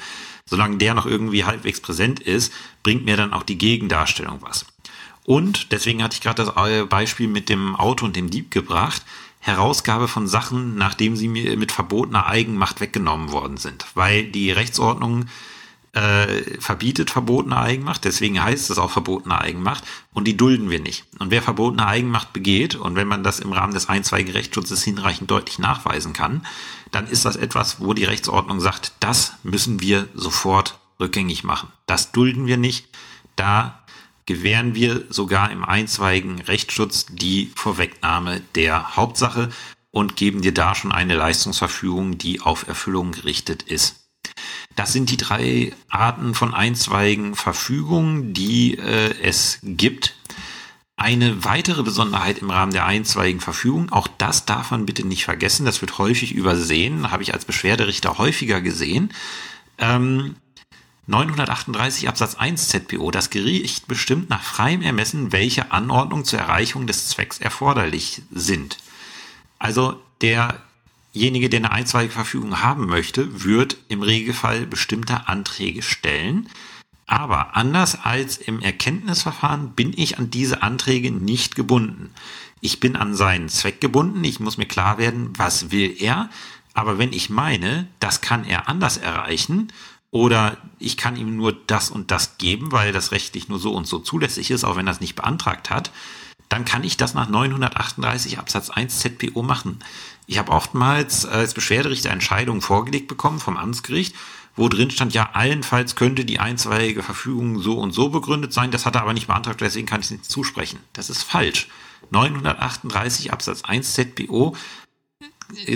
solange 0.45 0.75
der 0.75 0.93
noch 0.93 1.05
irgendwie 1.05 1.45
halbwegs 1.45 1.79
präsent 1.79 2.19
ist, 2.19 2.51
bringt 2.83 3.05
mir 3.05 3.15
dann 3.15 3.31
auch 3.31 3.43
die 3.43 3.57
Gegendarstellung 3.57 4.39
was. 4.41 4.65
Und 5.25 5.71
deswegen 5.71 6.03
hatte 6.03 6.15
ich 6.15 6.21
gerade 6.21 6.45
das 6.45 6.55
äh, 6.55 6.85
Beispiel 6.85 7.27
mit 7.27 7.49
dem 7.49 7.75
Auto 7.75 8.05
und 8.05 8.15
dem 8.15 8.29
Dieb 8.29 8.51
gebracht 8.51 9.03
Herausgabe 9.45 10.07
von 10.07 10.25
Sachen, 10.25 10.75
nachdem 10.75 11.15
sie 11.15 11.27
mir 11.27 11.55
mit 11.55 11.71
verbotener 11.71 12.25
Eigenmacht 12.25 12.81
weggenommen 12.81 13.31
worden 13.31 13.57
sind. 13.57 13.85
Weil 13.93 14.23
die 14.23 14.51
Rechtsordnung 14.51 15.27
äh, 15.95 16.59
verbietet 16.59 17.11
verbotene 17.11 17.55
Eigenmacht, 17.55 18.05
deswegen 18.05 18.43
heißt 18.43 18.71
es 18.71 18.79
auch 18.79 18.89
verbotene 18.89 19.39
Eigenmacht 19.39 19.83
und 20.13 20.27
die 20.27 20.35
dulden 20.35 20.71
wir 20.71 20.79
nicht. 20.79 21.05
Und 21.19 21.29
wer 21.29 21.43
verbotene 21.43 21.85
Eigenmacht 21.85 22.33
begeht 22.33 22.73
und 22.73 22.95
wenn 22.95 23.07
man 23.07 23.23
das 23.23 23.39
im 23.39 23.53
Rahmen 23.53 23.73
des 23.73 23.87
einstweiligen 23.87 24.33
Rechtsschutzes 24.33 24.83
hinreichend 24.83 25.29
deutlich 25.29 25.59
nachweisen 25.59 26.13
kann, 26.13 26.45
dann 26.91 27.05
ist 27.07 27.23
das 27.23 27.35
etwas, 27.35 27.79
wo 27.79 27.93
die 27.93 28.03
Rechtsordnung 28.03 28.59
sagt, 28.59 28.93
das 28.99 29.33
müssen 29.43 29.79
wir 29.79 30.07
sofort 30.15 30.79
rückgängig 30.99 31.43
machen. 31.43 31.71
Das 31.85 32.11
dulden 32.11 32.47
wir 32.47 32.57
nicht. 32.57 32.87
Da 33.35 33.84
gewähren 34.25 34.75
wir 34.75 35.03
sogar 35.09 35.51
im 35.51 35.63
einstweiligen 35.63 36.41
Rechtsschutz 36.41 37.05
die 37.09 37.51
Vorwegnahme 37.55 38.41
der 38.55 38.95
Hauptsache 38.95 39.49
und 39.91 40.15
geben 40.15 40.41
dir 40.41 40.53
da 40.53 40.75
schon 40.75 40.91
eine 40.91 41.15
Leistungsverfügung, 41.15 42.17
die 42.17 42.41
auf 42.41 42.67
Erfüllung 42.67 43.11
gerichtet 43.11 43.63
ist. 43.63 44.05
Das 44.75 44.91
sind 44.91 45.09
die 45.09 45.17
drei 45.17 45.71
Arten 45.89 46.33
von 46.33 46.53
einstweiligen 46.53 47.35
Verfügungen, 47.35 48.33
die 48.33 48.77
äh, 48.77 49.13
es 49.21 49.59
gibt. 49.63 50.15
Eine 50.97 51.43
weitere 51.43 51.83
Besonderheit 51.83 52.39
im 52.39 52.49
Rahmen 52.49 52.71
der 52.71 52.85
einstweiligen 52.85 53.41
Verfügung, 53.41 53.91
auch 53.91 54.07
das 54.17 54.45
darf 54.45 54.71
man 54.71 54.85
bitte 54.85 55.05
nicht 55.05 55.25
vergessen, 55.25 55.65
das 55.65 55.81
wird 55.81 55.97
häufig 55.97 56.33
übersehen, 56.33 57.11
habe 57.11 57.21
ich 57.21 57.33
als 57.33 57.45
Beschwerderichter 57.45 58.17
häufiger 58.17 58.61
gesehen. 58.61 59.11
Ähm, 59.77 60.35
938 61.07 62.09
Absatz 62.09 62.35
1 62.35 62.69
ZPO. 62.69 63.11
Das 63.11 63.29
Gericht 63.29 63.87
bestimmt 63.87 64.29
nach 64.29 64.41
freiem 64.41 64.81
Ermessen, 64.81 65.31
welche 65.31 65.71
Anordnungen 65.71 66.25
zur 66.25 66.39
Erreichung 66.39 66.87
des 66.87 67.09
Zwecks 67.09 67.39
erforderlich 67.39 68.23
sind. 68.31 68.77
Also 69.59 70.01
derjenige, 70.21 71.49
der 71.49 71.59
eine 71.59 71.71
einstweilige 71.71 72.13
Verfügung 72.13 72.61
haben 72.61 72.87
möchte, 72.87 73.43
wird 73.43 73.77
im 73.87 74.01
Regelfall 74.01 74.65
bestimmte 74.65 75.27
Anträge 75.27 75.83
stellen. 75.83 76.49
Aber 77.05 77.55
anders 77.55 78.03
als 78.03 78.37
im 78.37 78.61
Erkenntnisverfahren 78.61 79.73
bin 79.73 79.93
ich 79.95 80.17
an 80.17 80.31
diese 80.31 80.63
Anträge 80.63 81.11
nicht 81.11 81.55
gebunden. 81.55 82.09
Ich 82.61 82.79
bin 82.79 82.95
an 82.95 83.13
seinen 83.13 83.47
Zweck 83.49 83.79
gebunden. 83.79 84.23
Ich 84.23 84.39
muss 84.39 84.57
mir 84.57 84.65
klar 84.65 84.97
werden, 84.97 85.29
was 85.37 85.69
will 85.69 85.95
er. 85.99 86.31
Aber 86.73 86.97
wenn 86.97 87.13
ich 87.13 87.29
meine, 87.29 87.87
das 87.99 88.21
kann 88.21 88.43
er 88.43 88.67
anders 88.67 88.97
erreichen 88.97 89.71
oder 90.11 90.57
ich 90.79 90.97
kann 90.97 91.15
ihm 91.15 91.35
nur 91.35 91.53
das 91.53 91.89
und 91.89 92.11
das 92.11 92.37
geben, 92.37 92.71
weil 92.71 92.91
das 92.91 93.11
rechtlich 93.11 93.49
nur 93.49 93.59
so 93.59 93.73
und 93.73 93.87
so 93.87 93.99
zulässig 93.99 94.51
ist, 94.51 94.63
auch 94.63 94.75
wenn 94.75 94.87
er 94.87 94.93
es 94.93 95.01
nicht 95.01 95.15
beantragt 95.15 95.69
hat, 95.69 95.91
dann 96.49 96.65
kann 96.65 96.83
ich 96.83 96.97
das 96.97 97.13
nach 97.13 97.27
938 97.27 98.39
Absatz 98.39 98.69
1 98.69 98.99
ZPO 98.99 99.41
machen. 99.41 99.79
Ich 100.27 100.37
habe 100.37 100.51
oftmals 100.51 101.25
als 101.25 101.53
Beschwerderichter 101.53 102.11
Entscheidungen 102.11 102.61
vorgelegt 102.61 103.07
bekommen 103.07 103.39
vom 103.39 103.57
Amtsgericht, 103.57 104.15
wo 104.55 104.69
drin 104.69 104.89
stand, 104.89 105.13
ja, 105.13 105.31
allenfalls 105.33 105.95
könnte 105.95 106.23
die 106.23 106.39
einstweilige 106.39 107.03
Verfügung 107.03 107.59
so 107.59 107.77
und 107.77 107.91
so 107.91 108.09
begründet 108.09 108.53
sein, 108.53 108.71
das 108.71 108.85
hat 108.85 108.95
er 108.95 109.01
aber 109.01 109.13
nicht 109.13 109.27
beantragt, 109.27 109.59
deswegen 109.59 109.85
kann 109.85 109.99
ich 109.99 110.07
es 110.07 110.11
nicht 110.11 110.31
zusprechen. 110.31 110.79
Das 110.93 111.09
ist 111.09 111.23
falsch. 111.23 111.67
938 112.11 113.33
Absatz 113.33 113.63
1 113.63 113.93
ZPO 113.93 114.55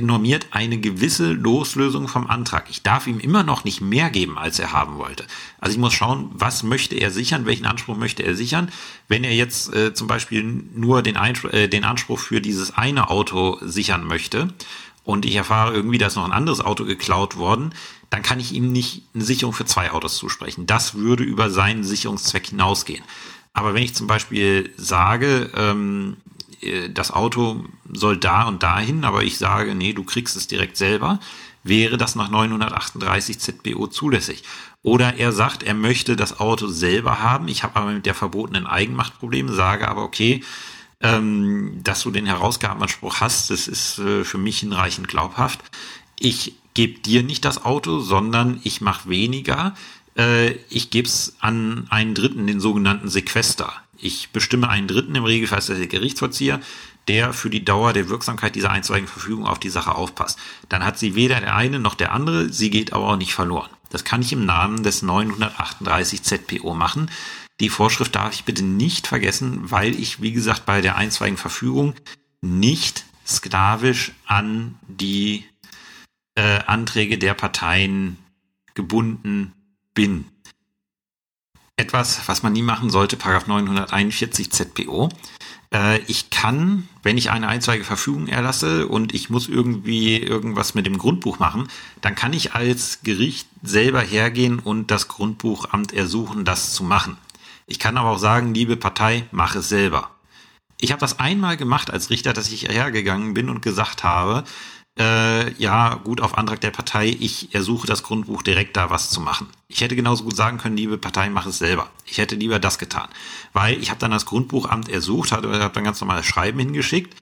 normiert 0.02 0.48
eine 0.52 0.80
gewisse 0.80 1.32
Loslösung 1.32 2.08
vom 2.08 2.28
Antrag. 2.28 2.70
Ich 2.70 2.82
darf 2.82 3.08
ihm 3.08 3.20
immer 3.20 3.44
noch 3.44 3.64
nicht 3.64 3.82
mehr 3.82 4.10
geben, 4.10 4.38
als 4.38 4.60
er 4.60 4.72
haben 4.72 4.98
wollte. 4.98 5.26
Also 5.60 5.74
ich 5.74 5.80
muss 5.80 5.94
schauen, 5.94 6.30
was 6.34 6.64
möchte 6.64 6.96
er 6.96 7.12
sichern, 7.12 7.46
welchen 7.46 7.66
Anspruch 7.66 7.98
möchte 7.98 8.24
er 8.24 8.36
sichern. 8.36 8.72
Wenn 9.08 9.24
er 9.24 9.34
jetzt 9.34 9.74
äh, 9.74 9.94
zum 9.94 10.08
Beispiel 10.08 10.44
nur 10.44 11.02
den, 11.02 11.16
äh, 11.16 11.70
den 11.70 11.84
Anspruch 11.84 12.20
für 12.20 12.42
dieses 12.42 12.76
eine 12.76 13.10
Auto 13.10 13.58
sichern 13.62 14.06
möchte 14.06 14.54
und 15.04 15.26
ich 15.26 15.36
erfahre 15.36 15.74
irgendwie, 15.74 15.98
da 15.98 16.08
ist 16.08 16.16
noch 16.16 16.26
ein 16.26 16.32
anderes 16.32 16.62
Auto 16.62 16.86
geklaut 16.86 17.38
worden, 17.38 17.74
dann 18.10 18.24
kann 18.24 18.40
ich 18.40 18.54
ihm 18.54 18.72
nicht 18.72 19.04
eine 19.14 19.24
Sicherung 19.24 19.54
für 19.54 19.66
zwei 19.66 19.92
Autos 19.92 20.18
zusprechen. 20.18 20.66
Das 20.66 20.96
würde 20.96 21.24
über 21.24 21.50
seinen 21.50 21.84
Sicherungszweck 21.84 22.48
hinausgehen. 22.48 23.04
Aber 23.54 23.74
wenn 23.74 23.84
ich 23.84 23.94
zum 23.94 24.08
Beispiel 24.08 24.72
sage, 24.78 25.52
ähm, 25.56 26.18
äh, 26.18 26.39
das 26.94 27.12
Auto 27.12 27.66
soll 27.92 28.18
da 28.18 28.48
und 28.48 28.64
dahin, 28.64 29.06
aber 29.06 29.24
ich 29.24 29.38
sage, 29.38 29.76
nee, 29.76 29.94
du 29.94 30.04
kriegst 30.04 30.36
es 30.36 30.48
direkt 30.48 30.78
selber, 30.78 31.20
wäre 31.64 31.98
das 31.98 32.16
nach 32.16 32.30
938 32.30 33.40
ZBO 33.40 33.88
zulässig. 33.88 34.44
Oder 34.82 35.16
er 35.18 35.32
sagt, 35.32 35.64
er 35.64 35.74
möchte 35.74 36.16
das 36.16 36.40
Auto 36.40 36.68
selber 36.68 37.22
haben, 37.22 37.48
ich 37.48 37.64
habe 37.64 37.76
aber 37.76 37.92
mit 37.92 38.06
der 38.06 38.16
verbotenen 38.16 38.66
Eigenmacht 38.66 39.20
Probleme, 39.20 39.54
sage 39.54 39.88
aber, 39.88 40.04
okay, 40.04 40.42
ähm, 41.02 41.80
dass 41.84 42.02
du 42.02 42.12
den 42.12 42.26
Herausgabenanspruch 42.26 43.22
hast, 43.22 43.50
das 43.50 43.68
ist 43.68 44.00
äh, 44.00 44.24
für 44.24 44.38
mich 44.38 44.60
hinreichend 44.60 45.08
glaubhaft. 45.08 45.60
Ich 46.20 46.56
gebe 46.74 47.00
dir 47.00 47.24
nicht 47.24 47.46
das 47.46 47.64
Auto, 47.64 48.00
sondern 48.00 48.60
ich 48.64 48.82
mache 48.82 49.10
weniger. 49.10 49.76
Äh, 50.20 50.52
ich 50.70 50.90
gebe 50.90 51.08
es 51.08 51.36
an 51.40 51.88
einen 51.90 52.14
Dritten, 52.14 52.46
den 52.46 52.60
sogenannten 52.60 53.10
Sequester. 53.10 53.72
Ich 53.98 54.30
bestimme 54.30 54.70
einen 54.70 54.88
Dritten, 54.88 55.16
im 55.16 55.24
Regelfall 55.24 55.60
ist 55.60 55.70
der 55.70 55.88
Gerichtsvollzieher, 55.88 56.60
der 57.08 57.34
für 57.34 57.50
die 57.50 57.66
Dauer 57.66 57.94
der 57.94 58.10
Wirksamkeit 58.10 58.56
dieser 58.56 58.72
einstweiligen 58.72 59.08
Verfügung 59.08 59.48
auf 59.48 59.60
die 59.60 59.70
Sache 59.70 59.96
aufpasst. 59.96 60.38
Dann 60.68 60.86
hat 60.86 61.00
sie 61.00 61.16
weder 61.16 61.40
der 61.40 61.56
eine 61.56 61.80
noch 61.80 61.96
der 61.96 62.12
andere, 62.12 62.52
sie 62.52 62.70
geht 62.70 62.94
aber 62.94 63.08
auch 63.08 63.18
nicht 63.18 63.34
verloren. 63.34 63.70
Das 63.90 64.04
kann 64.04 64.22
ich 64.22 64.32
im 64.32 64.46
Namen 64.46 64.84
des 64.84 65.02
938 65.02 66.22
ZPO 66.22 66.76
machen. 66.76 67.10
Die 67.60 67.70
Vorschrift 67.70 68.16
darf 68.16 68.34
ich 68.34 68.46
bitte 68.46 68.64
nicht 68.64 69.08
vergessen, 69.08 69.72
weil 69.72 70.00
ich, 70.00 70.22
wie 70.22 70.32
gesagt, 70.32 70.66
bei 70.66 70.82
der 70.82 70.96
einstweiligen 70.96 71.38
Verfügung 71.38 71.96
nicht 72.42 73.06
sklavisch 73.26 74.12
an 74.26 74.78
die 74.88 75.46
äh, 76.36 76.60
Anträge 76.68 77.18
der 77.18 77.34
Parteien 77.34 78.18
gebunden 78.76 79.54
bin 79.94 80.26
etwas, 81.80 82.28
was 82.28 82.44
man 82.44 82.54
nie 82.54 82.62
machen 82.62 82.90
sollte, 82.90 83.16
Paragraph 83.16 83.48
941 83.48 84.52
ZPO. 84.52 85.10
Äh, 85.74 86.00
ich 86.08 86.30
kann, 86.30 86.88
wenn 87.04 87.18
ich 87.18 87.32
eine 87.32 87.48
einzweige 87.48 87.84
Verfügung 87.84 88.28
erlasse 88.28 88.88
und 88.88 89.14
ich 89.14 89.30
muss 89.30 89.48
irgendwie 89.48 90.18
irgendwas 90.18 90.76
mit 90.76 90.86
dem 90.86 90.98
Grundbuch 90.98 91.40
machen, 91.40 91.68
dann 92.02 92.16
kann 92.16 92.34
ich 92.34 92.54
als 92.54 93.00
Gericht 93.04 93.48
selber 93.64 94.02
hergehen 94.02 94.60
und 94.60 94.92
das 94.92 95.08
Grundbuchamt 95.08 95.94
ersuchen, 95.94 96.46
das 96.46 96.74
zu 96.74 96.84
machen. 96.84 97.18
Ich 97.66 97.80
kann 97.80 97.98
aber 97.98 98.12
auch 98.12 98.20
sagen, 98.20 98.54
liebe 98.54 98.76
Partei, 98.76 99.26
mach 99.32 99.56
es 99.56 99.70
selber. 99.70 100.12
Ich 100.82 100.92
habe 100.92 101.02
das 101.02 101.20
einmal 101.20 101.58
gemacht 101.58 101.92
als 101.92 102.10
Richter, 102.10 102.34
dass 102.34 102.52
ich 102.52 102.70
hergegangen 102.70 103.34
bin 103.34 103.50
und 103.50 103.62
gesagt 103.62 104.04
habe, 104.04 104.44
äh, 105.00 105.54
ja, 105.54 105.96
gut, 105.96 106.20
auf 106.20 106.38
Antrag 106.38 106.60
der 106.60 106.72
Partei, 106.72 107.16
ich 107.20 107.56
ersuche 107.56 107.88
das 107.88 108.04
Grundbuch 108.04 108.44
direkt 108.44 108.76
da 108.76 108.90
was 108.90 109.10
zu 109.10 109.22
machen. 109.22 109.48
Ich 109.70 109.82
hätte 109.82 109.96
genauso 109.96 110.26
gut 110.26 110.36
sagen 110.36 110.58
können, 110.58 110.76
liebe 110.76 110.98
Partei, 110.98 111.30
mach 111.30 111.46
es 111.46 111.58
selber. 111.58 111.90
Ich 112.06 112.18
hätte 112.18 112.36
lieber 112.36 112.60
das 112.60 112.78
getan. 112.78 113.08
Weil 113.54 113.80
ich 113.82 113.90
habe 113.90 114.00
dann 114.00 114.12
das 114.12 114.26
Grundbuchamt 114.26 114.90
ersucht, 114.90 115.32
habe 115.32 115.58
hab 115.64 115.74
dann 115.74 115.86
ganz 115.86 116.02
normales 116.02 116.26
Schreiben 116.26 116.60
hingeschickt 116.60 117.16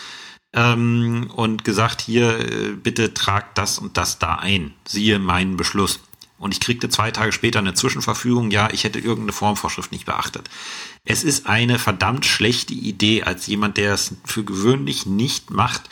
ähm, 0.53 1.30
und 1.36 1.63
gesagt, 1.63 2.01
hier, 2.01 2.39
äh, 2.39 2.71
bitte 2.71 3.13
tragt 3.13 3.57
das 3.59 3.78
und 3.78 3.95
das 3.95 4.17
da 4.17 4.36
ein. 4.36 4.73
Siehe 4.88 5.19
meinen 5.19 5.55
Beschluss. 5.55 5.99
Und 6.39 6.53
ich 6.53 6.59
kriegte 6.59 6.89
zwei 6.89 7.11
Tage 7.11 7.32
später 7.32 7.59
eine 7.59 7.73
Zwischenverfügung, 7.73 8.51
ja, 8.51 8.69
ich 8.71 8.84
hätte 8.84 8.99
irgendeine 8.99 9.34
Formvorschrift 9.34 9.91
nicht 9.91 10.05
beachtet. 10.05 10.49
Es 11.03 11.23
ist 11.23 11.47
eine 11.47 11.80
verdammt 11.80 12.25
schlechte 12.25 12.73
Idee, 12.73 13.23
als 13.23 13.47
jemand, 13.47 13.78
der 13.78 13.93
es 13.93 14.15
für 14.23 14.43
gewöhnlich 14.43 15.07
nicht 15.07 15.49
macht, 15.49 15.89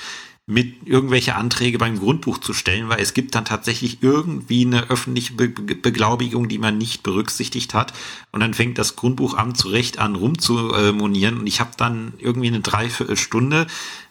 mit 0.47 0.87
irgendwelche 0.87 1.35
Anträge 1.35 1.79
beim 1.79 1.99
Grundbuch 1.99 2.37
zu 2.37 2.53
stellen, 2.53 2.87
weil 2.87 3.01
es 3.01 3.15
gibt 3.15 3.33
dann 3.33 3.45
tatsächlich 3.45 4.03
irgendwie 4.03 4.63
eine 4.63 4.91
öffentliche 4.91 5.33
Be 5.33 5.49
Beglaubigung, 5.49 6.47
die 6.47 6.59
man 6.59 6.77
nicht 6.77 7.01
berücksichtigt 7.01 7.73
hat. 7.73 7.93
Und 8.31 8.41
dann 8.41 8.53
fängt 8.53 8.77
das 8.77 8.95
Grundbuchamt 8.95 9.57
zu 9.57 9.69
Recht 9.69 9.97
an 9.97 10.15
rumzumonieren. 10.15 11.39
Und 11.39 11.47
ich 11.47 11.59
habe 11.59 11.71
dann 11.77 12.13
irgendwie 12.19 12.47
eine 12.47 12.59
Dreiviertelstunde 12.59 13.65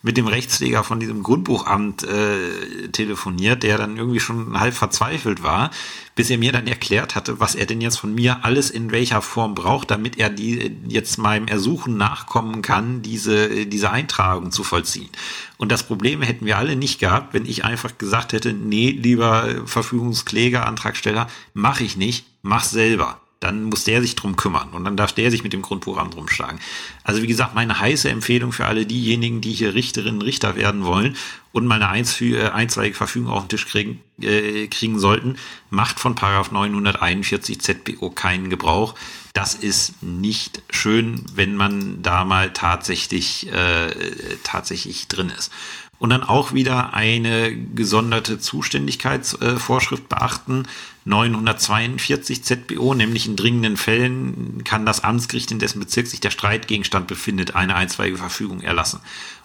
mit 0.05 0.19
dem 0.19 0.27
Rechtspfleger 0.27 0.85
von 0.85 1.01
diesem 1.01 1.23
Grundbuchamt 1.23 2.03
äh, 2.03 2.89
telefoniert, 2.93 3.63
der 3.63 3.79
dann 3.79 3.97
irgendwie 3.97 4.21
schon 4.21 4.61
halb 4.61 4.75
verzweifelt 4.75 5.43
war, 5.43 5.71
bis 6.15 6.29
er 6.29 6.37
mir 6.37 6.53
dann 6.53 6.67
erklärt 6.67 7.15
hatte, 7.15 7.41
was 7.41 7.55
er 7.55 7.65
denn 7.65 7.81
jetzt 7.81 7.97
von 7.97 8.15
mir 8.15 8.45
alles 8.45 8.71
in 8.71 8.93
welcher 8.93 9.23
Form 9.23 9.55
braucht, 9.55 9.91
damit 9.91 10.19
er 10.19 10.29
die 10.29 10.77
jetzt 10.87 11.17
meinem 11.17 11.49
Ersuchen 11.49 11.97
nachkommen 11.97 12.61
kann, 12.61 13.01
diese, 13.01 13.65
diese 13.65 13.91
Eintragung 13.91 14.53
zu 14.53 14.63
vollziehen. 14.63 15.09
Und 15.57 15.73
das 15.73 15.87
Problem 15.87 16.21
hätten 16.21 16.45
wir 16.45 16.59
alle 16.59 16.77
nicht 16.77 17.01
gehabt, 17.01 17.33
wenn 17.33 17.47
ich 17.47 17.65
einfach 17.65 17.97
gesagt 17.97 18.35
hätte, 18.35 18.53
nee, 18.53 18.91
lieber 18.91 19.63
Verfügungskläger, 19.65 20.67
Antragsteller, 20.67 21.29
mach 21.55 21.81
ich 21.81 21.97
nicht, 21.97 22.27
mach 22.43 22.65
selber 22.65 23.24
dann 23.45 23.65
muss 23.65 23.85
der 23.85 24.01
sich 24.01 24.17
drum 24.17 24.37
kümmern 24.37 24.71
und 24.71 24.85
dann 24.85 24.97
darf 24.97 25.13
der 25.13 25.31
sich 25.31 25.45
mit 25.45 25.53
dem 25.53 25.61
Grundbuchamt 25.61 26.17
rumschlagen. 26.17 26.59
Also 27.03 27.23
wie 27.23 27.27
gesagt, 27.27 27.55
meine 27.55 27.79
heiße 27.79 28.09
Empfehlung 28.09 28.53
für 28.53 28.65
alle 28.65 28.87
diejenigen, 28.87 29.43
die 29.43 29.53
hier 29.53 29.75
Richterinnen, 29.75 30.23
Richter 30.23 30.57
werden 30.57 30.85
wollen 30.85 31.17
und 31.53 31.67
mal 31.67 31.83
eine 31.83 32.07
äh, 32.21 32.49
einstweilige 32.49 32.97
Verfügung 32.97 33.31
auf 33.31 33.45
den 33.45 33.51
Tisch 33.51 33.67
kriegen, 33.67 34.01
äh, 34.21 34.67
kriegen 34.69 34.99
sollten, 34.99 35.37
macht 35.69 36.01
von 36.01 36.15
Paragraph 36.15 36.51
941 36.53 37.61
ZBO 37.61 38.11
keinen 38.11 38.49
Gebrauch. 38.49 38.95
Das 39.35 39.55
ist 39.55 40.03
nicht 40.03 40.63
schön, 40.71 41.27
wenn 41.35 41.55
man 41.55 42.03
da 42.03 42.25
mal 42.25 42.53
tatsächlich, 42.53 43.53
äh, 43.53 43.91
tatsächlich 44.43 45.07
drin 45.09 45.31
ist 45.37 45.53
und 46.05 46.11
dann 46.11 46.23
auch 46.23 46.53
wieder 46.53 46.93
eine 46.93 47.57
gesonderte 47.57 48.39
Zuständigkeitsvorschrift 48.39 50.07
beachten. 50.07 50.69
942 51.07 52.45
ZBO, 52.45 52.93
nämlich 52.93 53.27
in 53.27 53.37
dringenden 53.37 53.79
Fällen 53.79 54.65
kann 54.65 54.85
das 54.85 55.03
Amtsgericht, 55.03 55.51
in 55.51 55.61
dessen 55.61 55.81
Bezirk 55.81 56.07
sich 56.07 56.21
der 56.21 56.31
Streitgegenstand 56.31 57.07
befindet, 57.07 57.55
eine 57.55 57.75
einstweilige 57.75 58.19
Verfügung 58.19 58.61
erlassen. 58.61 59.01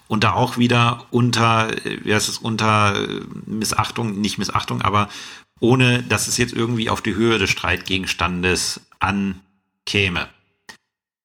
Und 0.09 0.25
da 0.25 0.33
auch 0.33 0.57
wieder 0.57 1.05
unter, 1.11 1.71
wie 2.03 2.13
heißt 2.13 2.27
es, 2.27 2.39
unter 2.39 3.07
Missachtung, 3.45 4.19
nicht 4.19 4.37
Missachtung, 4.37 4.81
aber 4.81 5.07
ohne, 5.61 6.03
dass 6.03 6.27
es 6.27 6.35
jetzt 6.35 6.51
irgendwie 6.51 6.89
auf 6.89 7.01
die 7.01 7.15
Höhe 7.15 7.39
des 7.39 7.51
Streitgegenstandes 7.51 8.81
ankäme. 8.99 10.27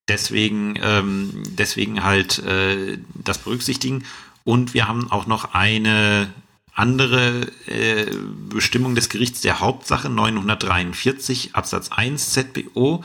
Deswegen, 0.06 0.78
ähm, 0.80 1.42
deswegen 1.58 2.04
halt 2.04 2.38
äh, 2.38 2.98
das 3.16 3.38
berücksichtigen. 3.38 4.04
Und 4.44 4.74
wir 4.74 4.86
haben 4.86 5.10
auch 5.10 5.26
noch 5.26 5.54
eine 5.54 6.30
andere 6.74 7.50
äh, 7.66 8.06
Bestimmung 8.50 8.94
des 8.94 9.08
Gerichts 9.08 9.40
der 9.40 9.60
Hauptsache 9.60 10.08
943 10.08 11.54
Absatz 11.54 11.90
1 11.90 12.32
ZBO. 12.32 13.02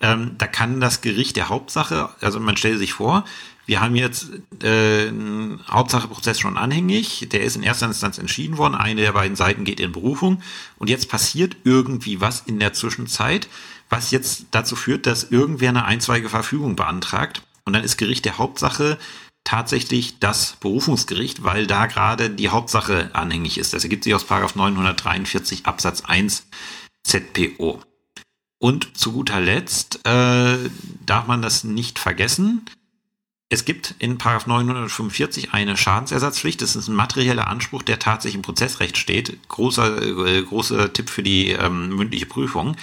Ähm, 0.00 0.36
da 0.38 0.46
kann 0.46 0.80
das 0.80 1.02
Gericht 1.02 1.36
der 1.36 1.48
Hauptsache, 1.48 2.08
also 2.20 2.40
man 2.40 2.56
stellt 2.56 2.78
sich 2.78 2.94
vor, 2.94 3.24
wir 3.66 3.80
haben 3.80 3.94
jetzt 3.94 4.30
äh, 4.64 5.12
Hauptsacheprozess 5.70 6.40
schon 6.40 6.56
anhängig, 6.56 7.28
der 7.30 7.42
ist 7.42 7.54
in 7.54 7.62
erster 7.62 7.86
Instanz 7.86 8.18
entschieden 8.18 8.58
worden, 8.58 8.74
eine 8.74 9.00
der 9.00 9.12
beiden 9.12 9.36
Seiten 9.36 9.64
geht 9.64 9.78
in 9.78 9.92
Berufung. 9.92 10.42
Und 10.78 10.90
jetzt 10.90 11.08
passiert 11.08 11.56
irgendwie 11.62 12.20
was 12.20 12.40
in 12.40 12.58
der 12.58 12.72
Zwischenzeit, 12.72 13.48
was 13.88 14.10
jetzt 14.10 14.46
dazu 14.50 14.74
führt, 14.74 15.06
dass 15.06 15.30
irgendwer 15.30 15.68
eine 15.68 15.84
einzweige 15.84 16.28
Verfügung 16.28 16.74
beantragt. 16.74 17.42
Und 17.64 17.74
dann 17.74 17.84
ist 17.84 17.96
Gericht 17.96 18.24
der 18.24 18.38
Hauptsache 18.38 18.98
tatsächlich 19.50 20.20
das 20.20 20.52
Berufungsgericht, 20.60 21.42
weil 21.42 21.66
da 21.66 21.86
gerade 21.86 22.30
die 22.30 22.50
Hauptsache 22.50 23.10
anhängig 23.14 23.58
ist. 23.58 23.74
Das 23.74 23.82
ergibt 23.82 24.04
sich 24.04 24.14
aus 24.14 24.24
943 24.28 25.66
Absatz 25.66 26.02
1 26.02 26.46
ZPO. 27.02 27.82
Und 28.60 28.96
zu 28.96 29.10
guter 29.10 29.40
Letzt 29.40 30.06
äh, 30.06 30.56
darf 31.04 31.26
man 31.26 31.42
das 31.42 31.64
nicht 31.64 31.98
vergessen. 31.98 32.64
Es 33.48 33.64
gibt 33.64 33.96
in 33.98 34.18
945 34.18 35.52
eine 35.52 35.76
Schadensersatzpflicht. 35.76 36.62
Das 36.62 36.76
ist 36.76 36.86
ein 36.86 36.94
materieller 36.94 37.48
Anspruch, 37.48 37.82
der 37.82 37.98
tatsächlich 37.98 38.36
im 38.36 38.42
Prozessrecht 38.42 38.98
steht. 38.98 39.48
Großer, 39.48 40.00
äh, 40.28 40.42
großer 40.42 40.92
Tipp 40.92 41.10
für 41.10 41.24
die 41.24 41.48
ähm, 41.48 41.88
mündliche 41.96 42.26
Prüfung. 42.26 42.76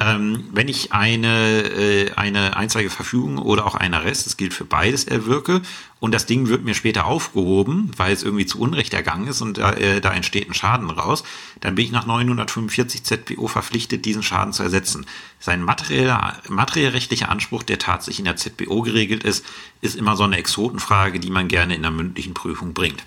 Ähm, 0.00 0.48
wenn 0.52 0.66
ich 0.66 0.92
eine, 0.92 1.60
äh, 1.62 2.12
eine 2.14 2.56
einzweige 2.56 2.90
Verfügung 2.90 3.38
oder 3.38 3.64
auch 3.64 3.76
einen 3.76 3.94
Arrest, 3.94 4.26
das 4.26 4.36
gilt 4.36 4.52
für 4.52 4.64
beides, 4.64 5.04
erwirke 5.04 5.62
und 6.00 6.12
das 6.12 6.26
Ding 6.26 6.48
wird 6.48 6.64
mir 6.64 6.74
später 6.74 7.04
aufgehoben, 7.04 7.92
weil 7.96 8.12
es 8.12 8.24
irgendwie 8.24 8.44
zu 8.44 8.58
Unrecht 8.58 8.92
ergangen 8.92 9.28
ist 9.28 9.40
und 9.40 9.58
da, 9.58 9.72
äh, 9.74 10.00
da 10.00 10.12
entsteht 10.12 10.50
ein 10.50 10.54
Schaden 10.54 10.90
raus, 10.90 11.22
dann 11.60 11.76
bin 11.76 11.84
ich 11.84 11.92
nach 11.92 12.06
945 12.06 13.04
ZPO 13.04 13.46
verpflichtet, 13.46 14.04
diesen 14.04 14.24
Schaden 14.24 14.52
zu 14.52 14.64
ersetzen. 14.64 15.06
Sein 15.38 15.62
materieller, 15.62 16.38
materiellrechtlicher 16.48 17.28
Anspruch, 17.28 17.62
der 17.62 17.78
tatsächlich 17.78 18.18
in 18.18 18.24
der 18.24 18.36
ZPO 18.36 18.82
geregelt 18.82 19.22
ist, 19.22 19.46
ist 19.80 19.94
immer 19.94 20.16
so 20.16 20.24
eine 20.24 20.38
Exotenfrage, 20.38 21.20
die 21.20 21.30
man 21.30 21.46
gerne 21.46 21.76
in 21.76 21.82
der 21.82 21.92
mündlichen 21.92 22.34
Prüfung 22.34 22.74
bringt. 22.74 23.04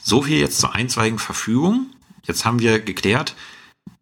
So 0.00 0.22
viel 0.22 0.38
jetzt 0.38 0.60
zur 0.60 0.76
einstweiligen 0.76 1.18
Verfügung. 1.18 1.86
Jetzt 2.24 2.44
haben 2.44 2.60
wir 2.60 2.78
geklärt, 2.78 3.34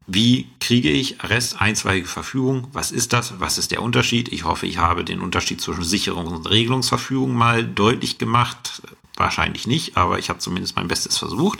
wie 0.07 0.47
kriege 0.61 0.91
ich 0.91 1.21
Arrest 1.21 1.61
einstweilige 1.61 2.07
Verfügung? 2.07 2.69
Was 2.73 2.93
ist 2.93 3.13
das? 3.13 3.41
Was 3.41 3.59
ist 3.59 3.73
der 3.73 3.83
Unterschied? 3.83 4.33
Ich 4.33 4.45
hoffe, 4.45 4.67
ich 4.67 4.79
habe 4.79 5.05
den 5.05 5.21
Unterschied 5.21 5.61
zwischen 5.61 5.83
Sicherungs- 5.83 6.35
und 6.35 6.49
Regelungsverfügung 6.49 7.35
mal 7.35 7.65
deutlich 7.65 8.19
gemacht. 8.19 8.83
Wahrscheinlich 9.17 9.67
nicht, 9.67 9.97
aber 9.97 10.19
ich 10.19 10.29
habe 10.29 10.39
zumindest 10.39 10.77
mein 10.77 10.89
Bestes 10.89 11.19
versucht. 11.19 11.59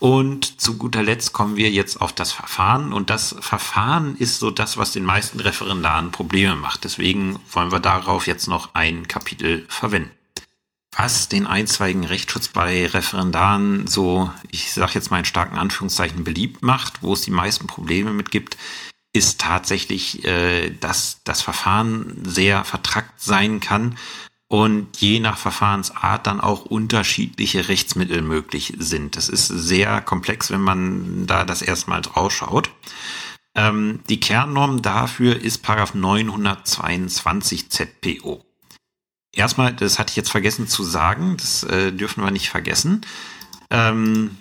Und 0.00 0.60
zu 0.60 0.76
guter 0.76 1.04
Letzt 1.04 1.32
kommen 1.32 1.56
wir 1.56 1.70
jetzt 1.70 2.00
auf 2.00 2.12
das 2.12 2.32
Verfahren. 2.32 2.92
Und 2.92 3.10
das 3.10 3.36
Verfahren 3.38 4.16
ist 4.16 4.40
so 4.40 4.50
das, 4.50 4.76
was 4.76 4.90
den 4.90 5.04
meisten 5.04 5.38
Referendaren 5.38 6.10
Probleme 6.10 6.56
macht. 6.56 6.82
Deswegen 6.82 7.38
wollen 7.52 7.70
wir 7.70 7.78
darauf 7.78 8.26
jetzt 8.26 8.48
noch 8.48 8.74
ein 8.74 9.06
Kapitel 9.06 9.64
verwenden. 9.68 10.10
Was 10.94 11.28
den 11.28 11.46
einstweiligen 11.46 12.04
Rechtsschutz 12.04 12.48
bei 12.48 12.86
Referendaren 12.86 13.86
so, 13.86 14.30
ich 14.50 14.72
sage 14.72 14.92
jetzt 14.94 15.10
mal 15.10 15.20
in 15.20 15.24
starken 15.24 15.56
Anführungszeichen, 15.56 16.22
beliebt 16.22 16.62
macht, 16.62 17.02
wo 17.02 17.14
es 17.14 17.22
die 17.22 17.30
meisten 17.30 17.66
Probleme 17.66 18.12
mit 18.12 18.30
gibt, 18.30 18.58
ist 19.14 19.40
tatsächlich, 19.40 20.24
äh, 20.24 20.70
dass 20.70 21.20
das 21.24 21.42
Verfahren 21.42 22.22
sehr 22.24 22.64
vertrackt 22.64 23.20
sein 23.20 23.60
kann 23.60 23.96
und 24.48 24.98
je 24.98 25.18
nach 25.18 25.38
Verfahrensart 25.38 26.26
dann 26.26 26.40
auch 26.40 26.66
unterschiedliche 26.66 27.68
Rechtsmittel 27.68 28.20
möglich 28.20 28.74
sind. 28.78 29.16
Das 29.16 29.30
ist 29.30 29.48
sehr 29.48 30.02
komplex, 30.02 30.50
wenn 30.50 30.60
man 30.60 31.26
da 31.26 31.44
das 31.44 31.62
erstmal 31.62 32.02
drauf 32.02 32.32
schaut. 32.32 32.70
Ähm, 33.54 34.00
die 34.10 34.20
Kernnorm 34.20 34.82
dafür 34.82 35.40
ist 35.40 35.62
Paragraph 35.62 35.94
922 35.94 37.70
ZPO. 37.70 38.44
Erstmal, 39.32 39.72
das 39.72 39.98
hatte 39.98 40.10
ich 40.10 40.16
jetzt 40.16 40.30
vergessen 40.30 40.68
zu 40.68 40.84
sagen, 40.84 41.36
das 41.38 41.62
äh, 41.64 41.92
dürfen 41.92 42.22
wir 42.22 42.30
nicht 42.30 42.50
vergessen. 42.50 43.00
Ähm, 43.70 44.36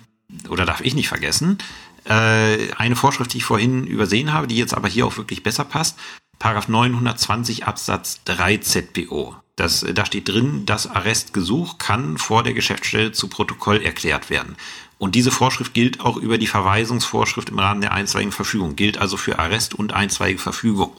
oder 0.49 0.65
darf 0.65 0.81
ich 0.81 0.95
nicht 0.95 1.07
vergessen. 1.07 1.57
Äh, 2.05 2.73
eine 2.73 2.95
Vorschrift, 2.95 3.33
die 3.33 3.37
ich 3.37 3.45
vorhin 3.45 3.85
übersehen 3.85 4.33
habe, 4.33 4.47
die 4.47 4.57
jetzt 4.57 4.73
aber 4.73 4.87
hier 4.87 5.05
auch 5.05 5.17
wirklich 5.17 5.43
besser 5.43 5.63
passt. 5.63 5.97
Paragraph 6.39 6.67
920 6.67 7.65
Absatz 7.67 8.21
3 8.25 8.57
ZPO. 8.57 9.35
Das, 9.55 9.85
da 9.93 10.05
steht 10.05 10.27
drin, 10.27 10.65
das 10.65 10.87
Arrestgesuch 10.87 11.77
kann 11.77 12.17
vor 12.17 12.41
der 12.41 12.53
Geschäftsstelle 12.53 13.11
zu 13.11 13.27
Protokoll 13.27 13.81
erklärt 13.81 14.29
werden. 14.29 14.55
Und 14.97 15.15
diese 15.15 15.31
Vorschrift 15.31 15.73
gilt 15.73 15.99
auch 15.99 16.17
über 16.17 16.37
die 16.37 16.47
Verweisungsvorschrift 16.47 17.49
im 17.49 17.59
Rahmen 17.59 17.81
der 17.81 17.91
einstweiligen 17.91 18.31
Verfügung, 18.31 18.75
gilt 18.75 18.97
also 18.97 19.17
für 19.17 19.39
Arrest 19.39 19.73
und 19.73 19.93
einstweilige 19.93 20.39
Verfügung. 20.39 20.93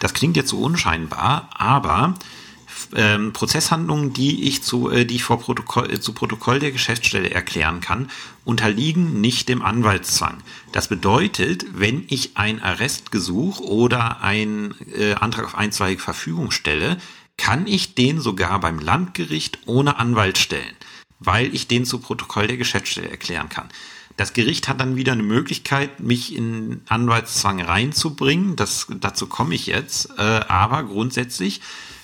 Das 0.00 0.14
klingt 0.14 0.36
jetzt 0.36 0.50
so 0.50 0.58
unscheinbar, 0.58 1.50
aber 1.52 2.14
ähm, 2.94 3.32
Prozesshandlungen, 3.32 4.12
die 4.12 4.44
ich 4.44 4.62
zu, 4.62 4.90
äh, 4.90 5.04
die 5.04 5.16
ich 5.16 5.24
vor 5.24 5.40
Protokoll, 5.40 5.90
äh, 5.90 6.00
zu 6.00 6.12
Protokoll 6.12 6.58
der 6.58 6.72
Geschäftsstelle 6.72 7.30
erklären 7.30 7.80
kann, 7.80 8.10
unterliegen 8.44 9.20
nicht 9.20 9.48
dem 9.48 9.62
Anwaltszwang. 9.62 10.38
Das 10.72 10.88
bedeutet, 10.88 11.66
wenn 11.72 12.04
ich 12.08 12.36
ein 12.36 12.62
Arrestgesuch 12.62 13.60
oder 13.60 14.22
einen 14.22 14.74
äh, 14.96 15.14
Antrag 15.14 15.44
auf 15.44 15.54
einstweilige 15.54 16.02
Verfügung 16.02 16.50
stelle, 16.50 16.98
kann 17.36 17.66
ich 17.66 17.94
den 17.94 18.20
sogar 18.20 18.60
beim 18.60 18.78
Landgericht 18.78 19.60
ohne 19.66 19.98
Anwalt 19.98 20.38
stellen, 20.38 20.74
weil 21.20 21.54
ich 21.54 21.68
den 21.68 21.84
zu 21.84 21.98
Protokoll 21.98 22.48
der 22.48 22.56
Geschäftsstelle 22.56 23.10
erklären 23.10 23.48
kann. 23.48 23.68
Das 24.18 24.32
Gericht 24.32 24.66
hat 24.66 24.80
dann 24.80 24.96
wieder 24.96 25.12
eine 25.12 25.22
Möglichkeit, 25.22 26.00
mich 26.00 26.34
in 26.34 26.80
Anwaltszwang 26.88 27.60
reinzubringen. 27.62 28.56
Das, 28.56 28.88
dazu 28.98 29.28
komme 29.28 29.54
ich 29.54 29.66
jetzt. 29.66 30.10
Äh, 30.18 30.22
aber 30.48 30.82
grundsätzlich, 30.82 31.60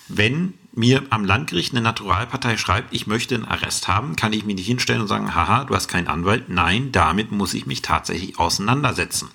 wenn 0.06 0.54
mir 0.74 1.02
am 1.10 1.24
Landgericht 1.24 1.72
eine 1.72 1.82
Naturalpartei 1.82 2.56
schreibt, 2.56 2.92
ich 2.92 3.06
möchte 3.06 3.34
einen 3.34 3.44
Arrest 3.44 3.88
haben, 3.88 4.16
kann 4.16 4.32
ich 4.32 4.44
mich 4.44 4.56
nicht 4.56 4.66
hinstellen 4.66 5.02
und 5.02 5.08
sagen, 5.08 5.34
haha, 5.34 5.64
du 5.64 5.74
hast 5.74 5.88
keinen 5.88 6.08
Anwalt. 6.08 6.48
Nein, 6.48 6.90
damit 6.92 7.30
muss 7.30 7.54
ich 7.54 7.66
mich 7.66 7.82
tatsächlich 7.82 8.38
auseinandersetzen. 8.38 9.30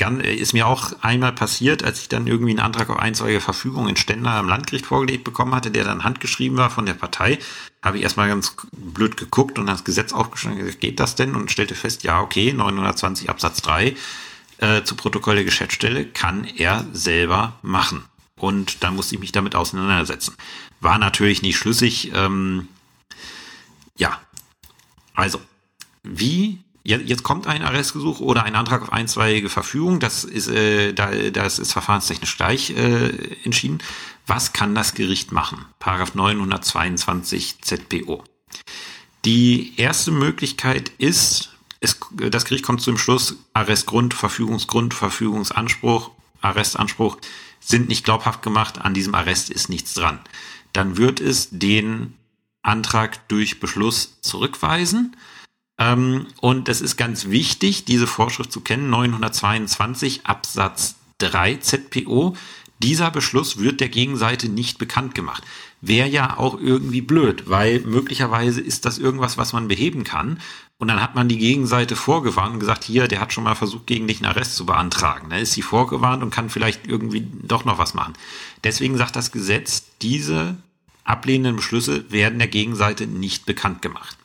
Äh, 0.00 0.34
ist 0.34 0.52
mir 0.52 0.66
auch 0.66 0.92
einmal 1.02 1.32
passiert, 1.32 1.82
als 1.82 2.00
ich 2.00 2.08
dann 2.08 2.26
irgendwie 2.26 2.52
einen 2.52 2.60
Antrag 2.60 2.90
auf 2.90 2.98
einstweilige 2.98 3.40
Verfügung 3.40 3.88
in 3.88 3.96
Stendal 3.96 4.38
am 4.38 4.48
Landgericht 4.48 4.86
vorgelegt 4.86 5.24
bekommen 5.24 5.54
hatte, 5.54 5.70
der 5.70 5.84
dann 5.84 6.04
handgeschrieben 6.04 6.56
war 6.56 6.70
von 6.70 6.86
der 6.86 6.94
Partei, 6.94 7.38
habe 7.82 7.98
ich 7.98 8.02
erstmal 8.02 8.28
ganz 8.28 8.56
blöd 8.72 9.16
geguckt 9.16 9.58
und 9.58 9.66
das 9.66 9.84
Gesetz 9.84 10.12
aufgeschrieben, 10.12 10.74
geht 10.80 11.00
das 11.00 11.14
denn? 11.14 11.34
Und 11.34 11.50
stellte 11.50 11.74
fest, 11.74 12.02
ja, 12.02 12.20
okay, 12.20 12.52
920 12.52 13.28
Absatz 13.30 13.62
3 13.62 13.96
äh, 14.58 14.82
zu 14.84 14.94
Protokoll 14.94 15.36
der 15.36 15.44
Geschäftsstelle 15.44 16.04
kann 16.04 16.44
er 16.44 16.84
selber 16.92 17.54
machen. 17.62 18.04
Und 18.40 18.82
dann 18.82 18.96
musste 18.96 19.14
ich 19.14 19.20
mich 19.20 19.32
damit 19.32 19.54
auseinandersetzen. 19.54 20.34
War 20.80 20.98
natürlich 20.98 21.42
nicht 21.42 21.56
schlüssig. 21.56 22.12
Ähm, 22.14 22.68
ja, 23.96 24.18
also, 25.14 25.40
wie 26.02 26.58
Jetzt 26.82 27.24
kommt 27.24 27.46
ein 27.46 27.62
Arrestgesuch 27.62 28.20
oder 28.20 28.44
ein 28.44 28.56
Antrag 28.56 28.80
auf 28.80 28.92
einstweilige 28.92 29.50
Verfügung. 29.50 30.00
Das 30.00 30.24
ist, 30.24 30.48
äh, 30.48 30.94
da, 30.94 31.10
das 31.30 31.58
ist 31.58 31.72
verfahrenstechnisch 31.72 32.36
gleich 32.38 32.70
äh, 32.70 33.36
entschieden. 33.44 33.78
Was 34.26 34.54
kann 34.54 34.74
das 34.74 34.94
Gericht 34.94 35.30
machen? 35.30 35.66
Paragraph 35.78 36.14
922 36.14 37.60
ZPO. 37.60 38.24
Die 39.26 39.74
erste 39.76 40.10
Möglichkeit 40.10 40.90
ist, 40.96 41.50
es, 41.80 42.00
das 42.12 42.46
Gericht 42.46 42.64
kommt 42.64 42.80
zum 42.80 42.96
Schluss, 42.96 43.36
Arrestgrund, 43.52 44.14
Verfügungsgrund, 44.14 44.94
Verfügungsanspruch, 44.94 46.12
Arrestanspruch 46.40 47.18
sind 47.60 47.88
nicht 47.88 48.04
glaubhaft 48.04 48.42
gemacht, 48.42 48.80
an 48.80 48.94
diesem 48.94 49.14
Arrest 49.14 49.50
ist 49.50 49.68
nichts 49.68 49.94
dran. 49.94 50.18
Dann 50.72 50.96
wird 50.96 51.20
es 51.20 51.48
den 51.50 52.14
Antrag 52.62 53.28
durch 53.28 53.60
Beschluss 53.60 54.20
zurückweisen 54.20 55.16
ähm, 55.78 56.26
und 56.40 56.68
es 56.68 56.80
ist 56.80 56.96
ganz 56.96 57.28
wichtig, 57.28 57.84
diese 57.86 58.06
Vorschrift 58.06 58.52
zu 58.52 58.60
kennen, 58.60 58.90
922 58.90 60.26
Absatz 60.26 60.96
3 61.18 61.56
ZPO. 61.56 62.36
Dieser 62.82 63.10
Beschluss 63.10 63.58
wird 63.58 63.80
der 63.80 63.90
Gegenseite 63.90 64.48
nicht 64.48 64.78
bekannt 64.78 65.14
gemacht. 65.14 65.44
Wäre 65.82 66.08
ja 66.08 66.38
auch 66.38 66.58
irgendwie 66.58 67.02
blöd, 67.02 67.44
weil 67.46 67.80
möglicherweise 67.80 68.60
ist 68.60 68.86
das 68.86 68.98
irgendwas, 68.98 69.36
was 69.36 69.52
man 69.52 69.68
beheben 69.68 70.02
kann. 70.02 70.40
Und 70.78 70.88
dann 70.88 71.02
hat 71.02 71.14
man 71.14 71.28
die 71.28 71.36
Gegenseite 71.36 71.94
vorgewarnt 71.94 72.54
und 72.54 72.60
gesagt, 72.60 72.84
hier, 72.84 73.06
der 73.06 73.20
hat 73.20 73.34
schon 73.34 73.44
mal 73.44 73.54
versucht, 73.54 73.86
gegen 73.86 74.08
dich 74.08 74.18
einen 74.18 74.32
Arrest 74.32 74.56
zu 74.56 74.64
beantragen. 74.64 75.28
Da 75.28 75.36
ist 75.36 75.52
sie 75.52 75.60
vorgewarnt 75.60 76.22
und 76.22 76.30
kann 76.30 76.48
vielleicht 76.48 76.86
irgendwie 76.86 77.26
doch 77.42 77.66
noch 77.66 77.78
was 77.78 77.92
machen. 77.92 78.14
Deswegen 78.64 78.96
sagt 78.96 79.14
das 79.14 79.30
Gesetz, 79.30 79.84
diese 80.00 80.56
ablehnenden 81.04 81.56
Beschlüsse 81.56 82.10
werden 82.10 82.38
der 82.38 82.48
Gegenseite 82.48 83.06
nicht 83.06 83.44
bekannt 83.44 83.82
gemacht. 83.82 84.16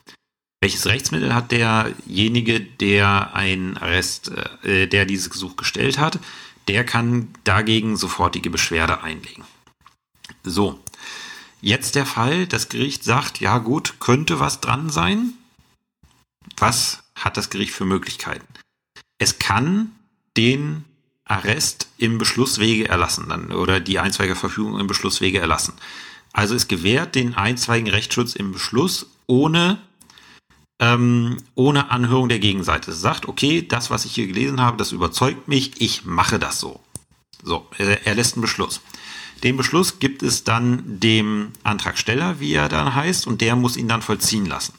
Welches 0.62 0.86
Rechtsmittel 0.86 1.36
hat 1.36 1.52
derjenige, 1.52 2.62
der 2.62 3.36
ein 3.36 3.78
Arrest, 3.78 4.32
äh, 4.64 4.88
der 4.88 5.06
dieses 5.06 5.30
Gesuch 5.30 5.58
gestellt 5.58 6.00
hat? 6.00 6.20
Der 6.68 6.84
kann 6.84 7.30
dagegen 7.44 7.96
sofortige 7.98 8.50
Beschwerde 8.50 9.02
einlegen. 9.02 9.44
So. 10.44 10.80
Jetzt 11.62 11.96
der 11.96 12.06
Fall, 12.06 12.48
das 12.48 12.70
Gericht 12.70 13.04
sagt, 13.04 13.40
ja 13.40 13.58
gut, 13.58 13.96
könnte 14.00 14.40
was 14.40 14.62
dran 14.62 14.90
sein. 14.90 15.34
Was 16.58 17.04
hat 17.16 17.38
das 17.38 17.50
Gericht 17.50 17.74
für 17.74 17.86
Möglichkeiten? 17.86 18.46
Es 19.18 19.40
kann 19.40 19.92
den 20.38 20.86
Arrest 21.24 21.88
im 21.98 22.18
Beschlusswege 22.18 22.88
erlassen 22.88 23.26
dann, 23.30 23.52
oder 23.52 23.80
die 23.80 24.00
einstweilige 24.00 24.36
Verfügung 24.36 24.80
im 24.80 24.88
Beschlusswege 24.88 25.40
erlassen. 25.40 25.74
Also 26.34 26.54
es 26.54 26.68
gewährt 26.68 27.16
den 27.16 27.34
einstweiligen 27.34 27.90
Rechtsschutz 27.90 28.36
im 28.36 28.52
Beschluss 28.52 29.08
ohne 29.26 29.82
ähm, 30.80 31.38
ohne 31.56 31.92
Anhörung 31.92 32.30
der 32.30 32.40
Gegenseite. 32.40 32.94
Sagt, 32.94 33.28
okay, 33.28 33.62
das, 33.62 33.90
was 33.90 34.06
ich 34.06 34.14
hier 34.14 34.28
gelesen 34.28 34.62
habe, 34.62 34.78
das 34.78 34.92
überzeugt 34.92 35.48
mich, 35.48 35.82
ich 35.82 36.06
mache 36.06 36.40
das 36.40 36.60
so. 36.60 36.80
So, 37.44 37.68
er, 37.78 38.06
er 38.06 38.16
lässt 38.16 38.36
einen 38.36 38.42
Beschluss. 38.42 38.82
Den 39.44 39.58
Beschluss 39.58 40.00
gibt 40.00 40.24
es 40.24 40.44
dann 40.44 41.00
dem 41.00 41.52
Antragsteller, 41.64 42.40
wie 42.40 42.54
er 42.54 42.70
dann 42.70 42.96
heißt, 42.96 43.28
und 43.28 43.42
der 43.42 43.56
muss 43.56 43.78
ihn 43.78 43.88
dann 43.88 44.02
vollziehen 44.02 44.46
lassen. 44.46 44.74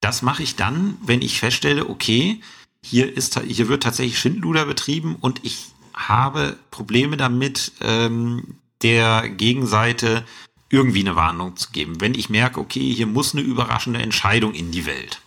Das 0.00 0.22
mache 0.22 0.42
ich 0.42 0.56
dann, 0.56 0.96
wenn 1.02 1.22
ich 1.22 1.38
feststelle, 1.38 1.88
okay, 1.88 2.40
hier, 2.82 3.16
ist, 3.16 3.40
hier 3.40 3.68
wird 3.68 3.82
tatsächlich 3.82 4.18
Schindluder 4.18 4.66
betrieben 4.66 5.16
und 5.20 5.40
ich 5.44 5.66
habe 5.94 6.56
Probleme 6.70 7.16
damit, 7.16 7.72
ähm, 7.80 8.56
der 8.82 9.28
Gegenseite 9.28 10.24
irgendwie 10.68 11.00
eine 11.00 11.16
Warnung 11.16 11.56
zu 11.56 11.70
geben. 11.70 12.00
Wenn 12.00 12.14
ich 12.14 12.30
merke, 12.30 12.60
okay, 12.60 12.92
hier 12.92 13.06
muss 13.06 13.34
eine 13.34 13.42
überraschende 13.42 14.00
Entscheidung 14.00 14.54
in 14.54 14.72
die 14.72 14.86
Welt, 14.86 15.20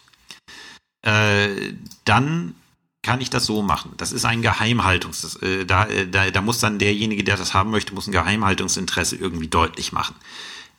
äh, 1.02 1.74
dann 2.06 2.56
kann 3.02 3.22
ich 3.22 3.30
das 3.30 3.46
so 3.46 3.62
machen. 3.62 3.94
Das 3.98 4.12
ist 4.12 4.26
ein 4.26 4.42
Geheimhaltungs, 4.42 5.36
äh, 5.38 5.66
da, 5.66 5.86
äh, 5.86 6.08
da, 6.08 6.30
da 6.30 6.42
muss 6.42 6.60
dann 6.60 6.80
derjenige, 6.80 7.24
der 7.24 7.38
das 7.38 7.54
haben 7.54 7.72
möchte, 7.72 7.94
muss 7.94 8.08
ein 8.08 8.12
Geheimhaltungsinteresse 8.12 9.16
irgendwie 9.16 9.48
deutlich 9.48 9.92
machen. 9.94 10.16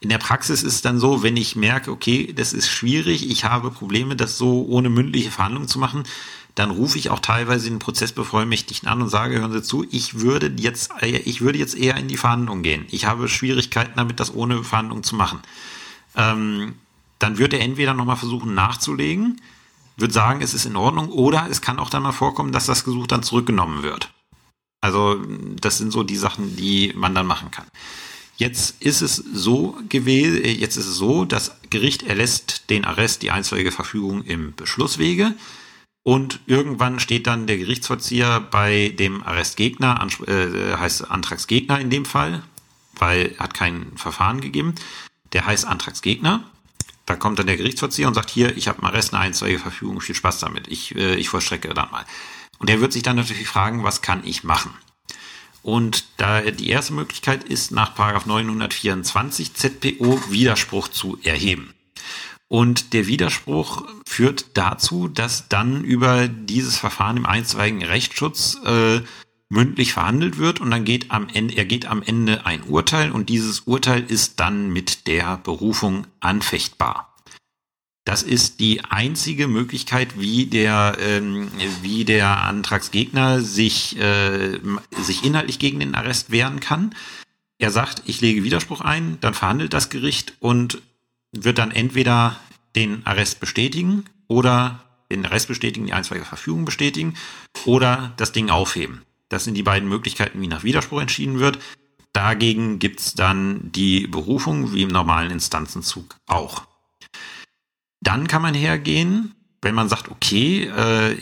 In 0.01 0.09
der 0.09 0.19
Praxis 0.19 0.63
ist 0.63 0.75
es 0.75 0.83
dann 0.83 0.99
so, 0.99 1.23
wenn 1.23 1.37
ich 1.37 1.57
merke, 1.57 1.91
okay, 1.91 2.33
das 2.33 2.55
ist 2.55 2.71
schwierig, 2.71 3.29
ich 3.31 3.45
habe 3.45 3.71
Probleme, 3.71 4.17
das 4.17 4.39
so 4.39 4.65
ohne 4.67 4.89
mündliche 4.89 5.31
Verhandlungen 5.31 5.69
zu 5.69 5.79
machen, 5.79 6.05
dann 6.55 6.71
rufe 6.71 6.99
ich 6.99 7.11
auch 7.11 7.21
teilweise 7.21 7.69
den 7.69 7.79
Prozessbevollmächtigten 7.79 8.89
an 8.89 9.03
und 9.03 9.09
sage, 9.09 9.39
hören 9.39 9.53
Sie 9.53 9.63
zu, 9.63 9.87
ich 9.91 10.21
würde 10.21 10.53
jetzt, 10.57 10.91
ich 11.03 11.41
würde 11.41 11.59
jetzt 11.59 11.77
eher 11.77 11.97
in 11.97 12.09
die 12.09 12.17
Verhandlung 12.17 12.63
gehen. 12.63 12.87
Ich 12.91 13.07
habe 13.07 13.29
Schwierigkeiten 13.29 13.93
damit, 13.97 14.21
das 14.21 14.35
ohne 14.35 14.65
Verhandlung 14.65 15.03
zu 15.03 15.15
machen. 15.15 15.41
Ähm, 16.17 16.75
dann 17.19 17.39
wird 17.39 17.53
er 17.53 17.61
entweder 17.61 17.95
nochmal 17.95 18.17
versuchen 18.17 18.55
nachzulegen, 18.55 19.41
wird 19.97 20.13
sagen, 20.13 20.41
es 20.43 20.55
ist 20.55 20.65
in 20.65 20.77
Ordnung, 20.77 21.11
oder 21.11 21.47
es 21.51 21.61
kann 21.61 21.79
auch 21.79 21.91
dann 21.91 22.03
mal 22.03 22.13
vorkommen, 22.13 22.53
dass 22.53 22.67
das 22.67 22.85
Gesuch 22.85 23.07
dann 23.07 23.23
zurückgenommen 23.23 23.83
wird. 23.83 24.11
Also 24.81 25.21
das 25.61 25.79
sind 25.79 25.93
so 25.93 26.03
die 26.03 26.17
Sachen, 26.17 26.57
die 26.57 26.93
man 26.97 27.15
dann 27.15 27.27
machen 27.27 27.51
kann. 27.51 27.67
Jetzt 28.37 28.81
ist 28.81 29.03
es 29.03 29.17
so 29.17 29.77
gewesen, 29.91 30.43
äh, 30.43 30.53
jetzt 30.53 30.79
ist 30.79 30.87
es 30.87 30.97
so, 30.97 31.27
das 31.27 31.57
Gericht 31.69 32.03
erlässt 32.03 32.71
den 32.71 32.87
Arrest, 32.87 33.21
die 33.21 33.31
einstweilige 33.31 33.71
Verfügung 33.71 34.25
im 34.25 34.55
Beschlusswege. 34.55 35.35
Und 36.03 36.41
irgendwann 36.47 36.99
steht 36.99 37.27
dann 37.27 37.47
der 37.47 37.59
Gerichtsvollzieher 37.59 38.41
bei 38.41 38.89
dem 38.99 39.23
Arrestgegner, 39.23 40.07
äh, 40.27 40.77
heißt 40.77 41.11
Antragsgegner 41.11 41.79
in 41.79 41.91
dem 41.91 42.05
Fall, 42.05 42.43
weil 42.95 43.35
hat 43.39 43.55
kein 43.55 43.93
Verfahren 43.97 44.41
gegeben. 44.41 44.75
Der 45.33 45.47
heißt 45.47 45.67
Antragsgegner. 45.67 46.45
Da 47.07 47.17
kommt 47.17 47.39
dann 47.39 47.47
der 47.47 47.57
Gerichtsvollzieher 47.57 48.09
und 48.09 48.15
sagt, 48.15 48.31
hier, 48.31 48.57
ich 48.57 48.69
habe 48.69 48.79
einen 48.79 48.87
Arrest, 48.87 49.13
eine 49.13 49.25
einstweilige 49.25 49.59
Verfügung, 49.59 50.01
viel 50.01 50.15
Spaß 50.15 50.41
damit. 50.41 50.69
Ich, 50.69 50.95
äh, 50.95 51.17
ich 51.17 51.29
vollstrecke 51.29 51.75
dann 51.75 51.91
mal. 51.91 52.07
Und 52.59 52.69
der 52.69 52.81
wird 52.81 52.93
sich 52.93 53.03
dann 53.03 53.17
natürlich 53.17 53.49
fragen, 53.49 53.85
was 53.85 54.01
kann 54.01 54.23
ich 54.25 54.45
machen? 54.45 54.73
Und 55.63 56.05
da 56.17 56.41
die 56.41 56.69
erste 56.71 56.95
Möglichkeit 56.95 57.45
ist, 57.45 57.71
nach 57.71 57.97
924 57.99 59.55
ZPO 59.55 60.31
Widerspruch 60.31 60.89
zu 60.89 61.19
erheben. 61.23 61.75
Und 62.53 62.95
der 62.95 63.07
Widerspruch 63.07 63.85
führt 64.05 64.57
dazu, 64.57 65.07
dass 65.07 65.49
dann 65.49 65.85
über 65.85 66.27
dieses 66.27 66.77
Verfahren 66.77 67.19
im 67.19 67.27
einstweiligen 67.27 67.85
Rechtsschutz 67.85 68.59
äh, 68.65 69.03
mündlich 69.49 69.93
verhandelt 69.93 70.37
wird 70.37 70.61
und 70.61 70.73
dann 70.73 70.85
geht 70.85 71.13
am 71.13 71.29
Ende, 71.33 71.55
er 71.55 71.65
geht 71.65 71.87
am 71.87 72.03
Ende 72.03 72.47
ein 72.47 72.65
Urteil 72.65 73.13
und 73.13 73.29
dieses 73.29 73.61
Urteil 73.61 74.03
ist 74.03 74.41
dann 74.41 74.73
mit 74.73 75.07
der 75.07 75.37
Berufung 75.37 76.09
anfechtbar. 76.19 77.15
Das 78.05 78.25
ist 78.25 78.59
die 78.59 78.85
einzige 78.85 79.47
Möglichkeit, 79.47 80.19
wie 80.19 80.47
der, 80.47 80.97
ähm, 81.01 81.53
wie 81.83 82.05
der 82.05 82.43
Antragsgegner 82.43 83.43
sich, 83.43 83.97
äh, 83.97 84.59
sich 85.01 85.25
inhaltlich 85.25 85.61
gegen 85.61 85.79
den 85.79 85.95
Arrest 85.95 86.33
wehren 86.33 86.59
kann. 86.59 86.97
Er 87.59 87.71
sagt, 87.71 88.03
ich 88.07 88.21
lege 88.21 88.43
Widerspruch 88.43 88.81
ein, 88.81 89.19
dann 89.21 89.35
verhandelt 89.35 89.73
das 89.73 89.89
Gericht 89.89 90.35
und 90.41 90.83
wird 91.33 91.59
dann 91.59 91.71
entweder 91.71 92.39
den 92.77 93.07
Arrest 93.07 93.41
bestätigen 93.41 94.05
oder 94.29 94.85
den 95.11 95.25
Arrest 95.27 95.49
bestätigen, 95.49 95.87
die 95.87 95.93
einstweilige 95.93 96.29
Verfügung 96.29 96.65
bestätigen 96.65 97.15
oder 97.65 98.13
das 98.17 98.33
Ding 98.33 98.51
aufheben. 98.51 99.03
Das 99.29 99.45
sind 99.45 99.55
die 99.55 99.63
beiden 99.63 99.89
Möglichkeiten, 99.89 100.41
wie 100.41 100.49
nach 100.49 100.65
Widerspruch 100.65 101.01
entschieden 101.01 101.39
wird. 101.39 101.59
Dagegen 102.13 102.79
gibt's 102.79 103.15
dann 103.15 103.71
die 103.73 104.07
Berufung, 104.07 104.73
wie 104.73 104.83
im 104.83 104.89
normalen 104.89 105.31
Instanzenzug 105.31 106.17
auch. 106.27 106.67
Dann 108.01 108.27
kann 108.27 108.43
man 108.43 108.55
hergehen, 108.55 109.35
wenn 109.63 109.75
man 109.75 109.89
sagt, 109.89 110.11
okay, 110.11 110.65
äh, 110.65 111.17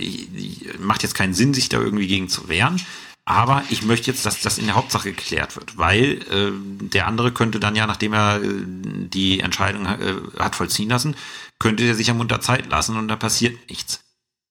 macht 0.78 1.02
jetzt 1.02 1.14
keinen 1.14 1.34
Sinn, 1.34 1.54
sich 1.54 1.68
da 1.68 1.78
irgendwie 1.78 2.06
gegen 2.06 2.28
zu 2.28 2.48
wehren, 2.48 2.80
aber 3.28 3.62
ich 3.68 3.82
möchte 3.82 4.10
jetzt, 4.10 4.24
dass 4.24 4.40
das 4.40 4.56
in 4.56 4.64
der 4.64 4.74
Hauptsache 4.74 5.10
geklärt 5.10 5.54
wird, 5.54 5.76
weil 5.76 6.22
äh, 6.30 6.50
der 6.80 7.06
andere 7.06 7.30
könnte 7.30 7.60
dann 7.60 7.76
ja, 7.76 7.86
nachdem 7.86 8.14
er 8.14 8.42
äh, 8.42 8.48
die 8.64 9.40
Entscheidung 9.40 9.84
äh, 9.84 10.14
hat 10.38 10.56
vollziehen 10.56 10.88
lassen, 10.88 11.14
könnte 11.58 11.84
er 11.84 11.94
sich 11.94 12.10
am 12.10 12.20
unter 12.20 12.40
Zeit 12.40 12.70
lassen 12.70 12.96
und 12.96 13.06
da 13.08 13.16
passiert 13.16 13.68
nichts. 13.68 14.00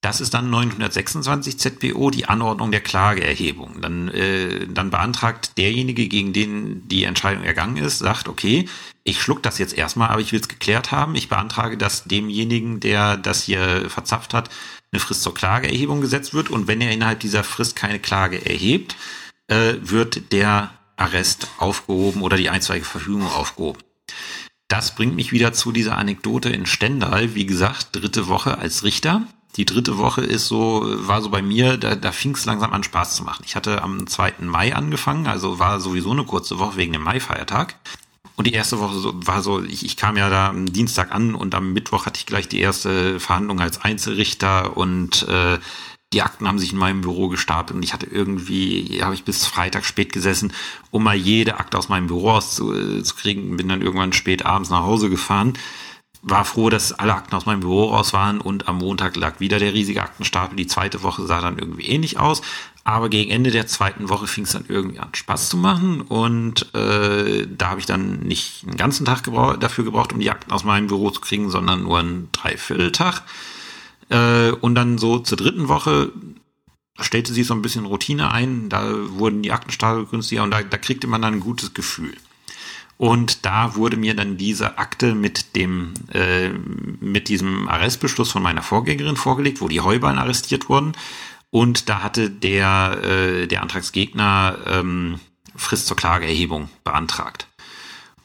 Das 0.02 0.22
ist 0.22 0.36
dann 0.36 0.52
926 0.52 1.58
ZPO, 1.58 2.12
die 2.12 2.28
Anordnung 2.28 2.70
der 2.70 2.82
Klageerhebung. 2.82 3.82
Dann, 3.82 4.10
äh, 4.10 4.68
dann 4.68 4.92
beantragt 4.92 5.58
derjenige, 5.58 6.08
gegen 6.08 6.32
den 6.32 6.88
die 6.88 7.04
Entscheidung 7.04 7.44
ergangen 7.46 7.78
ist, 7.78 7.98
sagt, 7.98 8.28
okay, 8.28 8.70
ich 9.04 9.20
schluck 9.20 9.42
das 9.42 9.58
jetzt 9.58 9.76
erstmal, 9.76 10.10
aber 10.10 10.22
ich 10.22 10.34
will 10.34 10.40
es 10.40 10.50
geklärt 10.50 10.92
haben. 10.92 11.16
Ich 11.16 11.30
beantrage, 11.30 11.78
dass 11.78 12.04
demjenigen, 12.04 12.80
der 12.80 13.18
das 13.18 13.42
hier 13.42 13.90
verzapft 13.90 14.36
hat, 14.36 14.52
eine 14.92 15.00
Frist 15.00 15.24
zur 15.24 15.34
Klageerhebung 15.34 16.02
gesetzt 16.02 16.34
wird. 16.34 16.50
Und 16.50 16.68
wenn 16.68 16.82
er 16.82 16.92
innerhalb 16.92 17.20
dieser 17.20 17.44
Frist 17.44 17.76
keine 17.76 18.00
Klage 18.00 18.46
erhebt, 18.46 18.96
äh, 19.48 19.76
wird 19.82 20.32
der 20.32 20.72
Arrest 20.96 21.48
aufgehoben 21.58 22.22
oder 22.22 22.38
die 22.38 22.50
einstweilige 22.50 22.86
Verfügung 22.88 23.28
aufgehoben. 23.28 23.82
Das 24.68 24.96
bringt 24.96 25.16
mich 25.16 25.32
wieder 25.32 25.54
zu 25.54 25.72
dieser 25.72 25.98
Anekdote 25.98 26.50
in 26.50 26.66
Stendal. 26.66 27.36
Wie 27.36 27.46
gesagt, 27.46 27.90
dritte 27.96 28.28
Woche 28.28 28.58
als 28.58 28.84
Richter 28.84 29.28
die 29.58 29.66
dritte 29.66 29.98
Woche 29.98 30.22
ist 30.22 30.48
so, 30.48 30.84
war 30.86 31.22
so 31.22 31.30
bei 31.30 31.42
mir, 31.42 31.78
da, 31.78 31.96
da 31.96 32.12
fing 32.12 32.36
es 32.36 32.46
langsam 32.46 32.74
an 32.74 32.84
Spaß 32.84 33.16
zu 33.16 33.24
machen. 33.24 33.44
Ich 33.46 33.56
hatte 33.56 33.82
am 33.82 34.06
2. 34.06 34.36
Mai 34.42 34.76
angefangen, 34.76 35.26
also 35.26 35.58
war 35.58 35.80
sowieso 35.80 36.12
eine 36.12 36.26
kurze 36.26 36.60
Woche 36.60 36.78
wegen 36.78 36.94
dem 36.94 37.02
Mai-Feiertag. 37.02 37.76
Und 38.38 38.46
die 38.46 38.54
erste 38.54 38.80
Woche 38.80 38.96
so, 39.00 39.14
war 39.16 39.42
so, 39.42 39.64
ich, 39.64 39.84
ich 39.84 39.98
kam 39.98 40.16
ja 40.16 40.30
da 40.30 40.50
am 40.50 40.72
Dienstag 40.72 41.12
an 41.12 41.34
und 41.34 41.56
am 41.56 41.74
Mittwoch 41.74 42.06
hatte 42.06 42.20
ich 42.20 42.28
gleich 42.28 42.48
die 42.48 42.60
erste 42.60 43.20
Verhandlung 43.20 43.60
als 43.60 43.82
Einzelrichter 43.82 44.78
und 44.78 45.28
äh, 45.28 45.58
die 46.14 46.22
Akten 46.22 46.48
haben 46.48 46.60
sich 46.60 46.72
in 46.72 46.78
meinem 46.78 47.02
Büro 47.02 47.30
gestapelt 47.30 47.76
und 47.76 47.84
ich 47.84 47.94
hatte 47.94 48.06
irgendwie, 48.06 49.02
habe 49.02 49.16
ich 49.16 49.24
bis 49.24 49.48
Freitag 49.48 49.86
spät 49.86 50.14
gesessen, 50.14 50.54
um 50.92 51.04
mal 51.04 51.16
jede 51.16 51.60
Akte 51.60 51.80
aus 51.80 51.90
meinem 51.90 52.08
Büro 52.08 52.30
auszukriegen. 52.30 53.58
Bin 53.58 53.68
dann 53.68 53.82
irgendwann 53.82 54.14
spät 54.14 54.46
abends 54.46 54.70
nach 54.70 54.84
Hause 54.84 55.10
gefahren 55.10 55.54
war 56.30 56.46
froh, 56.46 56.70
dass 56.70 56.94
alle 56.94 57.16
Akten 57.16 57.36
aus 57.36 57.46
meinem 57.46 57.62
Büro 57.62 57.86
raus 57.86 58.14
waren 58.14 58.42
und 58.42 58.68
am 58.68 58.78
Montag 58.78 59.16
lag 59.16 59.40
wieder 59.40 59.60
der 59.60 59.74
riesige 59.74 60.02
Aktenstapel. 60.02 60.58
Die 60.58 60.68
zweite 60.68 61.04
Woche 61.04 61.26
sah 61.26 61.42
dann 61.42 61.58
irgendwie 61.58 61.88
ähnlich 61.88 62.20
aus, 62.20 62.42
aber 62.84 63.10
gegen 63.10 63.32
Ende 63.32 63.52
der 63.52 63.68
zweiten 63.68 64.10
Woche 64.10 64.28
fing 64.28 64.44
es 64.44 64.52
dann 64.52 64.66
irgendwie 64.68 65.00
an 65.00 65.10
Spaß 65.14 65.50
zu 65.50 65.58
machen 65.58 66.02
und 66.02 66.74
äh, 66.76 67.48
da 67.48 67.70
habe 67.70 67.80
ich 67.80 67.86
dann 67.86 68.20
nicht 68.20 68.66
einen 68.66 68.78
ganzen 68.78 69.06
Tag 69.06 69.24
gebrauch 69.24 69.58
dafür 69.58 69.86
gebraucht, 69.86 70.14
um 70.14 70.20
die 70.20 70.30
Akten 70.30 70.52
aus 70.52 70.64
meinem 70.64 70.88
Büro 70.88 71.10
zu 71.12 71.22
kriegen, 71.22 71.50
sondern 71.50 71.84
nur 71.84 72.00
einen 72.00 72.30
Dreivierteltag. 72.32 73.24
Äh, 74.10 74.52
und 74.52 74.76
dann 74.76 74.98
so 74.98 75.20
zur 75.20 75.38
dritten 75.38 75.68
Woche 75.68 76.12
stellte 77.00 77.34
sich 77.34 77.46
so 77.46 77.54
ein 77.54 77.62
bisschen 77.62 77.86
Routine 77.86 78.32
ein, 78.32 78.70
da 78.70 78.92
wurden 79.12 79.44
die 79.44 79.52
Aktenstapel 79.52 80.06
günstiger 80.06 80.44
und 80.44 80.52
da, 80.52 80.64
da 80.64 80.78
kriegte 80.78 81.08
man 81.08 81.22
dann 81.22 81.36
ein 81.36 81.40
gutes 81.40 81.74
Gefühl. 81.74 82.16
Und 82.98 83.46
da 83.46 83.76
wurde 83.76 83.96
mir 83.96 84.16
dann 84.16 84.38
diese 84.38 84.80
Akte 84.80 85.14
mit 85.14 85.56
dem 85.56 85.94
äh, 86.12 86.50
mit 86.50 87.30
diesem 87.30 87.68
Arrestbeschluss 87.68 88.32
von 88.32 88.42
meiner 88.42 88.64
Vorgängerin 88.64 89.18
vorgelegt, 89.18 89.62
wo 89.62 89.68
die 89.68 89.82
Heuballen 89.82 90.18
arrestiert 90.18 90.68
wurden. 90.68 90.94
Und 91.52 91.90
da 91.90 92.02
hatte 92.02 92.30
der 92.30 93.00
äh, 93.04 93.48
der 93.48 93.62
Antragsgegner 93.62 94.58
ähm, 94.66 95.20
Frist 95.56 95.88
zur 95.88 95.98
Klageerhebung 95.98 96.70
beantragt. 96.84 97.48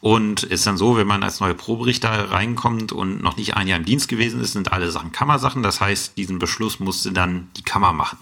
Und 0.00 0.42
ist 0.42 0.66
dann 0.66 0.76
so, 0.76 0.96
wenn 0.96 1.06
man 1.06 1.22
als 1.22 1.38
neue 1.38 1.54
Proberichter 1.54 2.32
reinkommt 2.32 2.90
und 2.90 3.22
noch 3.22 3.36
nicht 3.36 3.56
ein 3.56 3.68
Jahr 3.68 3.78
im 3.78 3.84
Dienst 3.84 4.08
gewesen 4.08 4.40
ist, 4.40 4.52
sind 4.52 4.72
alle 4.72 4.90
Sachen 4.90 5.12
Kammersachen. 5.12 5.62
Das 5.62 5.80
heißt, 5.80 6.16
diesen 6.16 6.40
Beschluss 6.40 6.80
musste 6.80 7.12
dann 7.12 7.50
die 7.56 7.62
Kammer 7.62 7.92
machen. 7.92 8.18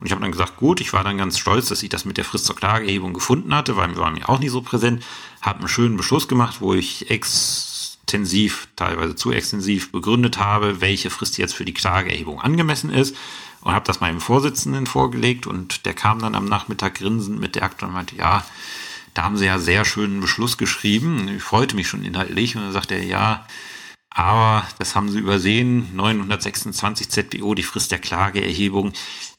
Und 0.00 0.06
ich 0.06 0.12
habe 0.12 0.22
dann 0.22 0.32
gesagt, 0.32 0.56
gut, 0.56 0.80
ich 0.80 0.92
war 0.92 1.02
dann 1.02 1.18
ganz 1.18 1.38
stolz, 1.38 1.68
dass 1.68 1.82
ich 1.82 1.88
das 1.88 2.04
mit 2.04 2.16
der 2.16 2.24
Frist 2.24 2.46
zur 2.46 2.54
Klageerhebung 2.54 3.12
gefunden 3.12 3.54
hatte, 3.54 3.76
weil 3.76 3.88
wir 3.88 3.96
waren 3.96 4.14
mir 4.14 4.28
auch 4.28 4.38
nicht 4.38 4.52
so 4.52 4.62
präsent, 4.62 5.04
habe 5.40 5.60
einen 5.60 5.68
schönen 5.68 5.96
Beschluss 5.96 6.28
gemacht, 6.28 6.60
wo 6.60 6.72
ich 6.74 7.10
extensiv, 7.10 8.68
teilweise 8.76 9.16
zu 9.16 9.32
extensiv 9.32 9.90
begründet 9.90 10.38
habe, 10.38 10.80
welche 10.80 11.10
Frist 11.10 11.36
jetzt 11.38 11.54
für 11.54 11.64
die 11.64 11.74
Klageerhebung 11.74 12.40
angemessen 12.40 12.90
ist 12.90 13.16
und 13.60 13.72
habe 13.72 13.86
das 13.86 14.00
meinem 14.00 14.20
Vorsitzenden 14.20 14.86
vorgelegt 14.86 15.46
und 15.48 15.84
der 15.84 15.94
kam 15.94 16.20
dann 16.20 16.36
am 16.36 16.44
Nachmittag 16.44 16.94
grinsend 16.94 17.40
mit 17.40 17.56
der 17.56 17.64
Akte 17.64 17.86
und 17.86 17.92
meinte, 17.92 18.14
ja, 18.14 18.44
da 19.14 19.24
haben 19.24 19.36
sie 19.36 19.46
ja 19.46 19.58
sehr 19.58 19.84
schönen 19.84 20.20
Beschluss 20.20 20.58
geschrieben. 20.58 21.26
Ich 21.28 21.42
freute 21.42 21.74
mich 21.74 21.88
schon 21.88 22.04
inhaltlich 22.04 22.54
und 22.54 22.62
dann 22.62 22.72
sagte 22.72 22.94
er, 22.94 23.04
ja, 23.04 23.46
aber 24.10 24.66
das 24.78 24.94
haben 24.94 25.10
sie 25.10 25.18
übersehen, 25.18 25.94
926 25.94 27.08
ZBO, 27.08 27.54
die 27.54 27.62
Frist 27.62 27.90
der 27.90 27.98
Klageerhebung, 27.98 28.92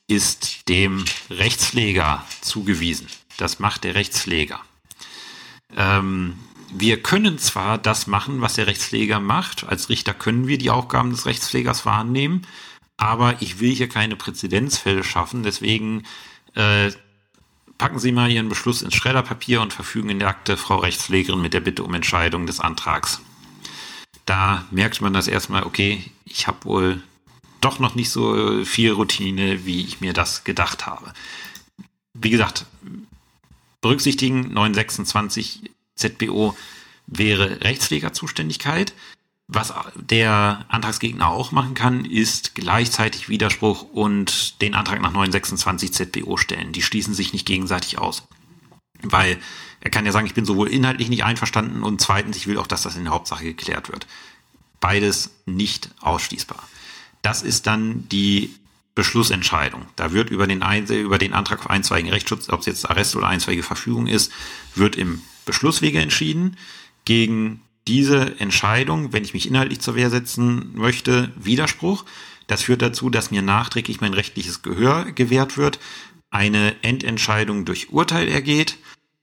ist 0.09 0.67
dem 0.67 1.05
Rechtspfleger 1.29 2.25
zugewiesen. 2.41 3.07
Das 3.37 3.59
macht 3.59 3.83
der 3.83 3.95
Rechtspfleger. 3.95 4.59
Ähm, 5.77 6.33
wir 6.71 7.01
können 7.01 7.37
zwar 7.37 7.77
das 7.77 8.07
machen, 8.07 8.41
was 8.41 8.55
der 8.55 8.67
Rechtspfleger 8.67 9.19
macht. 9.19 9.63
Als 9.63 9.89
Richter 9.89 10.13
können 10.13 10.47
wir 10.47 10.57
die 10.57 10.71
Aufgaben 10.71 11.11
des 11.11 11.25
Rechtspflegers 11.25 11.85
wahrnehmen, 11.85 12.41
aber 12.97 13.41
ich 13.41 13.59
will 13.59 13.73
hier 13.73 13.87
keine 13.87 14.15
Präzedenzfälle 14.15 15.03
schaffen. 15.03 15.43
Deswegen 15.43 16.03
äh, 16.55 16.91
packen 17.77 17.99
Sie 17.99 18.11
mal 18.11 18.31
Ihren 18.31 18.49
Beschluss 18.49 18.81
ins 18.81 18.95
Schredderpapier 18.95 19.61
und 19.61 19.73
verfügen 19.73 20.09
in 20.09 20.19
der 20.19 20.27
Akte 20.27 20.57
Frau 20.57 20.77
Rechtspflegerin 20.77 21.41
mit 21.41 21.53
der 21.53 21.61
Bitte 21.61 21.83
um 21.83 21.93
Entscheidung 21.93 22.47
des 22.47 22.59
Antrags. 22.59 23.21
Da 24.25 24.65
merkt 24.71 25.01
man 25.01 25.13
das 25.13 25.27
erstmal, 25.27 25.63
okay, 25.63 26.03
ich 26.25 26.47
habe 26.47 26.65
wohl 26.65 27.03
doch 27.61 27.79
noch 27.79 27.95
nicht 27.95 28.09
so 28.09 28.63
viel 28.63 28.91
Routine, 28.91 29.65
wie 29.65 29.83
ich 29.83 30.01
mir 30.01 30.13
das 30.13 30.43
gedacht 30.43 30.85
habe. 30.85 31.13
Wie 32.13 32.29
gesagt, 32.29 32.65
berücksichtigen 33.81 34.53
926 34.53 35.71
ZBO 35.95 36.55
wäre 37.07 37.61
Rechtspflegerzuständigkeit. 37.61 38.93
Was 39.47 39.73
der 39.95 40.65
Antragsgegner 40.67 41.27
auch 41.27 41.51
machen 41.51 41.73
kann, 41.73 42.05
ist 42.05 42.53
gleichzeitig 42.53 43.29
Widerspruch 43.29 43.81
und 43.81 44.61
den 44.61 44.75
Antrag 44.75 45.01
nach 45.01 45.11
926 45.11 45.91
ZBO 45.91 46.37
stellen. 46.37 46.71
Die 46.71 46.83
schließen 46.83 47.15
sich 47.15 47.33
nicht 47.33 47.47
gegenseitig 47.47 47.97
aus. 47.97 48.27
Weil 49.01 49.39
er 49.81 49.89
kann 49.89 50.05
ja 50.05 50.11
sagen, 50.11 50.27
ich 50.27 50.33
bin 50.35 50.45
sowohl 50.45 50.67
inhaltlich 50.67 51.09
nicht 51.09 51.23
einverstanden 51.23 51.83
und 51.83 51.99
zweitens, 51.99 52.37
ich 52.37 52.47
will 52.47 52.57
auch, 52.57 52.67
dass 52.67 52.83
das 52.83 52.95
in 52.95 53.05
der 53.05 53.13
Hauptsache 53.13 53.43
geklärt 53.43 53.89
wird 53.89 54.05
Beides 54.79 55.31
nicht 55.45 55.89
ausschließbar. 55.99 56.67
Das 57.21 57.41
ist 57.41 57.67
dann 57.67 58.07
die 58.09 58.55
Beschlussentscheidung. 58.95 59.85
Da 59.95 60.11
wird 60.11 60.29
über 60.29 60.47
den, 60.47 60.61
über 60.89 61.17
den 61.17 61.33
Antrag 61.33 61.59
auf 61.59 61.69
einstweiligen 61.69 62.11
Rechtsschutz, 62.11 62.49
ob 62.49 62.61
es 62.61 62.65
jetzt 62.65 62.89
Arrest 62.89 63.15
oder 63.15 63.27
einstweilige 63.27 63.63
Verfügung 63.63 64.07
ist, 64.07 64.31
wird 64.75 64.95
im 64.95 65.21
Beschlusswege 65.45 65.99
entschieden. 65.99 66.57
Gegen 67.05 67.61
diese 67.87 68.39
Entscheidung, 68.39 69.13
wenn 69.13 69.23
ich 69.23 69.33
mich 69.33 69.47
inhaltlich 69.47 69.79
zur 69.79 69.95
Wehr 69.95 70.09
setzen 70.09 70.71
möchte, 70.75 71.31
Widerspruch. 71.35 72.05
Das 72.47 72.63
führt 72.63 72.81
dazu, 72.81 73.09
dass 73.09 73.31
mir 73.31 73.41
nachträglich 73.41 74.01
mein 74.01 74.13
rechtliches 74.13 74.61
Gehör 74.61 75.11
gewährt 75.11 75.57
wird, 75.57 75.79
eine 76.29 76.75
Endentscheidung 76.83 77.65
durch 77.65 77.91
Urteil 77.91 78.27
ergeht 78.27 78.77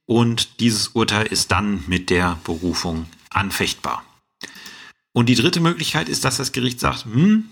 und 0.07 0.61
dieses 0.61 0.89
Urteil 0.89 1.27
ist 1.27 1.51
dann 1.51 1.85
mit 1.87 2.11
der 2.11 2.39
Berufung 2.45 3.07
anfechtbar. 3.31 4.05
Und 5.13 5.29
die 5.29 5.35
dritte 5.35 5.61
Möglichkeit 5.61 6.09
ist, 6.09 6.25
dass 6.25 6.37
das 6.37 6.53
Gericht 6.53 6.79
sagt, 6.81 7.05
hm, 7.05 7.49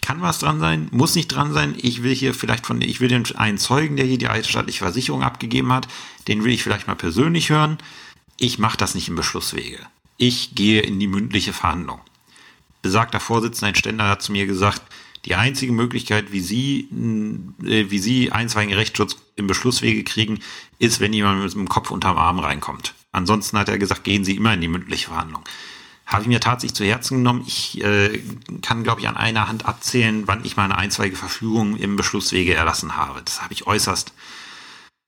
kann 0.00 0.22
was 0.22 0.38
dran 0.38 0.60
sein, 0.60 0.88
muss 0.90 1.14
nicht 1.14 1.28
dran 1.28 1.52
sein. 1.52 1.74
Ich 1.76 2.02
will 2.02 2.14
hier 2.14 2.34
vielleicht 2.34 2.66
von, 2.66 2.80
ich 2.80 3.00
will 3.00 3.08
den 3.08 3.24
einen 3.36 3.58
Zeugen, 3.58 3.96
der 3.96 4.06
hier 4.06 4.18
die 4.18 4.28
eidesstattliche 4.28 4.80
Versicherung 4.80 5.22
abgegeben 5.22 5.72
hat, 5.72 5.88
den 6.28 6.44
will 6.44 6.52
ich 6.52 6.62
vielleicht 6.62 6.86
mal 6.86 6.94
persönlich 6.94 7.50
hören. 7.50 7.78
Ich 8.36 8.58
mache 8.58 8.76
das 8.76 8.94
nicht 8.94 9.08
im 9.08 9.16
Beschlusswege. 9.16 9.78
Ich 10.16 10.54
gehe 10.54 10.80
in 10.80 10.98
die 10.98 11.06
mündliche 11.06 11.52
Verhandlung. 11.52 12.00
Besagter 12.82 13.20
Vorsitzender, 13.20 13.68
ein 13.68 13.74
Ständer, 13.74 14.08
hat 14.08 14.22
zu 14.22 14.32
mir 14.32 14.46
gesagt, 14.46 14.82
die 15.24 15.34
einzige 15.34 15.72
Möglichkeit, 15.72 16.32
wie 16.32 16.40
Sie, 16.40 16.88
äh, 17.64 17.90
wie 17.90 17.98
Sie 17.98 18.32
einstweiligen 18.32 18.76
Rechtsschutz 18.76 19.16
im 19.36 19.46
Beschlusswege 19.46 20.04
kriegen, 20.04 20.38
ist, 20.78 21.00
wenn 21.00 21.12
jemand 21.12 21.42
mit 21.42 21.52
dem 21.52 21.68
Kopf 21.68 21.90
unterm 21.90 22.16
Arm 22.16 22.38
reinkommt. 22.38 22.94
Ansonsten 23.12 23.58
hat 23.58 23.68
er 23.68 23.78
gesagt, 23.78 24.04
gehen 24.04 24.24
Sie 24.24 24.36
immer 24.36 24.54
in 24.54 24.60
die 24.60 24.68
mündliche 24.68 25.08
Verhandlung. 25.08 25.42
Habe 26.08 26.22
ich 26.22 26.28
mir 26.28 26.40
tatsächlich 26.40 26.74
zu 26.74 26.84
Herzen 26.84 27.18
genommen. 27.18 27.44
Ich 27.46 27.84
äh, 27.84 28.22
kann, 28.62 28.82
glaube 28.82 29.02
ich, 29.02 29.08
an 29.08 29.16
einer 29.18 29.46
Hand 29.46 29.66
abzählen, 29.66 30.26
wann 30.26 30.44
ich 30.44 30.56
meine 30.56 30.78
einstweilige 30.78 31.16
Verfügung 31.16 31.76
im 31.76 31.96
Beschlusswege 31.96 32.54
erlassen 32.54 32.96
habe. 32.96 33.20
Das 33.24 33.42
habe 33.42 33.52
ich 33.52 33.66
äußerst 33.66 34.14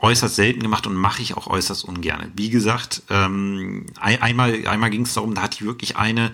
äußerst 0.03 0.34
selten 0.34 0.61
gemacht 0.61 0.86
und 0.86 0.94
mache 0.94 1.20
ich 1.22 1.36
auch 1.36 1.46
äußerst 1.46 1.84
ungern. 1.84 2.32
Wie 2.34 2.51
gesagt, 2.51 3.03
ähm, 3.11 3.86
einmal, 3.98 4.66
einmal 4.66 4.90
ging 4.90 5.03
es 5.03 5.14
darum, 5.14 5.34
da 5.34 5.42
hatte 5.42 5.57
ich 5.57 5.66
wirklich 5.66 5.96
eine 5.96 6.32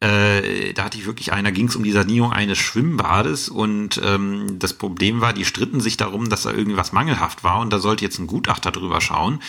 äh, 0.00 0.72
da 0.74 0.84
hatte 0.84 0.98
ich 0.98 1.06
wirklich 1.06 1.32
einer, 1.32 1.52
ging 1.52 1.68
es 1.68 1.76
um 1.76 1.82
die 1.82 1.92
Sanierung 1.92 2.32
eines 2.32 2.58
Schwimmbades 2.58 3.48
und 3.48 4.00
ähm, 4.04 4.58
das 4.58 4.74
Problem 4.74 5.20
war, 5.20 5.32
die 5.32 5.44
stritten 5.44 5.80
sich 5.80 5.96
darum, 5.96 6.28
dass 6.28 6.42
da 6.42 6.52
irgendwas 6.52 6.92
mangelhaft 6.92 7.44
war 7.44 7.60
und 7.60 7.72
da 7.72 7.78
sollte 7.78 8.04
jetzt 8.04 8.18
ein 8.18 8.26
Gutachter 8.26 8.72
drüber 8.72 9.00
schauen. 9.00 9.40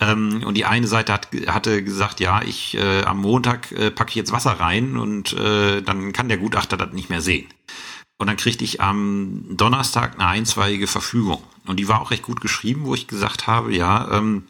Ähm, 0.00 0.42
und 0.44 0.54
die 0.54 0.64
eine 0.64 0.86
Seite 0.86 1.12
hat, 1.12 1.28
hatte 1.48 1.82
gesagt, 1.82 2.20
ja, 2.20 2.42
ich 2.42 2.76
äh, 2.76 3.02
am 3.02 3.18
Montag 3.20 3.72
äh, 3.72 3.90
packe 3.90 4.10
ich 4.10 4.16
jetzt 4.16 4.32
Wasser 4.32 4.52
rein 4.52 4.96
und 4.96 5.32
äh, 5.32 5.82
dann 5.82 6.12
kann 6.12 6.28
der 6.28 6.38
Gutachter 6.38 6.76
das 6.76 6.92
nicht 6.92 7.10
mehr 7.10 7.20
sehen. 7.20 7.48
Und 8.18 8.26
dann 8.26 8.36
kriegte 8.36 8.64
ich 8.64 8.80
am 8.80 9.44
Donnerstag 9.50 10.14
eine 10.14 10.26
einstweilige 10.26 10.88
Verfügung. 10.88 11.42
Und 11.66 11.78
die 11.78 11.88
war 11.88 12.00
auch 12.00 12.10
recht 12.10 12.24
gut 12.24 12.40
geschrieben, 12.40 12.84
wo 12.84 12.94
ich 12.94 13.06
gesagt 13.06 13.46
habe, 13.46 13.74
ja, 13.74 14.08
ähm, 14.10 14.44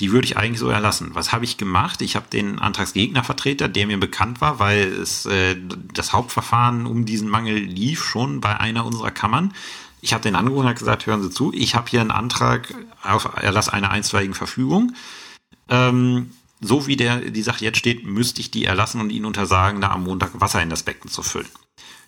die 0.00 0.12
würde 0.12 0.26
ich 0.26 0.36
eigentlich 0.36 0.60
so 0.60 0.68
erlassen. 0.68 1.10
Was 1.14 1.32
habe 1.32 1.44
ich 1.44 1.56
gemacht? 1.56 2.00
Ich 2.02 2.14
habe 2.14 2.26
den 2.32 2.58
Antragsgegnervertreter, 2.60 3.68
der 3.68 3.86
mir 3.86 3.98
bekannt 3.98 4.40
war, 4.40 4.58
weil 4.58 4.84
es 4.86 5.26
äh, 5.26 5.56
das 5.92 6.12
Hauptverfahren 6.12 6.86
um 6.86 7.04
diesen 7.04 7.28
Mangel 7.28 7.56
lief 7.56 8.04
schon 8.04 8.40
bei 8.40 8.58
einer 8.58 8.86
unserer 8.86 9.10
Kammern. 9.10 9.52
Ich 10.00 10.12
habe 10.12 10.22
den 10.22 10.36
angerufen 10.36 10.66
und 10.66 10.78
gesagt, 10.78 11.06
hören 11.06 11.22
Sie 11.22 11.30
zu, 11.30 11.52
ich 11.52 11.74
habe 11.74 11.88
hier 11.88 12.00
einen 12.00 12.10
Antrag 12.10 12.74
auf 13.02 13.28
Erlass 13.36 13.68
einer 13.68 13.90
einstweiligen 13.90 14.34
Verfügung. 14.34 14.94
Ähm, 15.68 16.32
so 16.60 16.86
wie 16.86 16.96
der, 16.96 17.18
die 17.20 17.42
Sache 17.42 17.64
jetzt 17.64 17.78
steht, 17.78 18.04
müsste 18.04 18.40
ich 18.40 18.50
die 18.50 18.64
erlassen 18.64 19.00
und 19.00 19.10
Ihnen 19.10 19.26
untersagen, 19.26 19.80
da 19.80 19.90
am 19.90 20.04
Montag 20.04 20.40
Wasser 20.40 20.62
in 20.62 20.70
das 20.70 20.82
Becken 20.82 21.10
zu 21.10 21.22
füllen. 21.22 21.48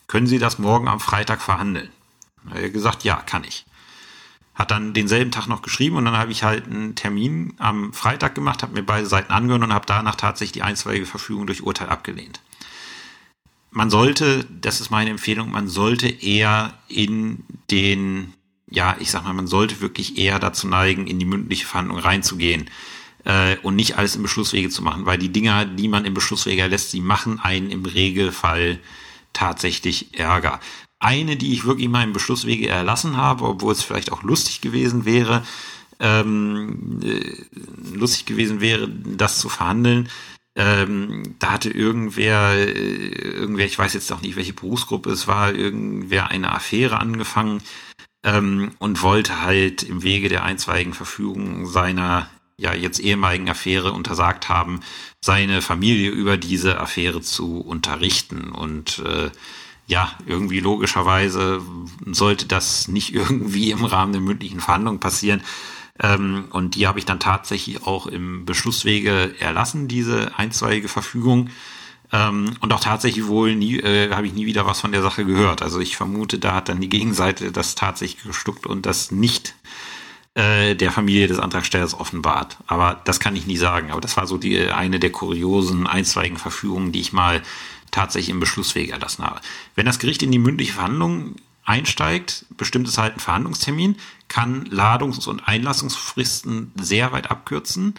Können 0.07 0.26
Sie 0.26 0.38
das 0.38 0.59
morgen 0.59 0.88
am 0.88 1.01
Freitag 1.01 1.41
verhandeln? 1.41 1.91
Er 2.53 2.64
hat 2.64 2.72
gesagt, 2.72 3.05
ja, 3.05 3.16
kann 3.16 3.45
ich 3.45 3.64
hat 4.61 4.70
dann 4.70 4.93
denselben 4.93 5.30
Tag 5.30 5.47
noch 5.47 5.62
geschrieben 5.62 5.97
und 5.97 6.05
dann 6.05 6.18
habe 6.18 6.32
ich 6.32 6.43
halt 6.43 6.66
einen 6.66 6.95
Termin 6.95 7.55
am 7.59 7.95
Freitag 7.95 8.34
gemacht, 8.34 8.62
habe 8.62 8.74
mir 8.74 8.82
beide 8.82 9.07
Seiten 9.07 9.32
angehört 9.32 9.62
und 9.62 9.72
habe 9.72 9.86
danach 9.86 10.16
tatsächlich 10.16 10.53
die 10.53 10.62
einstweilige 10.62 11.07
Verfügung 11.07 11.47
durch 11.47 11.62
Urteil 11.62 11.88
abgelehnt. 11.88 12.41
Man 13.71 13.91
sollte, 13.91 14.47
das 14.61 14.81
ist 14.81 14.91
meine 14.91 15.11
Empfehlung, 15.11 15.51
man 15.51 15.68
sollte 15.68 16.09
eher 16.09 16.75
in 16.89 17.45
den, 17.71 18.33
ja, 18.68 18.97
ich 18.99 19.11
sag 19.11 19.25
mal, 19.25 19.33
man 19.33 19.47
sollte 19.47 19.81
wirklich 19.81 20.18
eher 20.18 20.39
dazu 20.39 20.66
neigen, 20.66 21.07
in 21.07 21.18
die 21.18 21.25
mündliche 21.25 21.66
Verhandlung 21.66 21.99
reinzugehen 21.99 22.68
äh, 23.25 23.57
und 23.62 23.77
nicht 23.77 23.97
alles 23.97 24.16
im 24.16 24.23
Beschlusswege 24.23 24.71
zu 24.71 24.83
machen, 24.83 25.07
weil 25.07 25.18
die 25.18 25.31
Dinger, 25.31 25.64
die 25.64 25.89
man 25.89 26.05
im 26.05 26.14
Beschlusswege 26.14 26.66
lässt, 26.66 26.93
die 26.93 27.01
machen 27.01 27.39
einen 27.39 27.71
im 27.71 27.85
Regelfall 27.85 28.81
tatsächlich 29.33 30.18
Ärger. 30.18 30.61
Eine, 30.99 31.37
die 31.37 31.53
ich 31.53 31.64
wirklich 31.64 31.89
mal 31.89 32.05
im 32.05 32.12
Beschlusswege 32.12 32.68
erlassen 32.68 33.16
habe, 33.16 33.45
obwohl 33.45 33.73
es 33.73 33.83
vielleicht 33.83 34.12
auch 34.12 34.23
lustig 34.23 34.61
gewesen 34.61 35.05
wäre, 35.05 35.45
ähm, 36.01 37.01
äh, 37.03 37.97
lustig 37.97 38.27
gewesen 38.27 38.61
wäre, 38.61 38.89
das 38.89 39.39
zu 39.39 39.49
verhandeln. 39.49 40.09
Ähm, 40.63 41.37
da 41.39 41.53
hatte 41.53 41.71
irgendwer, 41.71 42.53
äh, 42.53 42.67
irgendwer, 42.67 43.65
ich 43.65 43.79
weiß 43.79 43.95
jetzt 43.95 44.13
auch 44.13 44.21
nicht, 44.21 44.37
welche 44.37 44.53
Berufsgruppe 44.53 45.11
es 45.11 45.27
war, 45.27 45.55
irgendwer 45.55 46.29
eine 46.29 46.53
Affäre 46.53 46.99
angefangen 46.99 47.63
ähm, 48.25 48.73
und 48.79 49.01
wollte 49.01 49.41
halt 49.41 49.83
im 49.83 50.03
Wege 50.03 50.29
der 50.29 50.45
einstweiligen 50.45 50.93
Verfügung 50.93 51.65
seiner 51.65 52.29
ja 52.59 52.75
jetzt 52.75 53.01
ehemaligen 53.01 53.49
Affäre 53.49 53.93
untersagt 53.93 54.51
haben, 54.51 54.81
seine 55.25 55.63
Familie 55.63 56.11
über 56.11 56.37
diese 56.37 56.79
Affäre 56.79 57.23
zu 57.23 57.61
unterrichten 57.61 58.51
und 58.51 58.99
äh, 58.99 59.31
ja, 59.87 60.13
irgendwie 60.27 60.61
logischerweise 60.61 61.63
sollte 62.05 62.45
das 62.45 62.87
nicht 62.87 63.15
irgendwie 63.15 63.71
im 63.71 63.83
Rahmen 63.87 64.13
der 64.13 64.21
mündlichen 64.21 64.61
Verhandlung 64.61 65.01
passieren. 65.01 65.41
Ähm, 66.03 66.47
und 66.51 66.75
die 66.75 66.87
habe 66.87 66.99
ich 66.99 67.05
dann 67.05 67.21
tatsächlich 67.21 67.87
auch 67.87 68.07
im 68.07 68.47
Beschlusswege 68.47 69.35
erlassen, 69.39 69.89
diese 69.89 70.37
einstweilige 70.37 70.89
Verfügung. 70.89 71.51
Ähm, 72.13 72.57
und 72.61 72.73
auch 72.73 72.81
tatsächlich 72.81 73.27
wohl 73.27 73.55
nie, 73.55 73.79
äh, 73.79 74.11
habe 74.11 74.27
ich 74.27 74.33
nie 74.33 74.47
wieder 74.47 74.67
was 74.67 74.81
von 74.81 74.93
der 74.93 75.03
Sache 75.03 75.25
gehört. 75.25 75.63
Also 75.63 75.79
ich 75.79 75.97
vermute, 75.97 76.39
da 76.39 76.55
hat 76.55 76.69
dann 76.69 76.81
die 76.81 76.89
Gegenseite 76.89 77.53
das 77.53 77.75
tatsächlich 77.75 78.25
gestuckt 78.25 78.67
und 78.67 78.87
das 78.87 79.11
nicht 79.11 79.55
äh, 80.35 80.75
der 80.75 80.91
Familie 80.91 81.29
des 81.29 81.39
Antragstellers 81.39 81.99
offenbart. 81.99 82.57
Aber 82.67 83.01
das 83.05 83.21
kann 83.21 83.37
ich 83.37 83.47
nie 83.47 83.59
sagen. 83.59 83.91
Aber 83.91 84.01
das 84.01 84.17
war 84.17 84.27
so 84.27 84.39
die 84.39 84.69
eine 84.69 84.99
der 84.99 85.11
kuriosen 85.11 85.87
einstweiligen 85.87 86.39
Verfügungen, 86.39 86.93
die 86.93 87.01
ich 87.01 87.13
mal 87.13 87.43
tatsächlich 87.91 88.31
im 88.31 88.41
Beschlussweg 88.41 88.91
erlassen 88.91 89.25
habe. 89.25 89.41
Wenn 89.75 89.87
das 89.87 89.99
Gericht 89.99 90.23
in 90.23 90.33
die 90.33 90.39
mündliche 90.39 90.73
Verhandlung 90.73 91.37
einsteigt, 91.71 92.47
bestimmt 92.57 92.89
es 92.89 92.99
halt 92.99 93.12
einen 93.12 93.21
Verhandlungstermin, 93.21 93.97
kann 94.29 94.66
Ladungs- 94.66 95.29
und 95.29 95.47
Einlassungsfristen 95.47 96.73
sehr 96.75 97.12
weit 97.12 97.31
abkürzen. 97.31 97.95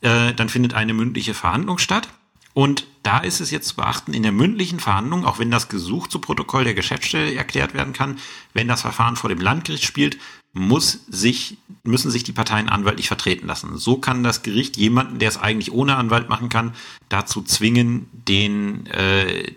Äh, 0.00 0.32
dann 0.32 0.48
findet 0.48 0.72
eine 0.74 0.94
mündliche 0.94 1.34
Verhandlung 1.34 1.78
statt. 1.78 2.08
Und 2.52 2.86
da 3.02 3.18
ist 3.18 3.40
es 3.40 3.50
jetzt 3.50 3.68
zu 3.68 3.76
beachten, 3.76 4.12
in 4.12 4.22
der 4.22 4.32
mündlichen 4.32 4.80
Verhandlung, 4.80 5.24
auch 5.24 5.38
wenn 5.38 5.50
das 5.50 5.68
Gesuch 5.68 6.08
zu 6.08 6.18
Protokoll 6.18 6.64
der 6.64 6.74
Geschäftsstelle 6.74 7.34
erklärt 7.34 7.74
werden 7.74 7.92
kann, 7.92 8.18
wenn 8.54 8.66
das 8.66 8.80
Verfahren 8.80 9.16
vor 9.16 9.30
dem 9.30 9.40
Landgericht 9.40 9.84
spielt, 9.84 10.18
muss 10.52 11.04
sich, 11.08 11.58
müssen 11.84 12.10
sich 12.10 12.24
die 12.24 12.32
Parteien 12.32 12.68
anwaltlich 12.68 13.06
vertreten 13.06 13.46
lassen. 13.46 13.78
So 13.78 13.98
kann 13.98 14.24
das 14.24 14.42
Gericht 14.42 14.76
jemanden, 14.76 15.20
der 15.20 15.28
es 15.28 15.38
eigentlich 15.38 15.70
ohne 15.70 15.96
Anwalt 15.96 16.28
machen 16.28 16.48
kann, 16.48 16.74
dazu 17.08 17.42
zwingen, 17.42 18.08
den, 18.12 18.86
äh, 18.86 19.52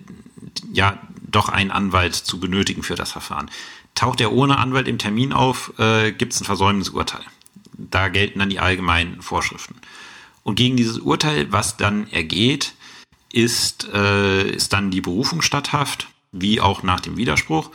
ja, 0.72 1.00
doch 1.36 1.50
einen 1.50 1.72
Anwalt 1.72 2.16
zu 2.16 2.40
benötigen 2.40 2.84
für 2.84 2.96
das 2.96 3.12
Verfahren. 3.12 3.50
Taucht 3.96 4.22
er 4.22 4.32
ohne 4.32 4.58
Anwalt 4.58 4.88
im 4.88 4.98
Termin 4.98 5.34
auf, 5.34 5.74
äh, 5.78 6.12
gibt 6.12 6.34
es 6.34 6.42
ein 6.42 6.46
Versäumnisurteil. 6.46 7.24
Da 7.74 8.08
gelten 8.08 8.40
dann 8.40 8.50
die 8.50 8.60
allgemeinen 8.60 9.22
Vorschriften. 9.22 9.76
Und 10.44 10.56
gegen 10.56 10.78
dieses 10.78 11.00
Urteil, 11.00 11.52
was 11.52 11.78
dann 11.78 12.08
ergeht, 12.12 12.74
ist, 13.32 13.88
äh, 13.94 14.50
ist 14.50 14.74
dann 14.74 14.92
die 14.92 15.02
Berufung 15.02 15.42
statthaft, 15.42 16.08
wie 16.32 16.62
auch 16.62 16.84
nach 16.84 17.00
dem 17.00 17.18
Widerspruch. 17.18 17.72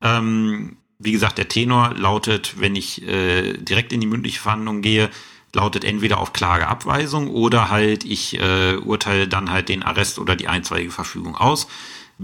Ähm, 0.00 0.76
wie 0.98 1.12
gesagt, 1.12 1.38
der 1.38 1.48
Tenor 1.48 1.94
lautet, 1.94 2.60
wenn 2.60 2.76
ich 2.76 3.02
äh, 3.02 3.54
direkt 3.54 3.92
in 3.92 4.00
die 4.00 4.06
mündliche 4.06 4.40
Verhandlung 4.40 4.82
gehe, 4.82 5.10
lautet 5.54 5.84
entweder 5.84 6.18
auf 6.18 6.32
Klageabweisung 6.32 7.28
oder 7.28 7.70
halt 7.70 8.04
ich 8.04 8.38
äh, 8.40 8.76
urteile 8.76 9.28
dann 9.28 9.50
halt 9.50 9.68
den 9.68 9.82
Arrest 9.82 10.18
oder 10.18 10.36
die 10.36 10.48
einstweilige 10.48 10.92
Verfügung 10.92 11.36
aus. 11.36 11.66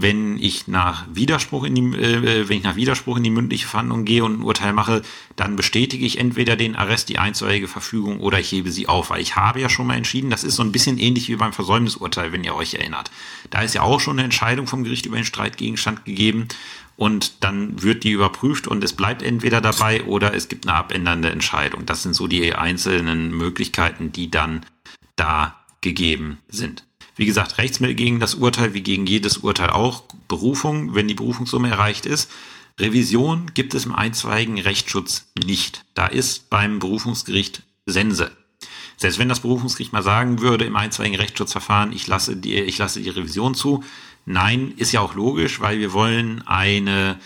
Wenn 0.01 0.37
ich 0.37 0.69
nach 0.69 1.05
Widerspruch 1.11 1.65
in 1.65 1.75
die, 1.75 1.81
äh, 1.97 2.47
wenn 2.47 2.59
ich 2.59 2.63
nach 2.63 2.77
Widerspruch 2.77 3.17
in 3.17 3.23
die 3.23 3.29
mündliche 3.29 3.67
Verhandlung 3.67 4.05
gehe 4.05 4.23
und 4.23 4.39
ein 4.39 4.43
Urteil 4.43 4.71
mache, 4.71 5.01
dann 5.35 5.57
bestätige 5.57 6.05
ich 6.05 6.19
entweder 6.19 6.55
den 6.55 6.77
Arrest, 6.77 7.09
die 7.09 7.19
einstweilige 7.19 7.67
Verfügung 7.67 8.21
oder 8.21 8.39
ich 8.39 8.49
hebe 8.49 8.71
sie 8.71 8.87
auf, 8.87 9.09
weil 9.09 9.21
ich 9.21 9.35
habe 9.35 9.59
ja 9.59 9.67
schon 9.67 9.87
mal 9.87 9.97
entschieden, 9.97 10.29
das 10.29 10.45
ist 10.45 10.55
so 10.55 10.63
ein 10.63 10.71
bisschen 10.71 10.97
ähnlich 10.97 11.27
wie 11.27 11.35
beim 11.35 11.51
Versäumnisurteil, 11.51 12.31
wenn 12.31 12.45
ihr 12.45 12.55
euch 12.55 12.75
erinnert. 12.75 13.11
Da 13.49 13.61
ist 13.61 13.75
ja 13.75 13.81
auch 13.81 13.99
schon 13.99 14.17
eine 14.17 14.23
Entscheidung 14.23 14.67
vom 14.67 14.85
Gericht 14.85 15.05
über 15.05 15.17
den 15.17 15.25
Streitgegenstand 15.25 16.05
gegeben 16.05 16.47
und 16.95 17.43
dann 17.43 17.81
wird 17.81 18.05
die 18.05 18.11
überprüft 18.11 18.67
und 18.67 18.81
es 18.85 18.93
bleibt 18.93 19.21
entweder 19.21 19.59
dabei 19.59 20.05
oder 20.05 20.33
es 20.33 20.47
gibt 20.47 20.65
eine 20.65 20.77
abändernde 20.77 21.29
Entscheidung. 21.29 21.85
Das 21.85 22.03
sind 22.03 22.13
so 22.13 22.27
die 22.27 22.55
einzelnen 22.55 23.31
Möglichkeiten, 23.35 24.13
die 24.13 24.31
dann 24.31 24.65
da 25.17 25.59
gegeben 25.81 26.39
sind. 26.47 26.85
Wie 27.19 27.25
gesagt, 27.25 27.57
Rechtsmittel 27.57 27.97
gegen 27.97 28.21
das 28.21 28.35
Urteil, 28.35 28.73
wie 28.73 28.79
gegen 28.79 29.05
jedes 29.05 29.39
Urteil 29.39 29.71
auch. 29.71 30.03
Berufung, 30.29 30.95
wenn 30.95 31.09
die 31.09 31.15
Berufungssumme 31.15 31.69
erreicht 31.69 32.05
ist. 32.05 32.31
Revision 32.79 33.51
gibt 33.53 33.73
es 33.73 33.85
im 33.85 33.93
einstweiligen 33.93 34.57
Rechtsschutz 34.57 35.29
nicht. 35.45 35.83
Da 35.95 36.07
ist 36.07 36.49
beim 36.49 36.79
Berufungsgericht 36.79 37.63
Sense. 37.85 38.31
Selbst 38.95 39.19
wenn 39.19 39.27
das 39.27 39.41
Berufungsgericht 39.41 39.91
mal 39.91 40.01
sagen 40.01 40.39
würde 40.39 40.63
im 40.63 40.77
einstweiligen 40.77 41.19
Rechtsschutzverfahren, 41.19 41.91
ich 41.91 42.07
lasse 42.07 42.37
die, 42.37 42.55
ich 42.55 42.77
lasse 42.77 43.01
die 43.01 43.09
Revision 43.09 43.53
zu. 43.53 43.83
Nein, 44.25 44.71
ist 44.77 44.93
ja 44.93 45.01
auch 45.01 45.13
logisch, 45.13 45.59
weil 45.59 45.79
wir 45.79 45.91
wollen 45.91 46.41
eine 46.47 47.19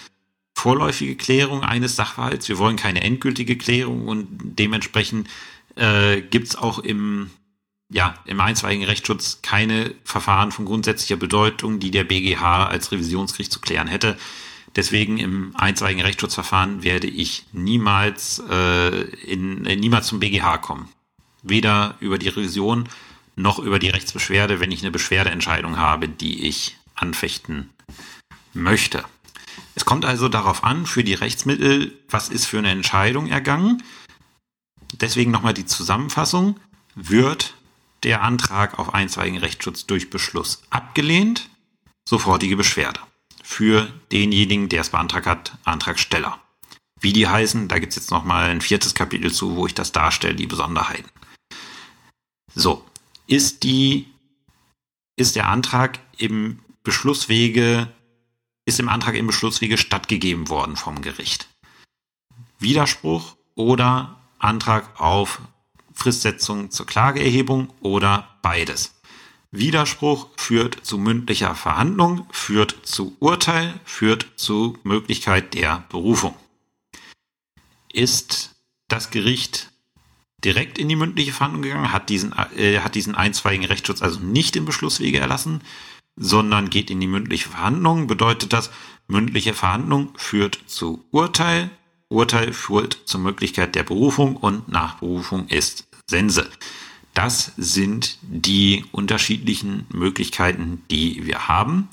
vorläufige 0.56 1.16
Klärung 1.16 1.62
eines 1.62 1.96
Sachverhalts. 1.96 2.50
Wir 2.50 2.58
wollen 2.58 2.78
keine 2.78 3.04
endgültige 3.04 3.60
Klärung 3.60 4.08
und 4.08 4.28
dementsprechend 4.32 5.30
äh, 5.76 6.22
gibt 6.22 6.48
es 6.48 6.56
auch 6.56 6.80
im, 6.80 7.30
ja, 7.94 8.16
im 8.26 8.42
einstweiligen 8.42 8.86
Rechtsschutz 8.86 9.40
keine 9.44 9.94
Verfahren 10.04 10.52
von 10.52 10.66
grundsätzlicher 10.66 11.16
Bedeutung, 11.16 11.80
die 11.80 11.92
der 11.92 12.04
BGH 12.04 12.66
als 12.66 12.92
Revisionsgericht 12.92 13.52
zu 13.52 13.62
klären 13.62 13.88
hätte. 13.88 14.18
Deswegen 14.76 15.20
im 15.20 15.56
einstweiligen 15.56 16.02
Rechtsschutzverfahren 16.02 16.82
werde 16.82 17.06
ich 17.06 17.46
niemals, 17.54 18.42
äh, 18.50 19.02
in, 19.02 19.68
äh, 19.68 19.76
niemals 19.76 20.08
zum 20.08 20.20
BGH 20.20 20.58
kommen. 20.58 20.90
Weder 21.44 21.96
über 22.00 22.18
die 22.18 22.30
Revision 22.30 22.90
noch 23.36 23.60
über 23.60 23.78
die 23.78 23.90
Rechtsbeschwerde, 23.90 24.60
wenn 24.60 24.72
ich 24.72 24.82
eine 24.82 24.92
Beschwerdeentscheidung 24.92 25.78
habe, 25.78 26.10
die 26.10 26.48
ich 26.48 26.78
anfechten 26.96 27.70
möchte. 28.54 29.06
Es 29.76 29.86
kommt 29.86 30.06
also 30.06 30.30
darauf 30.30 30.64
an, 30.64 30.88
für 30.88 31.04
die 31.04 31.14
Rechtsmittel, 31.14 31.94
was 32.10 32.30
ist 32.30 32.48
für 32.48 32.58
eine 32.58 32.72
Entscheidung 32.72 33.28
ergangen. 33.28 33.84
Deswegen 34.94 35.30
nochmal 35.30 35.54
die 35.54 35.66
Zusammenfassung. 35.68 36.60
Wird 36.96 37.56
der 38.04 38.22
Antrag 38.22 38.80
auf 38.80 38.94
einstweiligen 38.94 39.40
Rechtsschutz 39.40 39.86
durch 39.86 40.10
Beschluss 40.10 40.64
abgelehnt, 40.70 41.50
sofortige 42.08 42.58
Beschwerde. 42.58 43.00
Für 43.44 43.92
denjenigen, 44.12 44.70
der 44.70 44.82
es 44.82 44.90
beantragt 44.90 45.26
hat, 45.26 45.58
Antragsteller. 45.64 46.40
Wie 47.00 47.14
die 47.14 47.28
heißen, 47.28 47.68
da 47.68 47.80
gibt 47.80 47.92
es 47.92 47.98
jetzt 47.98 48.12
nochmal 48.12 48.50
ein 48.50 48.62
viertes 48.62 48.96
Kapitel 48.96 49.32
zu, 49.32 49.56
wo 49.56 49.66
ich 49.66 49.74
das 49.74 49.92
darstelle, 49.92 50.36
die 50.36 50.48
Besonderheiten. 50.48 51.10
So, 52.56 52.86
ist 53.28 53.64
die, 53.64 54.08
ist 55.18 55.36
der 55.36 55.50
Antrag 55.50 56.00
im 56.18 56.60
Beschlusswege 56.84 57.90
ist 58.66 58.80
im 58.80 58.90
Antrag 58.90 59.16
im 59.16 59.28
Beschlusswege 59.28 59.78
stattgegeben 59.78 60.50
worden 60.50 60.76
vom 60.76 61.02
Gericht. 61.02 61.48
Widerspruch 62.60 63.36
oder 63.56 64.22
Antrag 64.40 65.00
auf 65.00 65.42
Fristsetzung 65.94 66.72
zur 66.72 66.86
Klageerhebung 66.86 67.70
oder 67.82 68.28
beides. 68.42 68.94
Widerspruch 69.52 70.30
führt 70.36 70.84
zu 70.84 70.98
mündlicher 70.98 71.54
Verhandlung, 71.54 72.26
führt 72.32 72.76
zu 72.84 73.16
Urteil, 73.20 73.74
führt 73.86 74.26
zu 74.36 74.78
Möglichkeit 74.84 75.54
der 75.54 75.86
Berufung. 75.90 76.36
Ist 77.92 78.56
das 78.88 79.12
Gericht 79.12 79.72
direkt 80.44 80.78
in 80.78 80.90
die 80.90 80.96
mündliche 80.96 81.34
Verhandlung 81.34 81.62
gegangen, 81.62 81.92
hat 81.92 82.10
diesen, 82.10 82.34
äh, 82.58 82.80
hat 82.80 82.96
diesen 82.96 83.16
einstweiligen 83.16 83.68
Rechtsschutz 83.68 84.02
also 84.02 84.20
nicht 84.20 84.56
im 84.56 84.66
Beschlusswege 84.66 85.20
erlassen, 85.20 85.62
sondern 86.16 86.70
geht 86.70 86.90
in 86.92 87.00
die 87.00 87.08
mündliche 87.08 87.50
Verhandlung, 87.50 88.08
bedeutet 88.08 88.54
das, 88.54 88.72
mündliche 89.08 89.54
Verhandlung 89.54 90.14
führt 90.18 90.60
zu 90.68 91.06
Urteil, 91.12 91.70
Urteil 92.10 92.54
führt 92.54 93.00
zur 93.06 93.20
Möglichkeit 93.20 93.76
der 93.76 93.84
Berufung 93.84 94.38
und 94.38 94.68
Nachberufung 94.68 95.48
ist 95.48 95.88
Sense. 96.08 96.50
Das 97.14 97.52
sind 97.58 98.18
die 98.22 98.86
unterschiedlichen 98.92 99.86
Möglichkeiten, 99.90 100.84
die 100.90 101.26
wir 101.26 101.48
haben. 101.48 101.90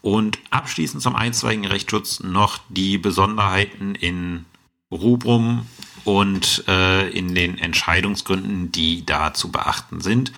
Und 0.00 0.38
abschließend 0.50 1.02
zum 1.02 1.16
einstweiligen 1.16 1.66
Rechtsschutz 1.66 2.20
noch 2.20 2.60
die 2.68 2.98
Besonderheiten 2.98 3.94
in 3.94 4.44
Rubrum 4.90 5.66
und 6.04 6.64
äh, 6.68 7.08
in 7.10 7.34
den 7.34 7.58
Entscheidungsgründen, 7.58 8.72
die 8.72 9.04
da 9.04 9.34
zu 9.34 9.50
beachten 9.50 10.00
sind 10.00 10.32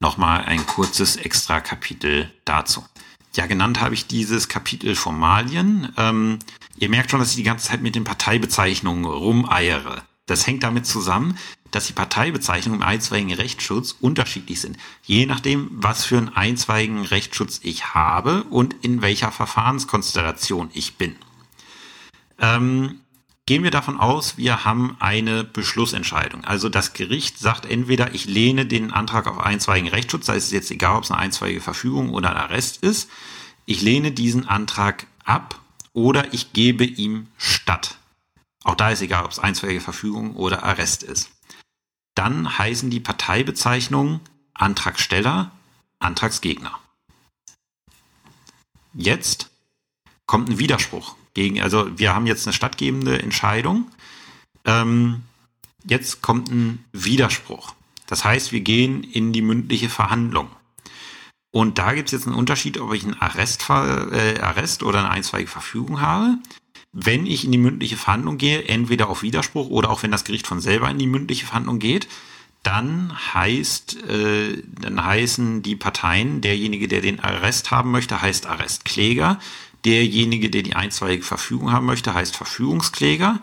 nochmal 0.00 0.44
ein 0.44 0.66
kurzes 0.66 1.16
extra 1.16 1.60
Kapitel 1.60 2.30
dazu. 2.44 2.84
Ja, 3.36 3.46
genannt 3.46 3.80
habe 3.80 3.94
ich 3.94 4.06
dieses 4.06 4.48
Kapitel 4.48 4.96
Formalien. 4.96 5.92
Ähm, 5.96 6.38
ihr 6.80 6.88
merkt 6.88 7.10
schon, 7.10 7.20
dass 7.20 7.30
ich 7.30 7.36
die 7.36 7.44
ganze 7.44 7.68
Zeit 7.68 7.82
mit 7.82 7.94
den 7.94 8.04
Parteibezeichnungen 8.04 9.04
rumeiere. 9.04 10.02
Das 10.26 10.46
hängt 10.46 10.64
damit 10.64 10.86
zusammen, 10.86 11.38
dass 11.70 11.86
die 11.86 11.92
Parteibezeichnungen 11.92 12.80
im 12.80 12.86
einstweiligen 12.86 13.34
Rechtsschutz 13.34 13.96
unterschiedlich 14.00 14.60
sind. 14.60 14.76
Je 15.04 15.26
nachdem, 15.26 15.68
was 15.70 16.04
für 16.04 16.18
einen 16.18 16.30
einstweiligen 16.30 17.04
Rechtsschutz 17.04 17.60
ich 17.62 17.94
habe 17.94 18.44
und 18.44 18.74
in 18.82 19.02
welcher 19.02 19.30
Verfahrenskonstellation 19.30 20.70
ich 20.72 20.96
bin. 20.96 21.16
Ähm, 22.38 23.00
Gehen 23.46 23.64
wir 23.64 23.72
davon 23.72 23.98
aus, 23.98 24.36
wir 24.36 24.64
haben 24.64 24.96
eine 25.00 25.42
Beschlussentscheidung. 25.42 26.44
Also 26.44 26.68
das 26.68 26.92
Gericht 26.92 27.40
sagt 27.40 27.66
entweder, 27.66 28.14
ich 28.14 28.26
lehne 28.26 28.64
den 28.64 28.92
Antrag 28.92 29.26
auf 29.26 29.40
einstweiligen 29.40 29.90
Rechtsschutz, 29.90 30.26
sei 30.26 30.36
es 30.36 30.52
jetzt 30.52 30.70
egal, 30.70 30.98
ob 30.98 31.02
es 31.02 31.10
eine 31.10 31.18
einstweilige 31.18 31.60
Verfügung 31.60 32.10
oder 32.10 32.30
ein 32.30 32.36
Arrest 32.36 32.84
ist, 32.84 33.10
ich 33.66 33.82
lehne 33.82 34.12
diesen 34.12 34.46
Antrag 34.46 35.08
ab 35.24 35.59
oder 35.92 36.32
ich 36.32 36.52
gebe 36.52 36.84
ihm 36.84 37.28
statt. 37.36 37.98
Auch 38.64 38.74
da 38.74 38.90
ist 38.90 39.02
egal, 39.02 39.24
ob 39.24 39.30
es 39.30 39.38
einstweilige 39.38 39.80
Verfügung 39.80 40.36
oder 40.36 40.62
Arrest 40.62 41.02
ist. 41.02 41.30
Dann 42.14 42.58
heißen 42.58 42.90
die 42.90 43.00
Parteibezeichnungen 43.00 44.20
Antragsteller, 44.54 45.52
Antragsgegner. 45.98 46.78
Jetzt 48.92 49.50
kommt 50.26 50.50
ein 50.50 50.58
Widerspruch 50.58 51.16
gegen, 51.34 51.60
also 51.62 51.98
wir 51.98 52.14
haben 52.14 52.26
jetzt 52.26 52.46
eine 52.46 52.52
stattgebende 52.52 53.22
Entscheidung. 53.22 53.90
Ähm, 54.64 55.22
jetzt 55.84 56.20
kommt 56.20 56.50
ein 56.50 56.84
Widerspruch. 56.92 57.74
Das 58.06 58.24
heißt, 58.24 58.52
wir 58.52 58.60
gehen 58.60 59.02
in 59.04 59.32
die 59.32 59.42
mündliche 59.42 59.88
Verhandlung. 59.88 60.50
Und 61.52 61.78
da 61.78 61.94
gibt 61.94 62.08
es 62.08 62.12
jetzt 62.12 62.26
einen 62.26 62.36
Unterschied, 62.36 62.78
ob 62.78 62.92
ich 62.94 63.04
einen 63.04 63.20
Arrest, 63.20 63.68
äh, 63.68 64.40
Arrest 64.40 64.82
oder 64.82 65.00
eine 65.00 65.10
einstweilige 65.10 65.50
Verfügung 65.50 66.00
habe. 66.00 66.38
Wenn 66.92 67.26
ich 67.26 67.44
in 67.44 67.52
die 67.52 67.58
mündliche 67.58 67.96
Verhandlung 67.96 68.38
gehe, 68.38 68.64
entweder 68.64 69.08
auf 69.08 69.22
Widerspruch 69.22 69.68
oder 69.68 69.90
auch 69.90 70.02
wenn 70.02 70.10
das 70.10 70.24
Gericht 70.24 70.46
von 70.46 70.60
selber 70.60 70.90
in 70.90 70.98
die 70.98 71.06
mündliche 71.06 71.46
Verhandlung 71.46 71.78
geht, 71.78 72.08
dann 72.62 73.16
heißt, 73.34 74.04
äh, 74.04 74.62
dann 74.80 75.04
heißen 75.04 75.62
die 75.62 75.76
Parteien, 75.76 76.40
derjenige, 76.40 76.88
der 76.88 77.00
den 77.00 77.20
Arrest 77.20 77.70
haben 77.70 77.90
möchte, 77.90 78.20
heißt 78.20 78.46
Arrestkläger. 78.46 79.38
Derjenige, 79.84 80.50
der 80.50 80.62
die 80.62 80.76
einstweilige 80.76 81.22
Verfügung 81.22 81.72
haben 81.72 81.86
möchte, 81.86 82.12
heißt 82.12 82.36
Verfügungskläger 82.36 83.40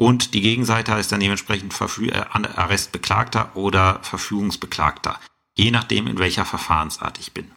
und 0.00 0.32
die 0.32 0.40
Gegenseite 0.40 0.94
heißt 0.94 1.12
dann 1.12 1.20
dementsprechend 1.20 1.74
Verfü 1.74 2.08
äh, 2.08 2.24
Arrestbeklagter 2.32 3.54
oder 3.54 3.98
Verfügungsbeklagter, 4.02 5.20
je 5.60 5.70
nachdem, 5.70 6.06
in 6.06 6.18
welcher 6.18 6.44
Verfahrensart 6.44 7.18
ich 7.18 7.32
bin. 7.32 7.50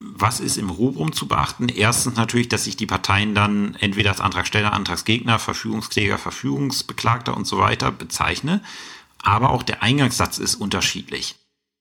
Was 0.00 0.38
ist 0.38 0.58
im 0.58 0.70
Rubrum 0.70 1.12
zu 1.12 1.26
beachten? 1.26 1.68
Erstens 1.68 2.16
natürlich, 2.16 2.48
dass 2.48 2.64
sich 2.64 2.76
die 2.76 2.86
Parteien 2.86 3.34
dann 3.34 3.74
entweder 3.76 4.10
als 4.10 4.20
Antragsteller, 4.20 4.72
Antragsgegner, 4.72 5.38
Verfügungskläger, 5.38 6.18
Verfügungsbeklagter 6.18 7.36
und 7.36 7.46
so 7.46 7.58
weiter 7.58 7.90
bezeichne. 7.90 8.62
Aber 9.20 9.50
auch 9.50 9.64
der 9.64 9.82
Eingangssatz 9.82 10.38
ist 10.38 10.54
unterschiedlich. 10.54 11.34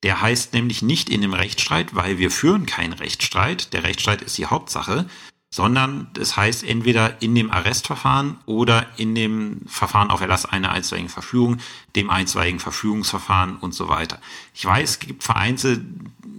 Der 0.03 0.21
heißt 0.21 0.53
nämlich 0.53 0.81
nicht 0.81 1.09
in 1.09 1.21
dem 1.21 1.33
Rechtsstreit, 1.33 1.93
weil 1.93 2.17
wir 2.17 2.31
führen 2.31 2.65
keinen 2.65 2.93
Rechtsstreit. 2.93 3.73
Der 3.73 3.83
Rechtsstreit 3.83 4.21
ist 4.21 4.37
die 4.37 4.47
Hauptsache, 4.47 5.07
sondern 5.57 6.05
das 6.13 6.37
heißt 6.37 6.63
entweder 6.63 7.19
in 7.19 7.33
dem 7.33 7.49
Arrestverfahren 7.49 8.37
oder 8.45 8.85
in 8.97 9.15
dem 9.15 9.61
Verfahren 9.65 10.11
auf 10.11 10.21
Erlass 10.21 10.45
einer 10.45 10.71
einstweiligen 10.71 11.09
Verfügung, 11.09 11.57
dem 11.95 12.11
einstweiligen 12.11 12.59
Verfügungsverfahren 12.59 13.57
und 13.57 13.73
so 13.73 13.89
weiter. 13.89 14.21
Ich 14.53 14.63
weiß, 14.63 14.87
es 14.87 14.99
gibt 14.99 15.23
vereinzelte 15.23 15.83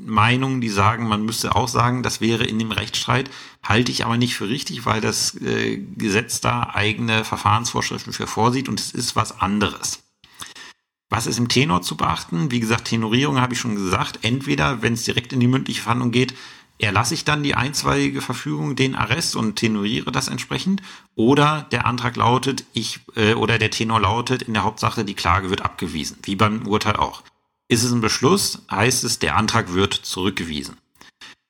Meinungen, 0.06 0.60
die 0.60 0.68
sagen, 0.68 1.08
man 1.08 1.24
müsste 1.24 1.56
auch 1.56 1.66
sagen, 1.66 2.04
das 2.04 2.20
wäre 2.20 2.44
in 2.44 2.60
dem 2.60 2.70
Rechtsstreit, 2.70 3.28
halte 3.60 3.90
ich 3.90 4.04
aber 4.04 4.18
nicht 4.18 4.36
für 4.36 4.48
richtig, 4.48 4.86
weil 4.86 5.00
das 5.00 5.34
äh, 5.42 5.78
Gesetz 5.96 6.40
da 6.40 6.70
eigene 6.72 7.24
Verfahrensvorschriften 7.24 8.12
für 8.12 8.28
vorsieht 8.28 8.68
und 8.68 8.78
es 8.78 8.92
ist 8.92 9.16
was 9.16 9.40
anderes. 9.40 10.04
Was 11.10 11.26
ist 11.26 11.38
im 11.38 11.48
Tenor 11.48 11.82
zu 11.82 11.96
beachten? 11.96 12.52
Wie 12.52 12.60
gesagt, 12.60 12.84
Tenorierung 12.84 13.40
habe 13.40 13.54
ich 13.54 13.58
schon 13.58 13.74
gesagt. 13.74 14.20
Entweder, 14.22 14.80
wenn 14.82 14.92
es 14.92 15.02
direkt 15.02 15.32
in 15.32 15.40
die 15.40 15.48
mündliche 15.48 15.82
Verhandlung 15.82 16.12
geht, 16.12 16.34
erlasse 16.78 17.14
ich 17.14 17.24
dann 17.24 17.42
die 17.42 17.54
einstweilige 17.54 18.20
Verfügung, 18.20 18.76
den 18.76 18.94
Arrest 18.94 19.36
und 19.36 19.56
tenoriere 19.56 20.12
das 20.12 20.28
entsprechend. 20.28 20.82
Oder 21.14 21.66
der 21.72 21.86
Antrag 21.86 22.16
lautet, 22.16 22.64
ich 22.72 23.00
äh, 23.16 23.34
oder 23.34 23.58
der 23.58 23.70
Tenor 23.70 24.00
lautet 24.00 24.42
in 24.42 24.54
der 24.54 24.64
Hauptsache, 24.64 25.04
die 25.04 25.14
Klage 25.14 25.50
wird 25.50 25.62
abgewiesen, 25.62 26.18
wie 26.22 26.36
beim 26.36 26.66
Urteil 26.66 26.96
auch. 26.96 27.22
Ist 27.68 27.82
es 27.82 27.92
ein 27.92 28.00
Beschluss, 28.00 28.62
heißt 28.70 29.04
es, 29.04 29.18
der 29.18 29.36
Antrag 29.36 29.74
wird 29.74 29.92
zurückgewiesen. 29.92 30.76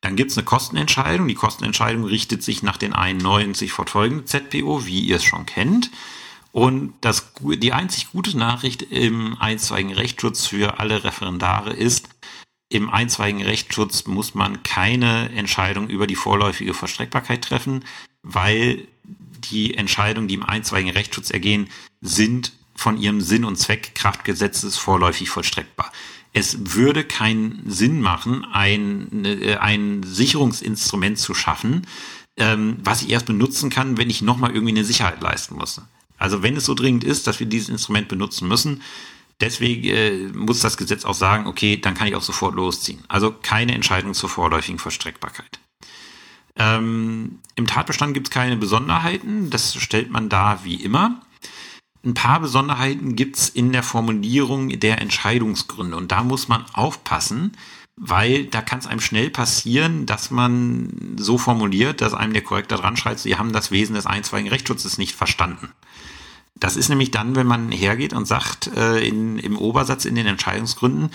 Dann 0.00 0.16
gibt 0.16 0.30
es 0.30 0.38
eine 0.38 0.44
Kostenentscheidung. 0.44 1.28
Die 1.28 1.34
Kostenentscheidung 1.34 2.04
richtet 2.04 2.42
sich 2.42 2.62
nach 2.62 2.76
den 2.76 2.92
91 2.92 3.72
fortfolgenden 3.72 4.26
ZPO, 4.26 4.86
wie 4.86 5.00
ihr 5.00 5.16
es 5.16 5.24
schon 5.24 5.46
kennt. 5.46 5.90
Und 6.52 6.94
das, 7.02 7.32
die 7.40 7.72
einzig 7.72 8.10
gute 8.10 8.36
Nachricht 8.36 8.82
im 8.82 9.36
einstweiligen 9.38 9.92
Rechtsschutz 9.92 10.46
für 10.46 10.80
alle 10.80 11.04
Referendare 11.04 11.72
ist, 11.72 12.08
im 12.68 12.90
einstweiligen 12.90 13.42
Rechtsschutz 13.42 14.06
muss 14.06 14.34
man 14.34 14.62
keine 14.62 15.30
Entscheidung 15.30 15.88
über 15.88 16.06
die 16.06 16.16
vorläufige 16.16 16.74
Vollstreckbarkeit 16.74 17.42
treffen, 17.42 17.84
weil 18.22 18.86
die 19.50 19.74
Entscheidungen, 19.74 20.28
die 20.28 20.34
im 20.34 20.42
einstweiligen 20.42 20.92
Rechtsschutz 20.92 21.30
ergehen, 21.30 21.68
sind 22.00 22.52
von 22.74 22.98
ihrem 22.98 23.20
Sinn 23.20 23.44
und 23.44 23.56
Zweck 23.56 23.94
Kraftgesetzes 23.94 24.76
vorläufig 24.76 25.30
vollstreckbar. 25.30 25.90
Es 26.32 26.74
würde 26.76 27.04
keinen 27.04 27.62
Sinn 27.66 28.00
machen, 28.00 28.44
ein, 28.44 29.24
äh, 29.24 29.56
ein 29.56 30.02
Sicherungsinstrument 30.02 31.18
zu 31.18 31.34
schaffen, 31.34 31.86
ähm, 32.36 32.76
was 32.84 33.02
ich 33.02 33.10
erst 33.10 33.26
benutzen 33.26 33.70
kann, 33.70 33.96
wenn 33.96 34.10
ich 34.10 34.22
nochmal 34.22 34.52
irgendwie 34.52 34.74
eine 34.74 34.84
Sicherheit 34.84 35.20
leisten 35.22 35.56
muss. 35.56 35.80
Also 36.18 36.42
wenn 36.42 36.56
es 36.56 36.66
so 36.66 36.74
dringend 36.74 37.02
ist, 37.02 37.26
dass 37.26 37.40
wir 37.40 37.46
dieses 37.46 37.68
Instrument 37.68 38.08
benutzen 38.08 38.46
müssen, 38.46 38.82
Deswegen 39.40 39.84
äh, 39.84 40.10
muss 40.36 40.60
das 40.60 40.76
Gesetz 40.76 41.04
auch 41.04 41.14
sagen, 41.14 41.46
okay, 41.46 41.76
dann 41.76 41.94
kann 41.94 42.08
ich 42.08 42.16
auch 42.16 42.22
sofort 42.22 42.54
losziehen. 42.54 43.04
Also 43.08 43.32
keine 43.32 43.74
Entscheidung 43.74 44.14
zur 44.14 44.28
vorläufigen 44.28 44.80
Verstreckbarkeit. 44.80 45.60
Ähm, 46.56 47.38
Im 47.54 47.66
Tatbestand 47.68 48.14
gibt 48.14 48.28
es 48.28 48.30
keine 48.32 48.56
Besonderheiten, 48.56 49.48
das 49.50 49.76
stellt 49.76 50.10
man 50.10 50.28
da 50.28 50.60
wie 50.64 50.82
immer. 50.82 51.20
Ein 52.04 52.14
paar 52.14 52.40
Besonderheiten 52.40 53.16
gibt 53.16 53.36
es 53.36 53.48
in 53.48 53.72
der 53.72 53.82
Formulierung 53.82 54.68
der 54.80 55.00
Entscheidungsgründe 55.00 55.96
und 55.96 56.10
da 56.10 56.24
muss 56.24 56.48
man 56.48 56.64
aufpassen, 56.72 57.52
weil 57.96 58.44
da 58.46 58.60
kann 58.62 58.78
es 58.78 58.86
einem 58.86 59.00
schnell 59.00 59.30
passieren, 59.30 60.06
dass 60.06 60.30
man 60.30 61.16
so 61.16 61.38
formuliert, 61.38 62.00
dass 62.00 62.14
einem 62.14 62.32
der 62.32 62.42
Korrektor 62.42 62.78
dran 62.78 62.96
schreibt, 62.96 63.20
Sie 63.20 63.36
haben 63.36 63.52
das 63.52 63.70
Wesen 63.70 63.94
des 63.94 64.06
einstweiligen 64.06 64.50
Rechtsschutzes 64.50 64.98
nicht 64.98 65.14
verstanden. 65.14 65.72
Das 66.54 66.76
ist 66.76 66.88
nämlich 66.88 67.10
dann, 67.10 67.36
wenn 67.36 67.46
man 67.46 67.70
hergeht 67.70 68.12
und 68.12 68.26
sagt, 68.26 68.68
äh, 68.68 68.98
in, 69.06 69.38
im 69.38 69.56
Obersatz 69.56 70.04
in 70.04 70.14
den 70.14 70.26
Entscheidungsgründen, 70.26 71.10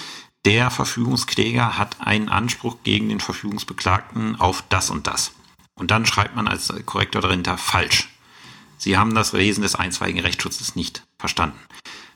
der 0.45 0.71
Verfügungskläger 0.71 1.77
hat 1.77 2.01
einen 2.01 2.29
Anspruch 2.29 2.77
gegen 2.83 3.09
den 3.09 3.19
Verfügungsbeklagten 3.19 4.39
auf 4.39 4.63
das 4.69 4.89
und 4.89 5.07
das. 5.07 5.31
Und 5.75 5.91
dann 5.91 6.05
schreibt 6.05 6.35
man 6.35 6.47
als 6.47 6.73
Korrektor 6.85 7.21
dahinter 7.21 7.57
falsch. 7.57 8.09
Sie 8.77 8.97
haben 8.97 9.15
das 9.15 9.33
Wesen 9.33 9.63
des 9.63 9.75
einstweiligen 9.75 10.21
Rechtsschutzes 10.21 10.75
nicht 10.75 11.05
verstanden. 11.17 11.57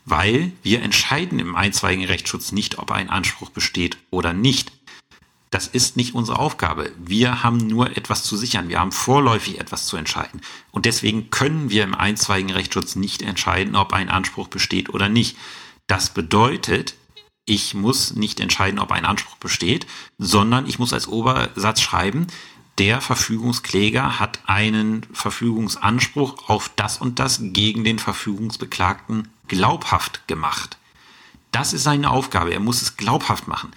Weil 0.04 0.52
wir 0.62 0.82
entscheiden 0.82 1.38
im 1.38 1.56
einstweiligen 1.56 2.04
Rechtsschutz 2.04 2.52
nicht, 2.52 2.78
ob 2.78 2.90
ein 2.90 3.10
Anspruch 3.10 3.50
besteht 3.50 3.98
oder 4.10 4.32
nicht. 4.32 4.72
Das 5.50 5.66
ist 5.66 5.96
nicht 5.96 6.14
unsere 6.14 6.38
Aufgabe. 6.38 6.92
Wir 6.98 7.42
haben 7.42 7.56
nur 7.58 7.96
etwas 7.96 8.22
zu 8.22 8.36
sichern. 8.36 8.68
Wir 8.68 8.80
haben 8.80 8.92
vorläufig 8.92 9.58
etwas 9.58 9.86
zu 9.86 9.96
entscheiden. 9.96 10.42
Und 10.72 10.84
deswegen 10.84 11.30
können 11.30 11.70
wir 11.70 11.84
im 11.84 11.94
einstweiligen 11.94 12.52
Rechtsschutz 12.52 12.96
nicht 12.96 13.22
entscheiden, 13.22 13.74
ob 13.74 13.92
ein 13.92 14.10
Anspruch 14.10 14.48
besteht 14.48 14.90
oder 14.90 15.08
nicht. 15.08 15.36
Das 15.86 16.10
bedeutet, 16.10 16.94
ich 17.46 17.72
muss 17.72 18.14
nicht 18.14 18.40
entscheiden, 18.40 18.78
ob 18.78 18.92
ein 18.92 19.06
Anspruch 19.06 19.36
besteht, 19.36 19.86
sondern 20.18 20.66
ich 20.66 20.78
muss 20.78 20.92
als 20.92 21.08
Obersatz 21.08 21.80
schreiben, 21.80 22.26
der 22.78 23.00
Verfügungskläger 23.00 24.20
hat 24.20 24.38
einen 24.46 25.04
Verfügungsanspruch 25.12 26.48
auf 26.48 26.70
das 26.76 26.98
und 26.98 27.18
das 27.18 27.40
gegen 27.42 27.82
den 27.82 27.98
Verfügungsbeklagten 27.98 29.28
glaubhaft 29.48 30.28
gemacht. 30.28 30.78
Das 31.50 31.72
ist 31.72 31.82
seine 31.82 32.10
Aufgabe. 32.10 32.52
Er 32.52 32.60
muss 32.60 32.82
es 32.82 32.96
glaubhaft 32.96 33.48
machen. 33.48 33.72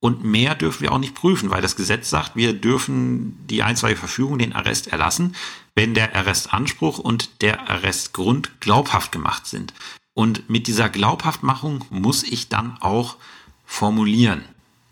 Und 0.00 0.22
mehr 0.22 0.54
dürfen 0.54 0.82
wir 0.82 0.92
auch 0.92 0.98
nicht 0.98 1.14
prüfen, 1.14 1.50
weil 1.50 1.62
das 1.62 1.74
Gesetz 1.74 2.08
sagt, 2.08 2.36
wir 2.36 2.52
dürfen 2.52 3.36
die 3.48 3.64
einstweilige 3.64 3.98
Verfügung, 3.98 4.38
den 4.38 4.52
Arrest 4.52 4.88
erlassen, 4.88 5.34
wenn 5.74 5.94
der 5.94 6.14
Arrestanspruch 6.14 6.98
und 6.98 7.42
der 7.42 7.68
Arrestgrund 7.68 8.60
glaubhaft 8.60 9.10
gemacht 9.10 9.46
sind. 9.46 9.74
Und 10.14 10.48
mit 10.48 10.66
dieser 10.66 10.88
Glaubhaftmachung 10.88 11.84
muss 11.90 12.22
ich 12.22 12.48
dann 12.48 12.78
auch 12.80 13.16
formulieren 13.64 14.44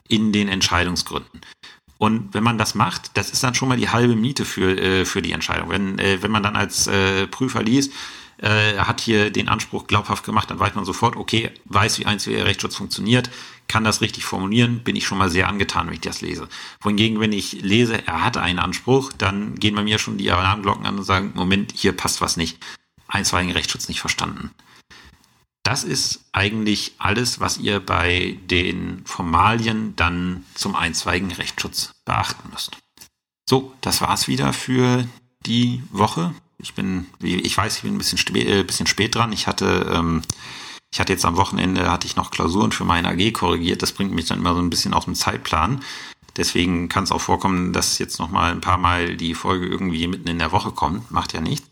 in 0.09 0.33
den 0.33 0.49
Entscheidungsgründen. 0.49 1.41
Und 1.99 2.35
wenn 2.35 2.45
man 2.45 2.59
das 2.59 2.75
macht, 2.75 3.17
das 3.17 3.31
ist 3.31 3.43
dann 3.43 3.55
schon 3.55 3.69
mal 3.69 3.79
die 3.79 3.89
halbe 3.89 4.17
Miete 4.17 4.45
für, 4.45 4.79
äh, 4.79 5.05
für 5.05 5.23
die 5.23 5.33
Entscheidung. 5.33 5.71
Wenn, 5.71 5.99
äh, 5.99 6.23
wenn 6.23 6.31
man 6.31 6.43
dann 6.43 6.57
als 6.57 6.87
äh, 6.89 7.27
Prüfer 7.27 7.63
liest, 7.63 7.93
äh, 8.39 8.77
hat 8.77 9.01
hier 9.01 9.31
den 9.31 9.49
Anspruch 9.49 9.87
glaubhaft 9.87 10.25
gemacht, 10.25 10.51
dann 10.51 10.61
weiß 10.61 10.75
man 10.75 10.85
sofort, 10.85 11.17
okay, 11.17 11.51
weiß, 11.65 11.99
wie 11.99 12.07
einzelner 12.07 12.45
Rechtsschutz 12.45 12.77
funktioniert, 12.77 13.31
kann 13.69 13.85
das 13.85 14.01
richtig 14.01 14.25
formulieren, 14.25 14.81
bin 14.81 14.97
ich 14.97 15.07
schon 15.07 15.19
mal 15.19 15.31
sehr 15.31 15.49
angetan, 15.49 15.87
wenn 15.87 15.95
ich 15.95 16.01
das 16.01 16.21
lese. 16.21 16.49
Wohingegen, 16.81 17.21
wenn 17.21 17.33
ich 17.33 17.53
lese, 17.63 18.07
er 18.07 18.23
hatte 18.25 18.43
einen 18.43 18.59
Anspruch, 18.59 19.13
dann 19.13 19.57
gehen 19.57 19.75
bei 19.75 19.83
mir 19.83 19.99
schon 19.99 20.19
die 20.19 20.31
Alarmglocken 20.31 20.87
an 20.87 20.99
und 20.99 21.05
sagen, 21.05 21.33
Moment, 21.35 21.73
hier 21.75 21.93
passt 21.93 22.21
was 22.21 22.37
nicht. 22.37 22.59
Einstweiligen 23.09 23.55
Rechtsschutz 23.55 23.89
nicht 23.89 24.01
verstanden. 24.01 24.51
Das 25.63 25.83
ist 25.83 26.25
eigentlich 26.31 26.95
alles, 26.99 27.41
was 27.41 27.59
ihr 27.59 27.81
bei 27.81 28.39
den 28.49 29.03
Formalien 29.05 29.97
dann 29.97 30.45
zum 30.55 30.77
einstweiligen 30.77 31.33
Rechtsschutz 31.33 31.93
beachten 32.05 32.51
müsst. 32.53 32.77
So, 33.49 33.75
das 33.81 34.01
war's 34.01 34.29
wieder 34.29 34.53
für 34.53 35.09
die 35.45 35.83
Woche. 35.91 36.35
Ich 36.59 36.75
bin, 36.75 37.07
ich 37.21 37.57
weiß, 37.57 37.77
ich 37.77 37.83
bin 37.83 37.95
ein 37.95 37.99
bisschen, 37.99 38.19
spät, 38.19 38.47
äh, 38.47 38.63
bisschen 38.63 38.87
spät 38.87 39.15
dran. 39.15 39.33
Ich 39.33 39.47
hatte, 39.47 39.91
ähm, 39.93 40.23
ich 40.97 41.01
hatte 41.01 41.13
jetzt 41.13 41.27
am 41.27 41.37
Wochenende 41.37 41.91
hatte 41.91 42.07
ich 42.07 42.17
noch 42.17 42.31
Klausuren 42.31 42.73
für 42.73 42.87
meine 42.87 43.09
AG 43.09 43.35
korrigiert. 43.35 43.83
Das 43.83 43.93
bringt 43.93 44.13
mich 44.13 44.25
dann 44.25 44.39
immer 44.39 44.55
so 44.55 44.63
ein 44.63 44.71
bisschen 44.71 44.95
aus 44.95 45.05
dem 45.05 45.15
Zeitplan. 45.15 45.83
Deswegen 46.39 46.89
kann 46.89 47.05
es 47.05 47.13
auch 47.13 47.21
vorkommen, 47.21 47.75
dass 47.75 47.99
jetzt 47.99 48.19
noch 48.19 48.31
mal 48.31 48.51
ein 48.51 48.63
paar 48.63 48.79
Mal 48.79 49.15
die 49.15 49.35
Folge 49.35 49.67
irgendwie 49.67 50.07
mitten 50.07 50.27
in 50.27 50.39
der 50.39 50.53
Woche 50.53 50.71
kommt. 50.71 51.11
Macht 51.11 51.35
ja 51.35 51.43
nichts. 51.43 51.69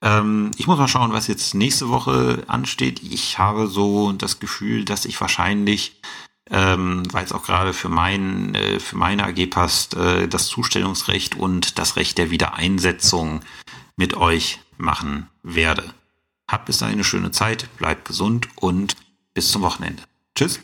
Ähm, 0.00 0.52
ich 0.58 0.68
muss 0.68 0.78
mal 0.78 0.86
schauen, 0.86 1.12
was 1.12 1.26
jetzt 1.26 1.56
nächste 1.56 1.88
Woche 1.88 2.44
ansteht. 2.46 3.02
Ich 3.02 3.36
habe 3.36 3.66
so 3.66 4.12
das 4.12 4.38
Gefühl, 4.38 4.84
dass 4.84 5.06
ich 5.06 5.20
wahrscheinlich 5.20 6.00
ähm, 6.48 7.02
weil 7.10 7.24
es 7.24 7.32
auch 7.32 7.42
gerade 7.42 7.72
für, 7.72 7.88
mein, 7.88 8.54
äh, 8.54 8.78
für 8.78 8.96
meine 8.96 9.24
AG 9.24 9.44
passt, 9.50 9.94
äh, 9.94 10.28
das 10.28 10.46
Zustellungsrecht 10.46 11.34
und 11.34 11.80
das 11.80 11.96
Recht 11.96 12.16
der 12.16 12.30
Wiedereinsetzung 12.30 13.40
mit 13.96 14.16
euch 14.16 14.60
machen 14.78 15.28
werde. 15.42 15.92
Habt 16.52 16.66
bis 16.66 16.78
dahin 16.78 16.96
eine 16.96 17.04
schöne 17.04 17.30
Zeit, 17.30 17.66
bleibt 17.78 18.04
gesund 18.04 18.46
und 18.56 18.96
bis 19.32 19.50
zum 19.50 19.62
Wochenende. 19.62 20.02
Tschüss. 20.34 20.60